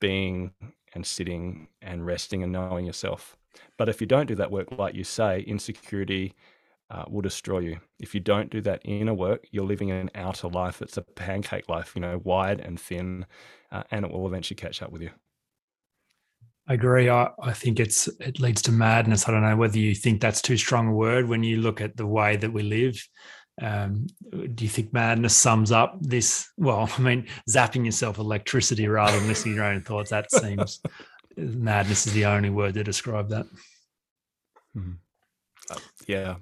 being 0.00 0.52
and 0.94 1.04
sitting 1.04 1.68
and 1.82 2.06
resting 2.06 2.42
and 2.42 2.50
knowing 2.50 2.86
yourself. 2.86 3.36
But 3.76 3.90
if 3.90 4.00
you 4.00 4.06
don't 4.06 4.24
do 4.24 4.34
that 4.36 4.50
work, 4.50 4.72
like 4.72 4.94
you 4.94 5.04
say, 5.04 5.40
insecurity 5.40 6.34
uh, 6.90 7.04
will 7.06 7.20
destroy 7.20 7.58
you. 7.58 7.80
If 8.00 8.14
you 8.14 8.20
don't 8.20 8.48
do 8.48 8.62
that 8.62 8.80
inner 8.86 9.12
work, 9.12 9.46
you're 9.50 9.66
living 9.66 9.90
an 9.90 10.10
outer 10.14 10.48
life. 10.48 10.80
It's 10.80 10.96
a 10.96 11.02
pancake 11.02 11.68
life, 11.68 11.92
you 11.94 12.00
know, 12.00 12.22
wide 12.24 12.60
and 12.60 12.80
thin, 12.80 13.26
uh, 13.70 13.82
and 13.90 14.06
it 14.06 14.10
will 14.10 14.26
eventually 14.26 14.56
catch 14.56 14.80
up 14.80 14.90
with 14.90 15.02
you. 15.02 15.10
I 16.66 16.74
agree. 16.74 17.10
I, 17.10 17.28
I 17.42 17.52
think 17.52 17.78
it's 17.78 18.08
it 18.20 18.40
leads 18.40 18.62
to 18.62 18.72
madness. 18.72 19.28
I 19.28 19.32
don't 19.32 19.42
know 19.42 19.56
whether 19.56 19.78
you 19.78 19.94
think 19.94 20.22
that's 20.22 20.40
too 20.40 20.56
strong 20.56 20.88
a 20.88 20.92
word 20.92 21.28
when 21.28 21.42
you 21.42 21.58
look 21.58 21.82
at 21.82 21.96
the 21.96 22.06
way 22.06 22.36
that 22.36 22.52
we 22.52 22.62
live. 22.62 23.06
Um, 23.60 24.06
do 24.30 24.64
you 24.64 24.68
think 24.68 24.92
madness 24.92 25.36
sums 25.36 25.72
up 25.72 25.98
this? 26.00 26.50
Well, 26.56 26.88
I 26.98 27.00
mean, 27.00 27.26
zapping 27.48 27.84
yourself 27.84 28.18
electricity 28.18 28.86
rather 28.88 29.18
than 29.18 29.28
listening 29.28 29.54
to 29.54 29.56
your 29.56 29.66
own 29.66 29.82
thoughts. 29.82 30.10
That 30.10 30.30
seems 30.30 30.80
madness 31.36 32.06
is 32.06 32.12
the 32.12 32.26
only 32.26 32.50
word 32.50 32.74
to 32.74 32.84
describe 32.84 33.28
that. 33.30 33.46
Mm-hmm. 34.76 34.92
Uh, 35.70 35.78
yeah. 36.06 36.36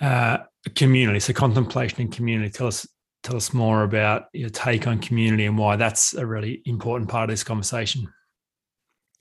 Uh, 0.00 0.38
community. 0.74 1.20
So 1.20 1.32
contemplation 1.32 2.00
and 2.00 2.12
community. 2.12 2.50
Tell 2.50 2.66
us 2.66 2.86
tell 3.22 3.36
us 3.36 3.54
more 3.54 3.84
about 3.84 4.24
your 4.32 4.50
take 4.50 4.88
on 4.88 4.98
community 4.98 5.46
and 5.46 5.56
why 5.56 5.76
that's 5.76 6.14
a 6.14 6.26
really 6.26 6.60
important 6.66 7.08
part 7.08 7.30
of 7.30 7.32
this 7.32 7.44
conversation. 7.44 8.12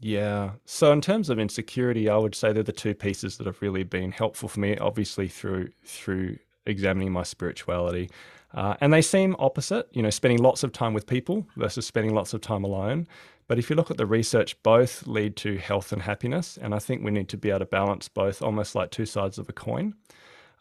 Yeah. 0.01 0.51
So 0.65 0.91
in 0.91 0.99
terms 0.99 1.29
of 1.29 1.39
insecurity, 1.39 2.09
I 2.09 2.17
would 2.17 2.33
say 2.33 2.51
they're 2.51 2.63
the 2.63 2.71
two 2.71 2.95
pieces 2.95 3.37
that 3.37 3.45
have 3.45 3.61
really 3.61 3.83
been 3.83 4.11
helpful 4.11 4.49
for 4.49 4.59
me. 4.59 4.75
Obviously, 4.77 5.27
through 5.27 5.69
through 5.85 6.37
examining 6.65 7.11
my 7.11 7.23
spirituality, 7.23 8.09
uh, 8.53 8.75
and 8.81 8.91
they 8.91 9.03
seem 9.03 9.35
opposite. 9.37 9.87
You 9.91 10.01
know, 10.01 10.09
spending 10.09 10.39
lots 10.41 10.63
of 10.63 10.71
time 10.71 10.93
with 10.95 11.05
people 11.05 11.45
versus 11.55 11.85
spending 11.85 12.15
lots 12.15 12.33
of 12.33 12.41
time 12.41 12.63
alone. 12.63 13.07
But 13.47 13.59
if 13.59 13.69
you 13.69 13.75
look 13.75 13.91
at 13.91 13.97
the 13.97 14.05
research, 14.07 14.61
both 14.63 15.05
lead 15.05 15.35
to 15.37 15.57
health 15.57 15.91
and 15.91 16.01
happiness, 16.01 16.57
and 16.59 16.73
I 16.73 16.79
think 16.79 17.03
we 17.03 17.11
need 17.11 17.29
to 17.29 17.37
be 17.37 17.49
able 17.49 17.59
to 17.59 17.65
balance 17.65 18.07
both, 18.07 18.41
almost 18.41 18.73
like 18.73 18.89
two 18.89 19.05
sides 19.05 19.37
of 19.37 19.49
a 19.49 19.53
coin. 19.53 19.93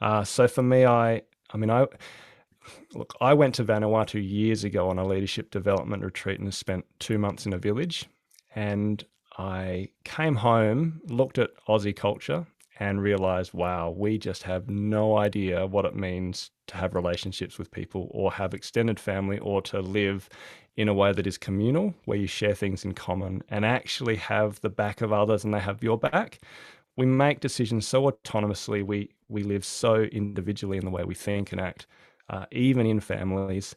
Uh, 0.03 0.23
so 0.25 0.49
for 0.49 0.63
me, 0.63 0.85
I 0.85 1.23
I 1.51 1.57
mean 1.57 1.71
I. 1.71 1.87
Look, 2.95 3.15
I 3.23 3.33
went 3.33 3.55
to 3.55 3.65
Vanuatu 3.65 4.21
years 4.23 4.65
ago 4.65 4.91
on 4.91 4.99
a 4.99 5.07
leadership 5.07 5.51
development 5.51 6.05
retreat 6.05 6.41
and 6.41 6.53
spent 6.53 6.85
two 6.99 7.17
months 7.19 7.47
in 7.47 7.55
a 7.55 7.59
village. 7.59 8.07
And 8.55 9.03
I 9.41 9.89
came 10.05 10.35
home, 10.35 11.01
looked 11.07 11.39
at 11.39 11.51
Aussie 11.67 11.97
culture, 11.97 12.47
and 12.79 13.03
realized, 13.03 13.55
wow, 13.55 13.89
we 13.89 14.19
just 14.19 14.43
have 14.43 14.69
no 14.69 15.17
idea 15.17 15.67
what 15.67 15.87
it 15.87 15.97
means 15.97 16.51
to 16.67 16.77
have 16.77 16.95
relationships 16.95 17.59
with 17.59 17.71
people 17.71 18.09
or 18.11 18.31
have 18.33 18.53
extended 18.53 19.01
family 19.01 19.39
or 19.39 19.63
to 19.63 19.81
live 19.81 20.29
in 20.77 20.89
a 20.89 20.95
way 20.95 21.13
that 21.13 21.27
is 21.27 21.39
communal, 21.39 21.95
where 22.05 22.19
you 22.19 22.27
share 22.27 22.55
things 22.55 22.85
in 22.85 22.93
common 22.93 23.43
and 23.49 23.65
actually 23.65 24.17
have 24.17 24.61
the 24.61 24.69
back 24.69 25.01
of 25.01 25.11
others 25.11 25.43
and 25.43 25.55
they 25.55 25.59
have 25.59 25.83
your 25.83 25.97
back. 25.97 26.41
We 26.97 27.07
make 27.07 27.41
decisions 27.41 27.89
so 27.89 28.11
autonomously, 28.11 28.85
we, 28.85 29.11
we 29.31 29.43
live 29.43 29.65
so 29.65 30.03
individually 30.03 30.77
in 30.77 30.85
the 30.85 30.91
way 30.91 31.05
we 31.05 31.15
think 31.15 31.51
and 31.53 31.61
act, 31.61 31.87
uh, 32.29 32.45
even 32.53 32.85
in 32.85 33.01
families. 33.01 33.75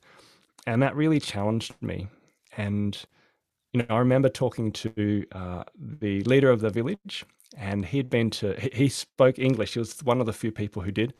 And 0.67 0.81
that 0.83 0.95
really 0.95 1.21
challenged 1.21 1.73
me. 1.81 2.07
And 2.57 3.01
you 3.73 3.79
know, 3.81 3.95
I 3.95 3.97
remember 3.97 4.29
talking 4.29 4.71
to 4.71 5.25
uh, 5.31 5.63
the 5.75 6.21
leader 6.23 6.51
of 6.51 6.61
the 6.61 6.69
village, 6.69 7.25
and 7.57 7.85
he'd 7.85 8.09
been 8.09 8.29
to, 8.31 8.53
he 8.73 8.87
spoke 8.87 9.39
English. 9.39 9.73
He 9.73 9.79
was 9.79 9.99
one 10.03 10.19
of 10.19 10.27
the 10.27 10.33
few 10.33 10.51
people 10.51 10.83
who 10.83 10.91
did. 10.91 11.13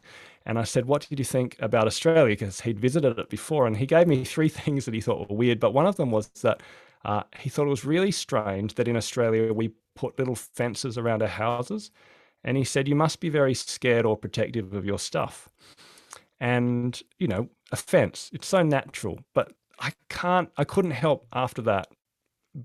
And 0.45 0.59
I 0.59 0.63
said, 0.63 0.85
What 0.85 1.07
did 1.09 1.19
you 1.19 1.25
think 1.25 1.55
about 1.59 1.87
Australia? 1.87 2.35
Because 2.35 2.61
he'd 2.61 2.79
visited 2.79 3.17
it 3.17 3.29
before. 3.29 3.65
And 3.65 3.77
he 3.77 3.85
gave 3.85 4.07
me 4.07 4.23
three 4.23 4.49
things 4.61 4.85
that 4.85 4.93
he 4.93 5.01
thought 5.01 5.29
were 5.29 5.35
weird. 5.35 5.59
But 5.59 5.73
one 5.73 5.87
of 5.87 5.95
them 5.95 6.11
was 6.11 6.27
that 6.41 6.61
uh, 7.05 7.23
he 7.39 7.49
thought 7.49 7.65
it 7.65 7.69
was 7.69 7.85
really 7.85 8.11
strange 8.11 8.75
that 8.75 8.87
in 8.87 8.97
Australia 8.97 9.53
we 9.53 9.71
put 9.95 10.17
little 10.19 10.35
fences 10.35 10.97
around 10.97 11.21
our 11.21 11.27
houses. 11.27 11.91
And 12.43 12.57
he 12.57 12.63
said, 12.63 12.87
You 12.87 12.95
must 12.95 13.19
be 13.19 13.29
very 13.29 13.53
scared 13.53 14.05
or 14.05 14.17
protective 14.17 14.73
of 14.73 14.85
your 14.85 14.99
stuff. 14.99 15.49
And, 16.39 17.01
you 17.19 17.27
know, 17.27 17.49
a 17.71 17.77
fence, 17.77 18.29
it's 18.33 18.47
so 18.47 18.63
natural. 18.63 19.19
But 19.33 19.53
I 19.79 19.93
can't, 20.09 20.51
I 20.57 20.65
couldn't 20.65 20.91
help 20.91 21.25
after 21.33 21.61
that 21.63 21.87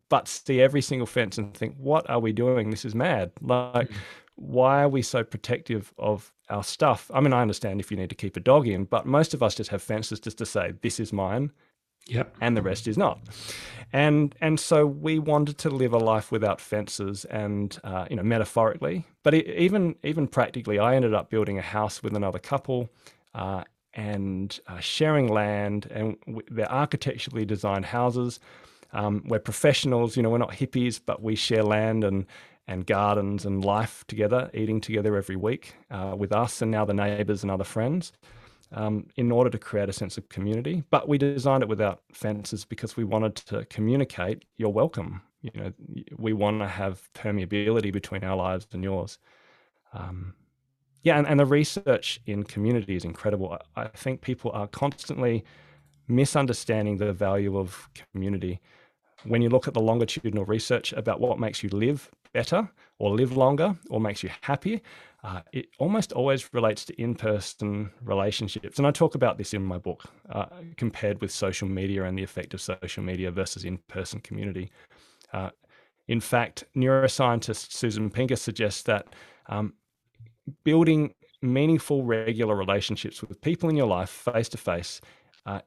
but 0.09 0.29
see 0.29 0.61
every 0.61 0.83
single 0.83 1.07
fence 1.07 1.39
and 1.39 1.55
think, 1.55 1.75
what 1.79 2.09
are 2.11 2.21
we 2.21 2.33
doing? 2.33 2.71
This 2.71 2.85
is 2.85 2.95
mad. 2.95 3.33
Like, 3.41 3.89
mm. 3.89 3.95
why 4.37 4.83
are 4.83 4.89
we 4.89 5.03
so 5.03 5.25
protective 5.25 5.93
of 5.99 6.33
our 6.51 6.63
stuff? 6.63 7.11
I 7.15 7.21
mean, 7.21 7.33
I 7.33 7.43
understand 7.43 7.81
if 7.81 7.91
you 7.91 7.97
need 7.97 8.11
to 8.11 8.17
keep 8.17 8.37
a 8.37 8.41
dog 8.41 8.67
in, 8.67 8.85
but 8.85 9.07
most 9.07 9.35
of 9.35 9.43
us 9.43 9.55
just 9.55 9.71
have 9.71 9.83
fences 9.83 10.21
just 10.21 10.39
to 10.39 10.47
say, 10.47 10.75
this 10.83 11.01
is 11.01 11.13
mine. 11.13 11.53
Yep. 12.07 12.37
And 12.41 12.57
the 12.57 12.63
rest 12.63 12.89
is 12.89 12.97
not. 12.97 13.21
And 13.93 14.35
and 14.41 14.59
so 14.59 14.87
we 14.87 15.19
wanted 15.19 15.59
to 15.59 15.71
live 15.71 15.93
a 15.93 15.99
life 15.99 16.33
without 16.33 16.59
fences 16.59 17.27
and 17.27 17.79
uh, 17.85 18.07
you 18.09 18.17
know 18.17 18.23
metaphorically, 18.23 19.05
but 19.23 19.35
it, 19.35 19.47
even 19.47 19.95
even 20.03 20.27
practically, 20.27 20.79
I 20.79 20.95
ended 20.95 21.13
up 21.13 21.29
building 21.29 21.59
a 21.59 21.63
house 21.63 22.03
with 22.03 22.17
another 22.17 22.39
couple. 22.39 22.89
Uh, 23.35 23.65
and 23.95 24.61
uh, 24.69 24.79
sharing 24.79 25.27
land, 25.27 25.89
and 25.91 26.17
they're 26.51 26.71
architecturally 26.71 27.45
designed 27.45 27.87
houses 27.87 28.39
um, 28.93 29.23
we're 29.27 29.39
professionals, 29.39 30.17
you 30.17 30.23
know, 30.23 30.31
we're 30.31 30.39
not 30.39 30.53
hippies, 30.53 31.01
but 31.05 31.23
we 31.23 31.35
share 31.35 31.63
land 31.63 32.05
and 32.05 32.27
and 32.71 32.85
gardens 32.87 33.47
and 33.47 33.65
life 33.65 34.05
together, 34.09 34.51
eating 34.53 34.79
together 34.79 35.17
every 35.17 35.37
week 35.37 35.75
uh, 35.91 36.15
with 36.17 36.33
us 36.33 36.61
and 36.61 36.71
now 36.71 36.85
the 36.85 36.93
neighbours 36.93 37.43
and 37.43 37.51
other 37.51 37.65
friends. 37.65 38.13
Um, 38.71 39.07
in 39.17 39.33
order 39.33 39.49
to 39.49 39.59
create 39.59 39.89
a 39.89 39.95
sense 39.95 40.19
of 40.19 40.29
community, 40.29 40.85
but 40.91 41.09
we 41.09 41.17
designed 41.17 41.63
it 41.63 41.71
without 41.71 42.03
fences 42.13 42.67
because 42.67 42.99
we 42.99 43.05
wanted 43.05 43.35
to 43.37 43.65
communicate 43.71 44.45
you're 44.59 44.69
welcome. 44.69 45.23
You 45.41 45.51
know, 45.55 45.73
we 46.19 46.35
want 46.35 46.61
to 46.61 46.69
have 46.69 47.09
permeability 47.15 47.91
between 47.91 48.25
our 48.25 48.37
lives 48.37 48.67
and 48.73 48.85
yours. 48.85 49.19
Um, 49.95 50.35
yeah, 51.03 51.17
and, 51.17 51.27
and 51.27 51.41
the 51.41 51.47
research 51.47 52.21
in 52.27 52.43
community 52.43 52.95
is 52.95 53.07
incredible. 53.07 53.59
I, 53.75 53.85
I 53.85 53.89
think 53.89 54.21
people 54.21 54.51
are 54.53 54.67
constantly 54.67 55.45
misunderstanding 56.09 56.97
the 56.97 57.13
value 57.13 57.57
of 57.57 57.89
community. 58.13 58.61
When 59.25 59.43
you 59.43 59.49
look 59.49 59.67
at 59.67 59.75
the 59.75 59.81
longitudinal 59.81 60.45
research 60.45 60.93
about 60.93 61.21
what 61.21 61.39
makes 61.39 61.63
you 61.63 61.69
live 61.71 62.11
better 62.33 62.69
or 62.99 63.11
live 63.15 63.37
longer 63.37 63.77
or 63.91 64.01
makes 64.01 64.23
you 64.23 64.31
happy, 64.43 64.81
uh, 65.25 65.41
it 65.53 65.67
almost 65.79 66.13
always 66.13 66.53
relates 66.55 66.85
to 66.85 67.01
in 67.01 67.15
person 67.15 67.91
relationships. 68.03 68.79
And 68.79 68.87
I 68.87 68.93
talk 68.93 69.15
about 69.17 69.37
this 69.37 69.55
in 69.55 69.65
my 69.65 69.79
book, 69.79 70.05
uh, 70.31 70.47
compared 70.77 71.21
with 71.21 71.33
social 71.33 71.69
media 71.69 72.05
and 72.05 72.17
the 72.17 72.23
effect 72.23 72.55
of 72.55 72.61
social 72.61 73.03
media 73.03 73.31
versus 73.31 73.65
in 73.65 73.79
person 73.89 74.21
community. 74.21 74.71
Uh, 75.33 75.51
in 76.07 76.21
fact, 76.21 76.65
neuroscientist 76.77 77.73
Susan 77.73 78.11
Pinker 78.11 78.37
suggests 78.37 78.83
that 78.85 79.15
um, 79.49 79.75
building 80.65 81.13
meaningful, 81.43 82.05
regular 82.05 82.57
relationships 82.57 83.23
with 83.23 83.41
people 83.41 83.69
in 83.69 83.77
your 83.77 83.87
life 83.87 84.11
face 84.11 84.49
to 84.51 84.57
face 84.57 85.01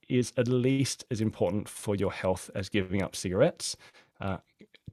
is 0.08 0.34
at 0.38 0.48
least 0.48 1.06
as 1.12 1.22
important 1.22 1.68
for 1.68 1.96
your 1.96 2.12
health 2.12 2.50
as 2.56 2.70
giving 2.70 3.02
up 3.02 3.16
cigarettes. 3.16 3.76
Uh, 4.20 4.38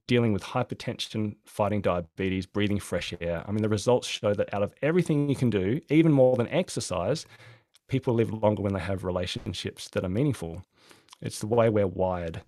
dealing 0.06 0.32
with 0.32 0.42
hypertension, 0.42 1.36
fighting 1.44 1.82
diabetes, 1.82 2.46
breathing 2.46 2.80
fresh 2.80 3.12
air. 3.20 3.44
I 3.46 3.52
mean, 3.52 3.60
the 3.60 3.68
results 3.68 4.08
show 4.08 4.32
that 4.32 4.54
out 4.54 4.62
of 4.62 4.72
everything 4.80 5.28
you 5.28 5.36
can 5.36 5.50
do, 5.50 5.82
even 5.90 6.12
more 6.12 6.34
than 6.34 6.48
exercise, 6.48 7.26
people 7.88 8.14
live 8.14 8.32
longer 8.32 8.62
when 8.62 8.72
they 8.72 8.80
have 8.80 9.04
relationships 9.04 9.86
that 9.90 10.04
are 10.04 10.08
meaningful. 10.08 10.62
It's 11.20 11.40
the 11.40 11.46
way 11.46 11.68
we're 11.68 11.86
wired. 11.86 12.40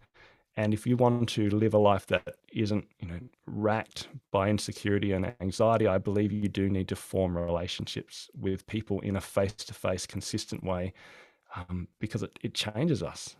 And 0.56 0.72
if 0.72 0.86
you 0.86 0.96
want 0.96 1.28
to 1.30 1.50
live 1.50 1.74
a 1.74 1.78
life 1.78 2.06
that 2.06 2.36
isn't, 2.52 2.86
you 2.98 3.08
know, 3.08 3.20
racked 3.46 4.08
by 4.32 4.48
insecurity 4.48 5.12
and 5.12 5.34
anxiety, 5.40 5.86
I 5.86 5.98
believe 5.98 6.32
you 6.32 6.48
do 6.48 6.70
need 6.70 6.88
to 6.88 6.96
form 6.96 7.36
relationships 7.36 8.30
with 8.38 8.66
people 8.66 9.00
in 9.00 9.16
a 9.16 9.20
face-to-face, 9.20 10.06
consistent 10.06 10.64
way, 10.64 10.94
um, 11.56 11.88
because 11.98 12.22
it, 12.22 12.38
it 12.42 12.54
changes 12.54 13.02
us. 13.02 13.36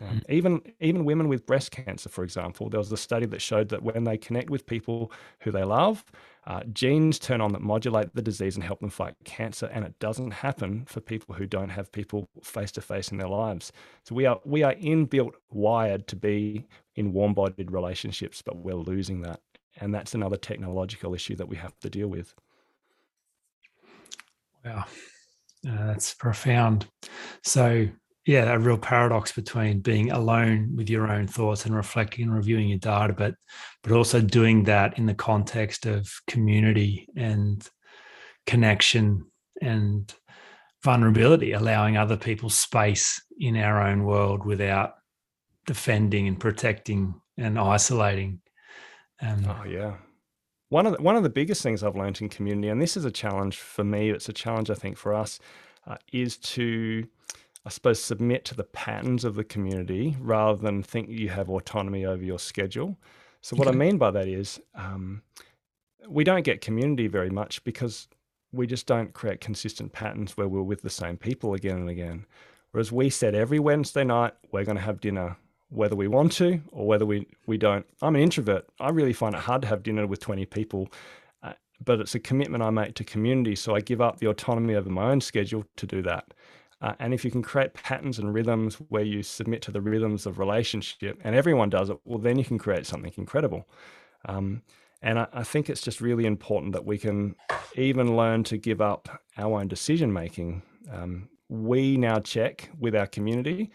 Um, 0.00 0.22
even 0.28 0.62
even 0.78 1.04
women 1.04 1.26
with 1.26 1.44
breast 1.44 1.72
cancer, 1.72 2.08
for 2.08 2.22
example, 2.22 2.70
there 2.70 2.78
was 2.78 2.92
a 2.92 2.96
study 2.96 3.26
that 3.26 3.42
showed 3.42 3.68
that 3.70 3.82
when 3.82 4.04
they 4.04 4.16
connect 4.16 4.48
with 4.48 4.64
people 4.64 5.10
who 5.40 5.50
they 5.50 5.64
love, 5.64 6.04
uh, 6.46 6.62
genes 6.72 7.18
turn 7.18 7.40
on 7.40 7.52
that 7.52 7.62
modulate 7.62 8.14
the 8.14 8.22
disease 8.22 8.54
and 8.54 8.62
help 8.62 8.78
them 8.78 8.90
fight 8.90 9.16
cancer, 9.24 9.66
and 9.72 9.84
it 9.84 9.98
doesn't 9.98 10.30
happen 10.30 10.84
for 10.86 11.00
people 11.00 11.34
who 11.34 11.46
don't 11.46 11.70
have 11.70 11.90
people 11.90 12.28
face 12.44 12.70
to 12.72 12.80
face 12.80 13.10
in 13.10 13.18
their 13.18 13.28
lives. 13.28 13.72
So 14.04 14.14
we 14.14 14.24
are 14.24 14.40
we 14.44 14.62
are 14.62 14.74
inbuilt 14.74 15.32
wired 15.50 16.06
to 16.06 16.16
be 16.16 16.68
in 16.94 17.12
warm-bodied 17.12 17.72
relationships, 17.72 18.40
but 18.40 18.56
we're 18.56 18.74
losing 18.74 19.22
that, 19.22 19.40
and 19.80 19.92
that's 19.92 20.14
another 20.14 20.36
technological 20.36 21.12
issue 21.12 21.34
that 21.34 21.48
we 21.48 21.56
have 21.56 21.76
to 21.80 21.90
deal 21.90 22.06
with. 22.06 22.34
Wow, 24.64 24.84
uh, 25.66 25.86
that's 25.86 26.14
profound. 26.14 26.86
So 27.42 27.88
yeah, 28.26 28.52
a 28.52 28.58
real 28.58 28.76
paradox 28.76 29.32
between 29.32 29.80
being 29.80 30.10
alone 30.10 30.74
with 30.76 30.90
your 30.90 31.10
own 31.10 31.26
thoughts 31.26 31.64
and 31.64 31.74
reflecting 31.74 32.24
and 32.24 32.34
reviewing 32.34 32.68
your 32.68 32.78
data, 32.78 33.14
but 33.14 33.34
but 33.82 33.92
also 33.92 34.20
doing 34.20 34.64
that 34.64 34.98
in 34.98 35.06
the 35.06 35.14
context 35.14 35.86
of 35.86 36.12
community 36.26 37.08
and 37.16 37.66
connection 38.46 39.24
and 39.62 40.14
vulnerability, 40.84 41.52
allowing 41.52 41.96
other 41.96 42.18
people 42.18 42.50
space 42.50 43.20
in 43.40 43.56
our 43.56 43.82
own 43.82 44.04
world 44.04 44.44
without 44.44 44.92
defending 45.66 46.28
and 46.28 46.38
protecting 46.38 47.14
and 47.38 47.58
isolating. 47.58 48.40
Um, 49.22 49.46
oh 49.48 49.64
yeah. 49.64 49.96
One 50.70 50.86
of 50.86 50.96
the, 50.96 51.02
one 51.02 51.16
of 51.16 51.22
the 51.22 51.30
biggest 51.30 51.62
things 51.62 51.82
I've 51.82 51.96
learned 51.96 52.20
in 52.20 52.28
community, 52.28 52.68
and 52.68 52.80
this 52.80 52.96
is 52.96 53.04
a 53.04 53.10
challenge 53.10 53.58
for 53.58 53.84
me, 53.84 54.10
it's 54.10 54.28
a 54.28 54.32
challenge 54.32 54.70
I 54.70 54.74
think 54.74 54.96
for 54.96 55.14
us, 55.14 55.40
uh, 55.86 55.96
is 56.12 56.36
to 56.36 57.08
I 57.68 57.70
suppose, 57.70 58.02
submit 58.02 58.46
to 58.46 58.54
the 58.54 58.64
patterns 58.64 59.24
of 59.24 59.34
the 59.34 59.44
community 59.44 60.16
rather 60.20 60.58
than 60.58 60.82
think 60.82 61.10
you 61.10 61.28
have 61.28 61.50
autonomy 61.50 62.06
over 62.06 62.24
your 62.24 62.38
schedule. 62.38 62.96
So, 63.42 63.56
what 63.56 63.68
okay. 63.68 63.76
I 63.76 63.78
mean 63.78 63.98
by 63.98 64.10
that 64.10 64.26
is 64.26 64.58
um, 64.74 65.22
we 66.08 66.24
don't 66.24 66.44
get 66.44 66.62
community 66.62 67.08
very 67.08 67.28
much 67.28 67.62
because 67.64 68.08
we 68.52 68.66
just 68.66 68.86
don't 68.86 69.12
create 69.12 69.42
consistent 69.42 69.92
patterns 69.92 70.34
where 70.34 70.48
we're 70.48 70.62
with 70.62 70.80
the 70.80 70.88
same 70.88 71.18
people 71.18 71.52
again 71.52 71.76
and 71.76 71.90
again. 71.90 72.24
Whereas 72.70 72.90
we 72.90 73.10
said 73.10 73.34
every 73.34 73.58
Wednesday 73.58 74.04
night, 74.04 74.32
we're 74.50 74.64
going 74.64 74.78
to 74.78 74.82
have 74.82 75.00
dinner, 75.00 75.36
whether 75.70 75.96
we 75.96 76.08
want 76.08 76.32
to 76.32 76.60
or 76.72 76.86
whether 76.86 77.04
we, 77.04 77.26
we 77.46 77.58
don't. 77.58 77.86
I'm 78.00 78.14
an 78.14 78.22
introvert. 78.22 78.66
I 78.80 78.90
really 78.90 79.12
find 79.12 79.34
it 79.34 79.40
hard 79.40 79.62
to 79.62 79.68
have 79.68 79.82
dinner 79.82 80.06
with 80.06 80.20
20 80.20 80.46
people, 80.46 80.88
uh, 81.42 81.52
but 81.84 82.00
it's 82.00 82.14
a 82.14 82.20
commitment 82.20 82.62
I 82.62 82.70
make 82.70 82.94
to 82.94 83.04
community. 83.04 83.54
So 83.54 83.74
I 83.74 83.80
give 83.80 84.00
up 84.00 84.18
the 84.18 84.28
autonomy 84.28 84.74
over 84.74 84.90
my 84.90 85.10
own 85.10 85.20
schedule 85.20 85.64
to 85.76 85.86
do 85.86 86.02
that. 86.02 86.32
Uh, 86.80 86.94
and 87.00 87.12
if 87.12 87.24
you 87.24 87.30
can 87.30 87.42
create 87.42 87.74
patterns 87.74 88.18
and 88.18 88.32
rhythms 88.32 88.76
where 88.88 89.02
you 89.02 89.22
submit 89.22 89.62
to 89.62 89.72
the 89.72 89.80
rhythms 89.80 90.26
of 90.26 90.38
relationship 90.38 91.20
and 91.24 91.34
everyone 91.34 91.68
does 91.68 91.90
it, 91.90 91.98
well, 92.04 92.18
then 92.18 92.38
you 92.38 92.44
can 92.44 92.58
create 92.58 92.86
something 92.86 93.12
incredible. 93.16 93.68
Um, 94.26 94.62
and 95.02 95.18
I, 95.18 95.26
I, 95.32 95.44
think 95.44 95.68
it's 95.68 95.80
just 95.80 96.00
really 96.00 96.26
important 96.26 96.72
that 96.72 96.84
we 96.84 96.98
can 96.98 97.34
even 97.76 98.16
learn 98.16 98.44
to 98.44 98.56
give 98.56 98.80
up 98.80 99.22
our 99.36 99.60
own 99.60 99.68
decision 99.68 100.12
making. 100.12 100.62
Um, 100.92 101.28
we 101.48 101.96
now 101.96 102.18
check 102.20 102.70
with 102.78 102.94
our 102.94 103.06
community 103.06 103.70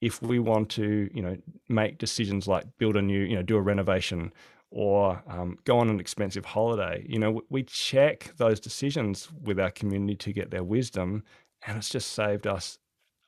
if 0.00 0.22
we 0.22 0.38
want 0.38 0.68
to, 0.70 1.10
you 1.12 1.22
know, 1.22 1.36
make 1.68 1.98
decisions 1.98 2.46
like 2.46 2.64
build 2.78 2.96
a 2.96 3.02
new, 3.02 3.20
you 3.20 3.36
know, 3.36 3.42
do 3.42 3.56
a 3.56 3.62
renovation 3.62 4.32
or 4.70 5.22
um, 5.26 5.58
go 5.64 5.78
on 5.78 5.88
an 5.88 5.98
expensive 5.98 6.44
holiday. 6.44 7.04
You 7.08 7.18
know, 7.18 7.42
we 7.48 7.62
check 7.62 8.32
those 8.36 8.60
decisions 8.60 9.28
with 9.42 9.58
our 9.58 9.70
community 9.70 10.16
to 10.16 10.32
get 10.32 10.50
their 10.50 10.64
wisdom 10.64 11.24
and 11.66 11.76
it's 11.76 11.88
just 11.88 12.12
saved 12.12 12.46
us 12.46 12.78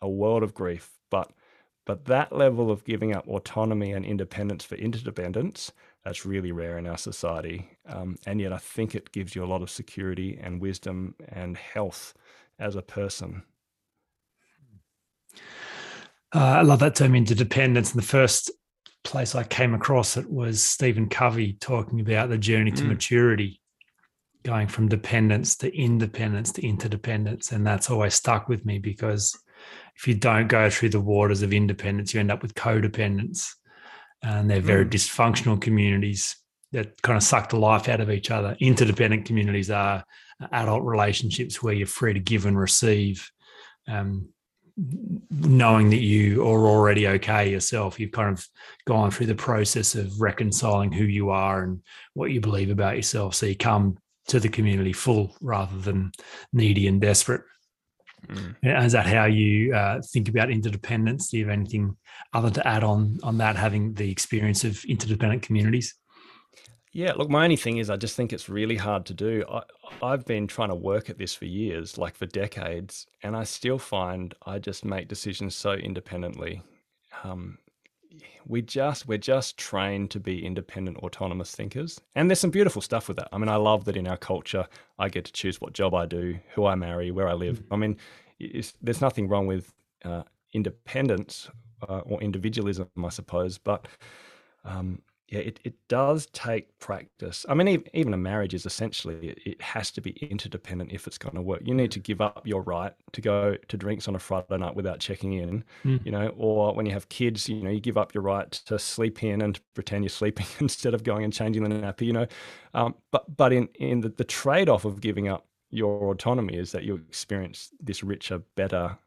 a 0.01 0.09
world 0.09 0.43
of 0.43 0.55
grief. 0.55 0.99
But 1.11 1.33
but 1.87 2.05
that 2.05 2.33
level 2.33 2.71
of 2.71 2.85
giving 2.85 3.17
up 3.17 3.27
autonomy 3.27 3.93
and 3.93 4.05
independence 4.05 4.65
for 4.65 4.77
interdependence, 4.77 5.73
that's 6.05 6.25
really 6.25 6.53
rare 6.53 6.79
in 6.79 6.87
our 6.87 6.99
society. 6.99 7.71
Um, 7.87 8.17
and 8.27 8.41
yet, 8.41 8.53
I 8.53 8.59
think 8.59 8.95
it 8.95 9.11
gives 9.13 9.35
you 9.35 9.43
a 9.43 9.47
lot 9.47 9.63
of 9.63 9.71
security 9.71 10.39
and 10.41 10.61
wisdom 10.61 11.15
and 11.29 11.57
health 11.57 12.15
as 12.59 12.77
a 12.77 12.83
person. 12.83 13.43
Uh, 16.35 16.39
I 16.39 16.63
love 16.63 16.79
that 16.81 16.95
term 16.95 17.15
interdependence. 17.15 17.93
And 17.93 18.03
the 18.03 18.07
first 18.07 18.51
place 19.03 19.35
I 19.35 19.45
came 19.45 19.75
across 19.75 20.17
it 20.17 20.31
was 20.31 20.63
Stephen 20.63 21.09
Covey 21.09 21.55
talking 21.55 22.01
about 22.01 22.29
the 22.29 22.39
journey 22.39 22.71
to 22.73 22.85
mm. 22.85 22.89
maturity 22.89 23.61
going 24.43 24.69
from 24.69 24.89
dependence 24.89 25.57
to 25.57 25.77
independence 25.77 26.53
to 26.53 26.67
interdependence. 26.67 27.53
And 27.53 27.67
that's 27.67 27.91
always 27.91 28.15
stuck 28.15 28.49
with 28.49 28.65
me 28.65 28.79
because 28.79 29.39
if 29.97 30.09
you 30.09 30.15
don't 30.15 30.49
go 30.49 30.71
through 30.71 30.91
the 30.91 31.01
waters 31.01 31.43
of 31.43 31.53
independence, 31.53 32.15
you 32.15 32.21
end 32.21 32.31
up 32.31 32.43
with 32.43 32.55
codependence. 32.55 33.53
And 34.23 34.51
they're 34.51 34.61
very 34.61 34.85
mm. 34.85 34.91
dysfunctional 34.91 35.61
communities 35.61 36.37
that 36.73 37.01
kind 37.03 37.17
of 37.17 37.23
suck 37.23 37.49
the 37.49 37.59
life 37.59 37.89
out 37.89 38.01
of 38.01 38.11
each 38.11 38.31
other. 38.31 38.57
Interdependent 38.61 39.25
communities 39.25 39.71
are 39.71 40.05
adult 40.53 40.85
relationships 40.85 41.63
where 41.63 41.75
you're 41.75 41.87
free 41.87 42.15
to 42.15 42.21
give 42.21 42.47
and 42.47 42.59
receive. 42.59 43.31
Um, 43.89 44.29
knowing 45.31 45.91
that 45.91 46.01
you 46.01 46.43
are 46.43 46.67
already 46.67 47.07
okay 47.07 47.51
yourself 47.51 48.01
you've 48.01 48.13
kind 48.13 48.33
of 48.33 48.47
gone 48.87 49.11
through 49.11 49.27
the 49.27 49.35
process 49.35 49.95
of 49.95 50.21
reconciling 50.21 50.91
who 50.91 51.05
you 51.05 51.31
are 51.31 51.63
and 51.63 51.83
what 52.15 52.31
you 52.31 52.41
believe 52.41 52.71
about 52.71 52.97
yourself 52.97 53.35
so 53.35 53.47
you 53.47 53.57
come 53.57 53.97
to 54.31 54.39
the 54.39 54.49
community 54.49 54.93
full 54.93 55.37
rather 55.41 55.77
than 55.79 56.13
needy 56.53 56.87
and 56.87 57.01
desperate. 57.01 57.43
Mm. 58.29 58.85
Is 58.85 58.93
that 58.93 59.07
how 59.07 59.25
you 59.25 59.75
uh, 59.75 60.01
think 60.03 60.29
about 60.29 60.51
interdependence? 60.51 61.29
Do 61.29 61.39
you 61.39 61.47
have 61.47 61.53
anything 61.53 61.97
other 62.33 62.51
to 62.51 62.67
add 62.67 62.85
on 62.85 63.19
on 63.23 63.39
that? 63.39 63.57
Having 63.57 63.95
the 63.95 64.11
experience 64.11 64.63
of 64.63 64.85
interdependent 64.85 65.43
communities. 65.43 65.95
Yeah, 66.93 67.13
look, 67.13 67.31
my 67.31 67.45
only 67.45 67.57
thing 67.57 67.79
is 67.79 67.89
I 67.89 67.97
just 67.97 68.17
think 68.17 68.33
it's 68.33 68.49
really 68.49 68.77
hard 68.77 69.07
to 69.07 69.15
do. 69.15 69.45
I, 69.49 69.63
I've 70.03 70.25
been 70.25 70.49
trying 70.49 70.71
to 70.71 70.75
work 70.75 71.09
at 71.09 71.19
this 71.19 71.35
for 71.35 71.45
years, 71.45 71.99
like 71.99 72.17
for 72.17 72.27
decades, 72.27 73.07
and 73.23 73.37
I 73.37 73.45
still 73.45 73.79
find 73.79 74.35
I 74.45 74.59
just 74.59 74.85
make 74.85 75.07
decisions 75.07 75.55
so 75.55 75.73
independently. 75.73 76.63
Um, 77.23 77.59
we 78.47 78.63
just 78.63 79.07
we're 79.07 79.19
just 79.19 79.57
trained 79.57 80.11
to 80.11 80.21
be 80.21 80.45
independent 80.45 80.97
autonomous 80.99 81.55
thinkers 81.55 82.01
and 82.15 82.29
there's 82.29 82.41
some 82.41 82.51
beautiful 82.51 82.83
stuff 82.83 83.09
with 83.09 83.17
that 83.17 83.29
i 83.33 83.39
mean 83.39 83.49
i 83.49 83.57
love 83.57 83.85
that 83.85 83.97
in 83.97 84.09
our 84.09 84.17
culture 84.17 84.67
i 84.99 85.09
get 85.09 85.25
to 85.25 85.33
choose 85.33 85.61
what 85.61 85.73
job 85.73 85.95
i 85.95 86.07
do 86.07 86.37
who 86.55 86.67
i 86.67 86.75
marry 86.75 87.11
where 87.11 87.29
i 87.29 87.33
live 87.33 87.61
mm-hmm. 87.61 87.75
i 87.75 87.77
mean 87.77 87.97
there's 88.83 89.01
nothing 89.01 89.29
wrong 89.29 89.47
with 89.47 89.73
uh, 90.05 90.23
independence 90.53 91.49
uh, 91.89 92.01
or 92.01 92.21
individualism 92.23 92.89
i 93.05 93.09
suppose 93.09 93.59
but 93.59 93.87
um, 94.65 95.01
yeah, 95.31 95.39
it, 95.39 95.61
it 95.63 95.75
does 95.87 96.27
take 96.33 96.77
practice. 96.81 97.47
I 97.49 97.55
mean, 97.55 97.85
even 97.95 98.13
a 98.13 98.17
marriage 98.17 98.53
is 98.53 98.67
essentially, 98.67 99.37
it 99.47 99.63
has 99.63 99.93
to 99.93 100.01
be 100.01 100.11
interdependent 100.29 100.91
if 100.91 101.07
it's 101.07 101.19
going 101.19 101.37
to 101.37 101.41
work. 101.41 101.63
You 101.65 101.73
need 101.73 101.93
to 101.93 102.01
give 102.01 102.21
up 102.21 102.43
your 102.45 102.63
right 102.63 102.93
to 103.13 103.21
go 103.21 103.57
to 103.69 103.77
drinks 103.77 104.09
on 104.09 104.17
a 104.17 104.19
Friday 104.19 104.59
night 104.59 104.75
without 104.75 104.99
checking 104.99 105.35
in, 105.35 105.63
mm. 105.85 106.05
you 106.05 106.11
know, 106.11 106.35
or 106.37 106.75
when 106.75 106.85
you 106.85 106.93
have 106.93 107.09
kids, 107.11 107.49
you 107.49 107.63
know, 107.63 107.71
you 107.71 107.79
give 107.79 107.97
up 107.97 108.13
your 108.13 108.25
right 108.25 108.51
to 108.51 108.77
sleep 108.77 109.23
in 109.23 109.41
and 109.41 109.61
pretend 109.75 110.03
you're 110.03 110.09
sleeping 110.09 110.47
instead 110.59 110.95
of 110.95 111.05
going 111.05 111.23
and 111.23 111.33
changing 111.33 111.63
the 111.63 111.71
nappy, 111.71 112.07
you 112.07 112.13
know. 112.13 112.27
Um, 112.75 112.97
but 113.13 113.37
but 113.37 113.53
in, 113.53 113.69
in 113.77 114.01
the, 114.01 114.09
the 114.09 114.25
trade 114.25 114.69
off 114.69 114.85
of 114.85 115.01
giving 115.01 115.29
up 115.29 115.47
your 115.71 116.11
autonomy 116.11 116.57
is 116.57 116.73
that 116.73 116.83
you 116.83 116.97
experience 116.97 117.71
this 117.81 118.03
richer, 118.03 118.43
better 118.57 118.99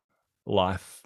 life 0.45 1.03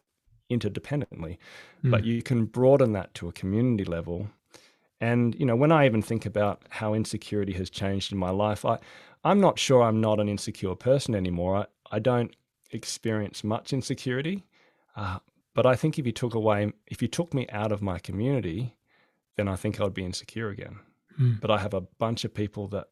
interdependently. 0.52 1.38
Mm. 1.84 1.92
But 1.92 2.06
you 2.06 2.22
can 2.22 2.46
broaden 2.46 2.94
that 2.94 3.16
to 3.16 3.28
a 3.28 3.32
community 3.32 3.84
level 3.84 4.30
and 5.00 5.36
you 5.36 5.46
know, 5.46 5.56
when 5.56 5.72
I 5.72 5.86
even 5.86 6.02
think 6.02 6.26
about 6.26 6.64
how 6.70 6.94
insecurity 6.94 7.54
has 7.54 7.70
changed 7.70 8.12
in 8.12 8.18
my 8.18 8.30
life, 8.32 8.66
I 8.66 8.80
I'm 9.24 9.40
not 9.40 9.60
sure 9.60 9.84
I'm 9.84 10.02
not 10.02 10.20
an 10.20 10.30
insecure 10.30 10.76
person 10.76 11.16
anymore. 11.16 11.58
I, 11.58 11.66
I 11.92 12.00
don't 12.00 12.36
experience 12.72 13.44
much 13.44 13.74
insecurity, 13.74 14.46
uh, 14.96 15.20
but 15.54 15.66
I 15.66 15.76
think 15.76 15.98
if 16.00 16.06
you 16.06 16.12
took 16.12 16.34
away, 16.34 16.72
if 16.88 17.02
you 17.02 17.08
took 17.08 17.34
me 17.34 17.48
out 17.50 17.72
of 17.72 17.82
my 17.82 18.00
community, 18.00 18.76
then 19.36 19.48
I 19.48 19.56
think 19.56 19.80
I'd 19.80 19.94
be 19.94 20.06
insecure 20.06 20.50
again. 20.50 20.80
Mm. 21.20 21.40
But 21.40 21.52
I 21.52 21.60
have 21.60 21.74
a 21.74 21.82
bunch 21.82 22.26
of 22.26 22.34
people 22.34 22.68
that 22.70 22.88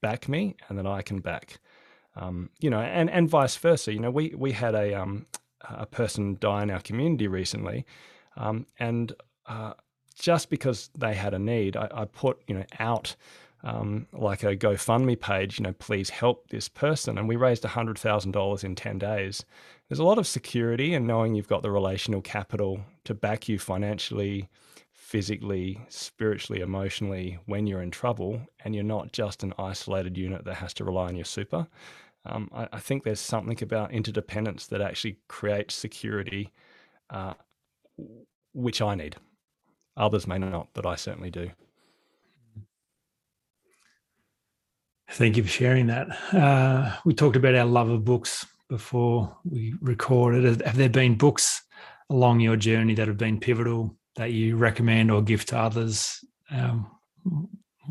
back 0.00 0.28
me 0.28 0.56
and 0.68 0.78
that 0.78 0.86
I 0.86 1.02
can 1.02 1.20
back. 1.20 1.58
Um, 2.14 2.50
you 2.60 2.70
know, 2.70 2.80
and 2.80 3.10
and 3.10 3.28
vice 3.28 3.56
versa. 3.56 3.92
You 3.92 4.00
know, 4.00 4.10
we 4.10 4.34
we 4.36 4.52
had 4.52 4.74
a 4.74 4.94
um, 4.94 5.26
a 5.62 5.86
person 5.86 6.36
die 6.40 6.62
in 6.62 6.70
our 6.70 6.80
community 6.80 7.28
recently, 7.28 7.84
um, 8.36 8.66
and 8.78 9.12
uh, 9.46 9.74
just 10.18 10.50
because 10.50 10.90
they 10.96 11.14
had 11.14 11.34
a 11.34 11.38
need, 11.38 11.76
I, 11.76 11.88
I 11.92 12.04
put 12.06 12.40
you 12.46 12.56
know 12.56 12.64
out 12.78 13.14
um, 13.62 14.06
like 14.12 14.42
a 14.42 14.56
GoFundMe 14.56 15.18
page. 15.20 15.58
You 15.58 15.64
know, 15.64 15.72
please 15.72 16.10
help 16.10 16.48
this 16.48 16.68
person, 16.68 17.18
and 17.18 17.28
we 17.28 17.36
raised 17.36 17.64
hundred 17.64 17.98
thousand 17.98 18.32
dollars 18.32 18.64
in 18.64 18.74
ten 18.74 18.98
days. 18.98 19.44
There's 19.88 19.98
a 19.98 20.04
lot 20.04 20.18
of 20.18 20.26
security 20.26 20.94
and 20.94 21.06
knowing 21.06 21.34
you've 21.34 21.48
got 21.48 21.62
the 21.62 21.70
relational 21.70 22.20
capital 22.20 22.80
to 23.04 23.14
back 23.14 23.48
you 23.48 23.58
financially, 23.58 24.48
physically, 24.92 25.80
spiritually, 25.88 26.60
emotionally 26.60 27.38
when 27.46 27.66
you're 27.66 27.82
in 27.82 27.92
trouble, 27.92 28.40
and 28.64 28.74
you're 28.74 28.84
not 28.84 29.12
just 29.12 29.42
an 29.42 29.52
isolated 29.58 30.16
unit 30.16 30.44
that 30.44 30.54
has 30.54 30.74
to 30.74 30.84
rely 30.84 31.06
on 31.06 31.16
your 31.16 31.24
super. 31.24 31.68
Um, 32.24 32.50
I, 32.52 32.68
I, 32.72 32.80
think 32.80 33.04
there's 33.04 33.20
something 33.20 33.62
about 33.62 33.92
interdependence 33.92 34.66
that 34.66 34.80
actually 34.80 35.18
creates 35.28 35.76
security, 35.76 36.52
uh, 37.08 37.34
which 38.52 38.82
I 38.82 38.96
need. 38.96 39.14
Others 39.96 40.26
may 40.26 40.38
not, 40.38 40.68
but 40.74 40.84
I 40.86 40.96
certainly 40.96 41.30
do. 41.30 41.50
Thank 45.10 45.36
you 45.36 45.44
for 45.44 45.48
sharing 45.48 45.86
that. 45.86 46.08
Uh, 46.34 46.96
we 47.04 47.14
talked 47.14 47.36
about 47.36 47.54
our 47.54 47.64
love 47.64 47.88
of 47.88 48.04
books 48.04 48.44
before 48.68 49.36
we 49.44 49.74
recorded. 49.80 50.60
Have 50.62 50.76
there 50.76 50.88
been 50.88 51.16
books 51.16 51.62
along 52.10 52.40
your 52.40 52.56
journey 52.56 52.94
that 52.94 53.08
have 53.08 53.16
been 53.16 53.38
pivotal 53.38 53.96
that 54.16 54.32
you 54.32 54.56
recommend 54.56 55.10
or 55.10 55.22
give 55.22 55.44
to 55.46 55.58
others? 55.58 56.24
Um, 56.50 56.90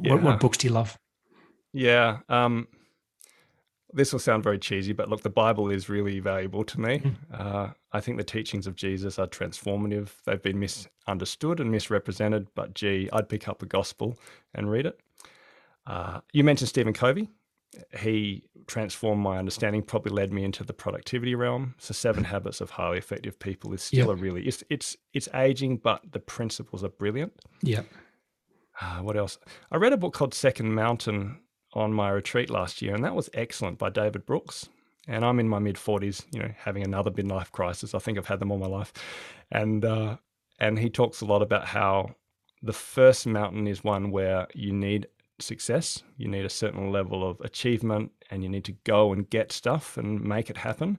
yeah. 0.02 0.14
what, 0.14 0.24
what, 0.24 0.40
books 0.40 0.58
do 0.58 0.68
you 0.68 0.74
love? 0.74 0.98
Yeah. 1.74 2.20
Um, 2.30 2.68
this 3.96 4.12
will 4.12 4.20
sound 4.20 4.44
very 4.44 4.60
cheesy, 4.60 4.94
but 4.94 5.10
look, 5.10 5.22
the 5.22 5.30
Bible 5.30 5.72
is 5.72 5.88
really 5.90 6.20
valuable 6.20 6.64
to 6.66 6.80
me. 6.80 7.00
Mm. 7.00 7.16
Uh, 7.34 7.70
I 7.94 8.02
think 8.02 8.18
the 8.18 8.24
teachings 8.24 8.68
of 8.68 8.76
Jesus 8.76 9.18
are 9.18 9.28
transformative. 9.28 10.10
They've 10.26 10.42
been 10.42 10.60
misunderstood 10.60 11.60
and 11.60 11.72
misrepresented, 11.72 12.48
but 12.56 12.74
gee, 12.74 13.10
I'd 13.14 13.30
pick 13.30 13.48
up 13.48 13.64
a 13.64 13.66
gospel 13.66 14.20
and 14.54 14.70
read 14.70 14.86
it. 14.86 15.00
Uh, 15.88 16.20
you 16.34 16.44
mentioned 16.44 16.70
Stephen 16.70 16.94
Covey. 16.94 17.30
He 17.98 18.44
transformed 18.68 19.22
my 19.22 19.38
understanding, 19.38 19.82
probably 19.82 20.12
led 20.12 20.32
me 20.32 20.44
into 20.44 20.64
the 20.64 20.74
productivity 20.74 21.36
realm. 21.36 21.76
So, 21.78 21.94
Seven 21.94 22.24
Habits 22.24 22.62
of 22.62 22.70
Highly 22.70 22.98
Effective 22.98 23.38
People 23.38 23.74
is 23.74 23.82
still 23.82 24.08
yep. 24.08 24.10
a 24.10 24.16
really 24.16 24.48
it's 24.48 24.64
it's 24.70 24.96
it's 25.14 25.28
aging, 25.34 25.78
but 25.78 26.02
the 26.12 26.20
principles 26.20 26.84
are 26.84 26.90
brilliant. 26.90 27.34
Yeah. 27.62 27.82
Uh, 28.80 29.00
what 29.00 29.18
else? 29.18 29.40
I 29.72 29.78
read 29.78 29.94
a 29.94 29.98
book 29.98 30.14
called 30.14 30.34
Second 30.34 30.74
Mountain 30.74 31.38
on 31.76 31.94
my 31.94 32.10
retreat 32.10 32.50
last 32.50 32.82
year, 32.82 32.96
and 32.96 33.04
that 33.04 33.16
was 33.16 33.30
excellent 33.34 33.78
by 33.78 33.90
David 33.90 34.26
Brooks. 34.26 34.70
And 35.08 35.24
I'm 35.24 35.40
in 35.40 35.48
my 35.48 35.60
mid 35.60 35.76
40s, 35.76 36.26
you 36.34 36.40
know, 36.40 36.52
having 36.58 36.84
another 36.84 37.12
midlife 37.12 37.52
crisis. 37.52 37.94
I 37.94 38.00
think 38.00 38.18
I've 38.18 38.28
had 38.28 38.40
them 38.40 38.52
all 38.52 38.58
my 38.58 38.68
life, 38.68 38.92
and 39.52 39.86
uh, 39.86 40.18
and 40.60 40.80
he 40.80 40.90
talks 40.90 41.22
a 41.22 41.26
lot 41.26 41.42
about 41.42 41.66
how 41.66 42.16
the 42.64 42.74
first 42.74 43.28
mountain 43.28 43.68
is 43.68 43.84
one 43.84 44.10
where 44.10 44.48
you 44.56 44.74
need 44.74 45.08
success, 45.40 46.02
you 46.18 46.28
need 46.28 46.46
a 46.46 46.50
certain 46.50 46.92
level 46.92 47.30
of 47.30 47.40
achievement, 47.42 48.12
and 48.32 48.42
you 48.42 48.50
need 48.50 48.66
to 48.66 48.72
go 48.84 49.14
and 49.14 49.30
get 49.30 49.52
stuff 49.52 49.98
and 49.98 50.22
make 50.22 50.50
it 50.50 50.58
happen. 50.58 50.98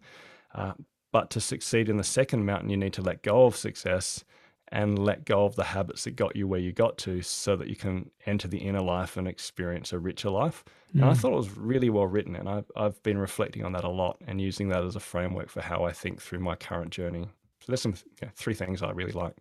Uh, 0.55 0.73
but 1.11 1.31
to 1.31 1.41
succeed 1.41 1.89
in 1.89 1.97
the 1.97 2.05
second 2.05 2.45
mountain, 2.45 2.71
you 2.71 2.77
need 2.77 2.93
to 2.93 3.03
let 3.03 3.23
go 3.23 3.47
of 3.47 3.57
success 3.57 4.25
and 4.73 4.99
let 4.99 5.25
go 5.25 5.45
of 5.45 5.55
the 5.55 5.65
habits 5.65 6.05
that 6.05 6.17
got 6.17 6.35
you 6.35 6.49
where 6.49 6.61
you 6.61 6.73
got 6.73 6.99
to 6.99 7.23
so 7.23 7.57
that 7.57 7.69
you 7.69 7.77
can 7.77 8.11
enter 8.27 8.49
the 8.49 8.59
inner 8.59 8.81
life 8.81 9.17
and 9.17 9.29
experience 9.29 9.93
a 9.93 9.99
richer 9.99 10.31
life. 10.31 10.65
Mm. 10.95 11.03
And 11.03 11.05
I 11.05 11.13
mm. 11.13 11.17
thought 11.17 11.33
it 11.33 11.37
was 11.37 11.57
really 11.57 11.89
well 11.89 12.07
written. 12.07 12.35
And 12.35 12.49
I've, 12.49 12.71
I've 12.77 13.01
been 13.03 13.19
reflecting 13.19 13.65
on 13.65 13.73
that 13.73 13.85
a 13.85 13.89
lot 13.89 14.19
and 14.27 14.41
using 14.41 14.69
that 14.71 14.85
as 14.85 14.97
a 14.97 15.01
framework 15.01 15.51
for 15.51 15.61
how 15.61 15.85
I 15.85 15.93
think 15.93 16.21
through 16.21 16.41
my 16.41 16.57
current 16.57 16.91
journey. 16.91 17.29
So 17.61 17.67
there's 17.69 17.83
some 17.83 17.95
you 18.21 18.27
know, 18.27 18.33
three 18.35 18.55
things 18.55 18.83
I 18.83 18.91
really 18.91 19.13
like. 19.13 19.37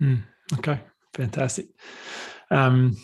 Mm. 0.00 0.22
Okay, 0.58 0.78
fantastic. 1.14 1.68
Um, 2.50 2.96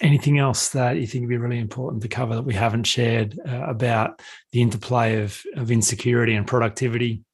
anything 0.00 0.38
else 0.38 0.70
that 0.70 0.96
you 0.96 1.06
think 1.06 1.22
would 1.22 1.30
be 1.30 1.36
really 1.36 1.58
important 1.58 2.02
to 2.02 2.08
cover 2.08 2.34
that 2.34 2.42
we 2.42 2.54
haven't 2.54 2.84
shared 2.84 3.38
uh, 3.46 3.64
about 3.66 4.20
the 4.52 4.62
interplay 4.62 5.22
of, 5.22 5.42
of 5.56 5.70
insecurity 5.70 6.34
and 6.34 6.46
productivity 6.46 7.24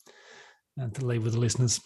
uh, 0.80 0.88
to 0.88 1.04
leave 1.04 1.24
with 1.24 1.34
the 1.34 1.38
listeners? 1.40 1.80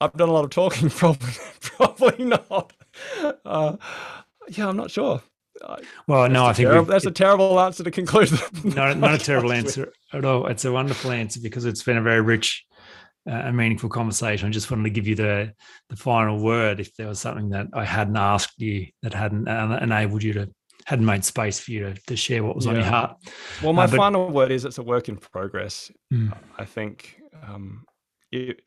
I've 0.00 0.12
done 0.12 0.28
a 0.28 0.32
lot 0.32 0.44
of 0.44 0.50
talking. 0.50 0.90
Probably, 0.90 1.32
probably 1.60 2.24
not. 2.24 2.72
Uh, 3.44 3.76
yeah, 4.48 4.68
I'm 4.68 4.76
not 4.76 4.90
sure. 4.90 5.22
Well, 6.06 6.28
no, 6.28 6.46
I 6.46 6.52
think 6.52 6.68
terrible, 6.68 6.90
that's 6.90 7.04
it, 7.04 7.10
a 7.10 7.12
terrible 7.12 7.58
answer 7.58 7.82
to 7.82 7.90
conclude. 7.90 8.30
Not, 8.64 8.96
not 8.96 9.14
a 9.14 9.18
terrible 9.18 9.52
answer 9.52 9.92
at 10.12 10.24
all. 10.24 10.46
It's 10.46 10.64
a 10.64 10.72
wonderful 10.72 11.10
answer 11.10 11.40
because 11.40 11.64
it's 11.64 11.82
been 11.82 11.96
a 11.96 12.02
very 12.02 12.20
rich 12.20 12.64
uh, 13.28 13.32
and 13.32 13.56
meaningful 13.56 13.88
conversation. 13.88 14.48
I 14.48 14.52
just 14.52 14.70
wanted 14.70 14.84
to 14.84 14.90
give 14.90 15.06
you 15.06 15.16
the 15.16 15.52
the 15.88 15.96
final 15.96 16.38
word. 16.38 16.80
If 16.80 16.94
there 16.94 17.08
was 17.08 17.18
something 17.18 17.50
that 17.50 17.66
I 17.74 17.84
hadn't 17.84 18.16
asked 18.16 18.60
you 18.60 18.86
that 19.02 19.14
hadn't 19.14 19.48
uh, 19.48 19.78
enabled 19.82 20.22
you 20.22 20.32
to 20.34 20.48
hadn't 20.86 21.04
made 21.04 21.24
space 21.24 21.58
for 21.60 21.72
you 21.72 21.80
to, 21.80 21.94
to 22.06 22.16
share 22.16 22.42
what 22.42 22.56
was 22.56 22.64
yeah. 22.64 22.70
on 22.70 22.76
your 22.76 22.86
heart. 22.86 23.16
Well, 23.62 23.72
my 23.72 23.84
uh, 23.84 23.88
but, 23.88 23.96
final 23.96 24.30
word 24.30 24.50
is 24.50 24.64
it's 24.64 24.78
a 24.78 24.82
work 24.82 25.08
in 25.08 25.16
progress. 25.16 25.90
Mm. 26.12 26.34
I 26.56 26.64
think 26.64 27.20
um, 27.46 27.84
it, 28.32 28.62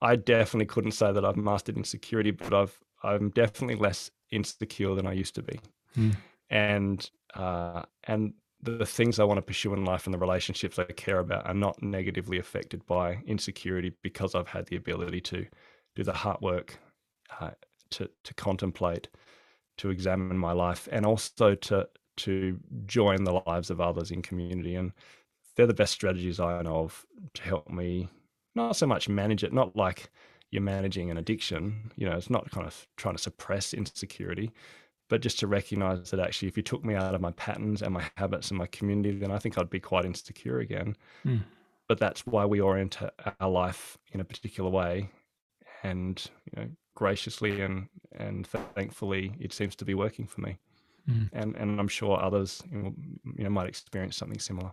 I 0.00 0.16
definitely 0.16 0.66
couldn't 0.66 0.92
say 0.92 1.12
that 1.12 1.24
I've 1.24 1.36
mastered 1.36 1.76
insecurity, 1.76 2.30
but 2.30 2.52
I've 2.52 2.78
I'm 3.02 3.30
definitely 3.30 3.76
less 3.76 4.10
insecure 4.30 4.94
than 4.94 5.06
I 5.06 5.12
used 5.12 5.34
to 5.36 5.42
be, 5.42 5.60
mm. 5.96 6.14
and 6.50 7.08
uh, 7.34 7.82
and 8.04 8.34
the 8.62 8.86
things 8.86 9.18
I 9.18 9.24
want 9.24 9.38
to 9.38 9.42
pursue 9.42 9.74
in 9.74 9.84
life 9.84 10.06
and 10.06 10.14
the 10.14 10.18
relationships 10.18 10.78
I 10.78 10.84
care 10.84 11.18
about 11.18 11.46
are 11.46 11.54
not 11.54 11.82
negatively 11.82 12.38
affected 12.38 12.84
by 12.86 13.22
insecurity 13.26 13.92
because 14.02 14.34
I've 14.34 14.48
had 14.48 14.66
the 14.66 14.76
ability 14.76 15.20
to 15.22 15.46
do 15.94 16.02
the 16.02 16.12
hard 16.12 16.40
work, 16.40 16.78
uh, 17.40 17.50
to 17.90 18.10
to 18.24 18.34
contemplate, 18.34 19.08
to 19.78 19.90
examine 19.90 20.38
my 20.38 20.52
life, 20.52 20.88
and 20.90 21.06
also 21.06 21.54
to 21.54 21.88
to 22.16 22.58
join 22.86 23.24
the 23.24 23.42
lives 23.46 23.70
of 23.70 23.80
others 23.80 24.10
in 24.10 24.22
community. 24.22 24.74
And 24.74 24.92
they're 25.54 25.66
the 25.66 25.74
best 25.74 25.92
strategies 25.92 26.40
I 26.40 26.62
know 26.62 26.84
of 26.84 27.06
to 27.34 27.42
help 27.42 27.70
me 27.70 28.08
not 28.56 28.74
so 28.76 28.86
much 28.86 29.08
manage 29.08 29.44
it, 29.44 29.52
not 29.52 29.76
like 29.76 30.10
you're 30.50 30.62
managing 30.62 31.10
an 31.10 31.18
addiction. 31.18 31.92
You 31.96 32.08
know, 32.08 32.16
it's 32.16 32.30
not 32.30 32.50
kind 32.50 32.66
of 32.66 32.88
trying 32.96 33.14
to 33.14 33.22
suppress 33.22 33.74
insecurity, 33.74 34.50
but 35.08 35.20
just 35.20 35.38
to 35.40 35.46
recognize 35.46 36.10
that 36.10 36.20
actually, 36.20 36.48
if 36.48 36.56
you 36.56 36.62
took 36.62 36.84
me 36.84 36.94
out 36.94 37.14
of 37.14 37.20
my 37.20 37.32
patterns 37.32 37.82
and 37.82 37.94
my 37.94 38.04
habits 38.16 38.50
and 38.50 38.58
my 38.58 38.66
community, 38.66 39.16
then 39.18 39.30
I 39.30 39.38
think 39.38 39.58
I'd 39.58 39.70
be 39.70 39.80
quite 39.80 40.04
insecure 40.04 40.58
again. 40.58 40.96
Mm. 41.24 41.42
But 41.88 42.00
that's 42.00 42.26
why 42.26 42.44
we 42.44 42.60
orient 42.60 42.98
our 43.38 43.50
life 43.50 43.96
in 44.12 44.20
a 44.20 44.24
particular 44.24 44.70
way, 44.70 45.08
and 45.84 46.20
you 46.44 46.62
know, 46.62 46.68
graciously 46.96 47.60
and 47.60 47.88
and 48.16 48.46
thankfully, 48.74 49.34
it 49.38 49.52
seems 49.52 49.76
to 49.76 49.84
be 49.84 49.94
working 49.94 50.26
for 50.26 50.40
me. 50.40 50.56
Mm. 51.08 51.28
And 51.32 51.56
and 51.56 51.78
I'm 51.78 51.86
sure 51.86 52.20
others 52.20 52.62
you 52.72 52.78
know, 52.78 52.94
you 53.36 53.44
know 53.44 53.50
might 53.50 53.68
experience 53.68 54.16
something 54.16 54.40
similar. 54.40 54.72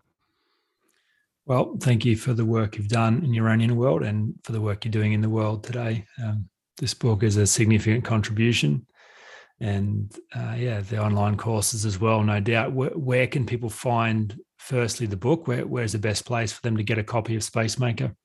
Well, 1.45 1.75
thank 1.81 2.05
you 2.05 2.15
for 2.15 2.33
the 2.33 2.45
work 2.45 2.77
you've 2.77 2.87
done 2.87 3.23
in 3.23 3.33
your 3.33 3.49
own 3.49 3.59
inner 3.59 3.73
world 3.73 4.03
and 4.03 4.33
for 4.43 4.53
the 4.53 4.61
work 4.61 4.85
you're 4.85 4.91
doing 4.91 5.11
in 5.11 5.21
the 5.21 5.29
world 5.29 5.63
today. 5.63 6.05
Um, 6.23 6.47
this 6.77 6.93
book 6.93 7.21
is 7.21 7.35
a 7.35 7.45
significant 7.45 8.05
contribution. 8.05 8.85
And 9.59 10.13
uh, 10.33 10.55
yeah, 10.57 10.81
the 10.81 11.03
online 11.03 11.35
courses 11.35 11.85
as 11.85 11.99
well, 11.99 12.23
no 12.23 12.39
doubt. 12.39 12.71
Where, 12.71 12.91
where, 12.91 13.27
can 13.27 13.45
people 13.45 13.69
find, 13.69 14.39
firstly, 14.57 15.05
the 15.05 15.17
book? 15.17 15.47
Where, 15.47 15.67
where's 15.67 15.91
the 15.91 15.99
best 15.99 16.25
place 16.25 16.53
for 16.53 16.61
them 16.61 16.77
to 16.77 16.83
get 16.83 16.97
a 16.97 17.03
copy 17.03 17.35
of 17.35 17.43
Spacemaker? 17.43 18.15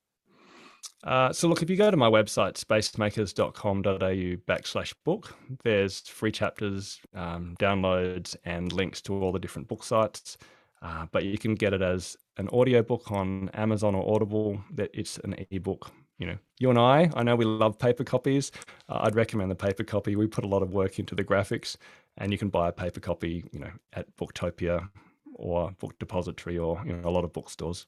Uh, 1.03 1.31
so 1.31 1.47
look, 1.47 1.61
if 1.61 1.69
you 1.69 1.77
go 1.77 1.91
to 1.91 1.97
my 1.97 2.09
website, 2.09 2.57
spacemakers.com.au 2.57 4.53
backslash 4.53 4.93
book, 5.05 5.37
there's 5.63 6.01
free 6.01 6.31
chapters, 6.31 6.99
um, 7.13 7.55
downloads, 7.59 8.35
and 8.45 8.73
links 8.73 9.01
to 9.01 9.21
all 9.21 9.31
the 9.31 9.39
different 9.39 9.67
book 9.67 9.83
sites. 9.83 10.37
Uh, 10.81 11.05
but 11.11 11.23
you 11.25 11.37
can 11.37 11.55
get 11.55 11.73
it 11.73 11.81
as 11.81 12.15
an 12.39 12.47
audiobook 12.49 13.11
on 13.11 13.49
Amazon 13.53 13.93
or 13.93 14.15
Audible. 14.15 14.59
That 14.73 14.89
it's 14.93 15.17
an 15.19 15.35
ebook. 15.51 15.91
You 16.17 16.27
know, 16.27 16.37
you 16.57 16.69
and 16.69 16.79
I, 16.79 17.09
I 17.15 17.23
know 17.23 17.35
we 17.35 17.45
love 17.45 17.77
paper 17.77 18.03
copies. 18.03 18.51
Uh, 18.89 18.99
I'd 19.03 19.15
recommend 19.15 19.51
the 19.51 19.55
paper 19.55 19.83
copy. 19.83 20.15
We 20.15 20.27
put 20.27 20.43
a 20.43 20.47
lot 20.47 20.63
of 20.63 20.73
work 20.73 20.99
into 20.99 21.15
the 21.15 21.23
graphics, 21.23 21.77
and 22.17 22.31
you 22.31 22.37
can 22.37 22.49
buy 22.49 22.69
a 22.69 22.71
paper 22.71 22.99
copy, 22.99 23.45
you 23.51 23.59
know, 23.59 23.71
at 23.93 24.13
Booktopia 24.17 24.89
or 25.35 25.71
Book 25.79 25.97
Depository 25.99 26.57
or 26.57 26.81
you 26.85 26.93
know 26.93 27.07
a 27.07 27.11
lot 27.11 27.23
of 27.23 27.31
bookstores. 27.31 27.85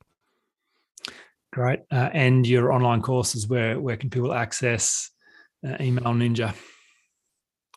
Great. 1.52 1.82
Uh, 1.92 2.10
and 2.14 2.48
your 2.48 2.72
online 2.72 3.02
courses, 3.02 3.48
where 3.48 3.80
where 3.80 3.98
can 3.98 4.10
people 4.10 4.34
access 4.34 5.12
uh, 5.68 5.76
Email 5.82 6.14
Ninja? 6.14 6.54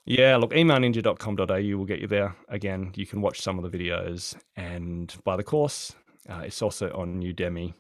Yeah, 0.07 0.37
look, 0.37 0.53
emailninja.com.au 0.53 1.79
will 1.79 1.87
get 1.87 1.99
you 1.99 2.07
there. 2.07 2.37
Again, 2.49 2.93
you 2.95 3.07
can 3.07 3.23
watch 3.23 3.41
some 3.41 3.59
of 3.59 3.71
the 3.71 3.77
videos 3.77 4.37
and 4.55 5.15
buy 5.25 5.37
the 5.37 5.43
course. 5.43 5.95
Uh, 6.29 6.43
it's 6.45 6.63
also 6.63 6.91
on 6.95 7.23
Udemy. 7.23 7.75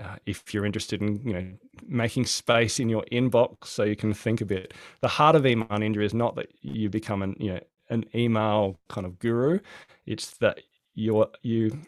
Uh, 0.00 0.16
if 0.26 0.54
you're 0.54 0.66
interested 0.66 1.02
in, 1.02 1.20
you 1.24 1.32
know, 1.32 1.46
making 1.86 2.24
space 2.24 2.78
in 2.78 2.88
your 2.88 3.04
inbox 3.10 3.66
so 3.66 3.82
you 3.82 3.96
can 3.96 4.14
think 4.14 4.40
a 4.40 4.44
bit. 4.44 4.72
The 5.00 5.08
heart 5.08 5.34
of 5.34 5.44
Email 5.44 5.66
Ninja 5.68 6.04
is 6.04 6.14
not 6.14 6.36
that 6.36 6.52
you 6.60 6.88
become 6.88 7.22
an, 7.22 7.36
you 7.40 7.54
know, 7.54 7.60
an 7.90 8.04
email 8.14 8.78
kind 8.88 9.06
of 9.06 9.18
guru. 9.18 9.58
It's 10.06 10.36
that 10.38 10.60
you 10.94 11.26
you 11.42 11.80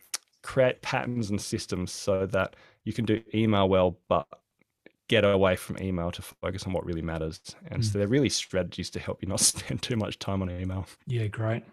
create 0.42 0.82
patterns 0.82 1.30
and 1.30 1.40
systems 1.40 1.92
so 1.92 2.26
that 2.26 2.56
you 2.84 2.92
can 2.92 3.04
do 3.04 3.22
email 3.34 3.68
well, 3.68 3.96
but 4.08 4.26
get 5.08 5.24
away 5.24 5.56
from 5.56 5.76
email 5.80 6.10
to 6.12 6.22
focus 6.22 6.64
on 6.64 6.72
what 6.72 6.86
really 6.86 7.02
matters. 7.02 7.40
And 7.70 7.82
mm. 7.82 7.84
so 7.84 7.98
they're 7.98 8.08
really 8.08 8.28
strategies 8.28 8.90
to 8.90 9.00
help 9.00 9.22
you 9.22 9.28
not 9.28 9.40
spend 9.52 9.82
too 9.82 9.96
much 9.96 10.18
time 10.18 10.42
on 10.42 10.50
email. 10.50 10.86
Yeah, 11.06 11.26
great. 11.26 11.64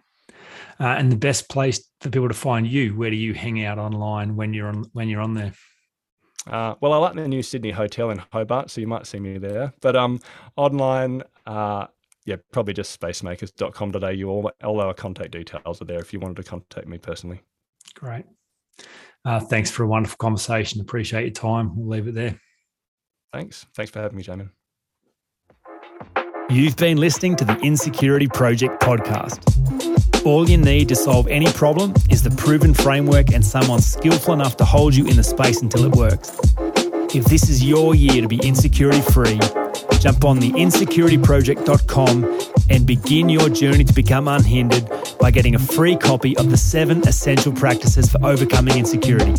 Uh, 0.80 0.88
and 0.88 1.12
the 1.12 1.18
best 1.18 1.50
place 1.50 1.84
for 2.02 2.10
people 2.10 2.28
to 2.28 2.34
find 2.34 2.68
you, 2.68 2.96
where 2.96 3.10
do 3.10 3.16
you 3.16 3.34
hang 3.34 3.64
out 3.64 3.80
online 3.80 4.36
when 4.36 4.54
you're 4.54 4.68
on 4.68 4.86
when 4.94 5.10
you're 5.10 5.22
on 5.22 5.34
there? 5.34 5.54
Uh, 6.50 6.76
well, 6.82 6.94
I 6.94 6.98
like 6.98 7.16
the 7.16 7.28
new 7.28 7.42
Sydney 7.42 7.72
Hotel 7.72 8.10
in 8.10 8.20
Hobart, 8.32 8.70
so 8.70 8.80
you 8.80 8.88
might 8.88 9.06
see 9.06 9.20
me 9.20 9.38
there. 9.38 9.74
But 9.82 9.96
um, 9.96 10.20
online, 10.56 11.24
uh, 11.46 11.88
yeah, 12.26 12.38
probably 12.52 12.74
just 12.74 12.98
spacemakers.com.au. 13.00 14.30
All, 14.30 14.52
all 14.64 14.82
our 14.82 14.94
contact 14.94 15.32
details 15.32 15.82
are 15.82 15.86
there 15.86 16.00
if 16.00 16.14
you 16.14 16.20
wanted 16.20 16.38
to 16.38 16.44
contact 16.44 16.88
me 16.88 16.98
personally. 16.98 17.42
Great. 17.96 18.26
Uh, 19.26 19.40
thanks 19.40 19.70
for 19.70 19.84
a 19.84 19.88
wonderful 19.88 20.18
conversation. 20.18 20.80
Appreciate 20.80 21.24
your 21.24 21.32
time. 21.32 21.76
We'll 21.76 21.90
leave 21.90 22.08
it 22.08 22.16
there. 22.16 22.40
Thanks. 23.34 23.66
Thanks 23.76 23.92
for 23.92 24.00
having 24.00 24.18
me, 24.18 24.24
Jamin. 24.24 24.52
You've 26.50 26.78
been 26.78 26.98
listening 26.98 27.36
to 27.38 27.46
the 27.46 27.58
Insecurity 27.60 28.28
Project 28.28 28.82
podcast. 28.82 29.77
All 30.26 30.50
you 30.50 30.58
need 30.58 30.90
to 30.90 30.96
solve 30.96 31.28
any 31.28 31.48
problem 31.54 31.94
is 32.10 32.22
the 32.24 32.32
proven 32.32 32.74
framework 32.74 33.32
and 33.32 33.46
someone 33.46 33.82
skillful 33.82 34.34
enough 34.34 34.58
to 34.58 34.66
hold 34.66 34.96
you 34.96 35.08
in 35.08 35.16
the 35.16 35.24
space 35.24 35.62
until 35.62 35.86
it 35.86 35.96
works. 35.96 36.38
If 37.16 37.26
this 37.26 37.50
is 37.50 37.64
your 37.64 37.96
year 37.96 38.22
to 38.22 38.28
be 38.28 38.38
insecurity 38.46 39.02
free, 39.02 39.40
jump 40.00 40.26
on 40.26 40.40
the 40.40 40.52
insecurityproject.com 40.52 42.40
and 42.70 42.86
begin 42.86 43.30
your 43.30 43.50
journey 43.50 43.84
to 43.86 43.94
become 43.94 44.28
unhindered 44.28 44.90
by 45.20 45.32
getting 45.32 45.56
a 45.56 45.60
free 45.60 45.96
copy 45.96 46.38
of 46.38 46.52
the 46.52 46.58
seven 46.58 47.08
essential 47.08 47.54
practices 47.54 48.12
for 48.12 48.26
overcoming 48.26 48.78
insecurity. 48.78 49.36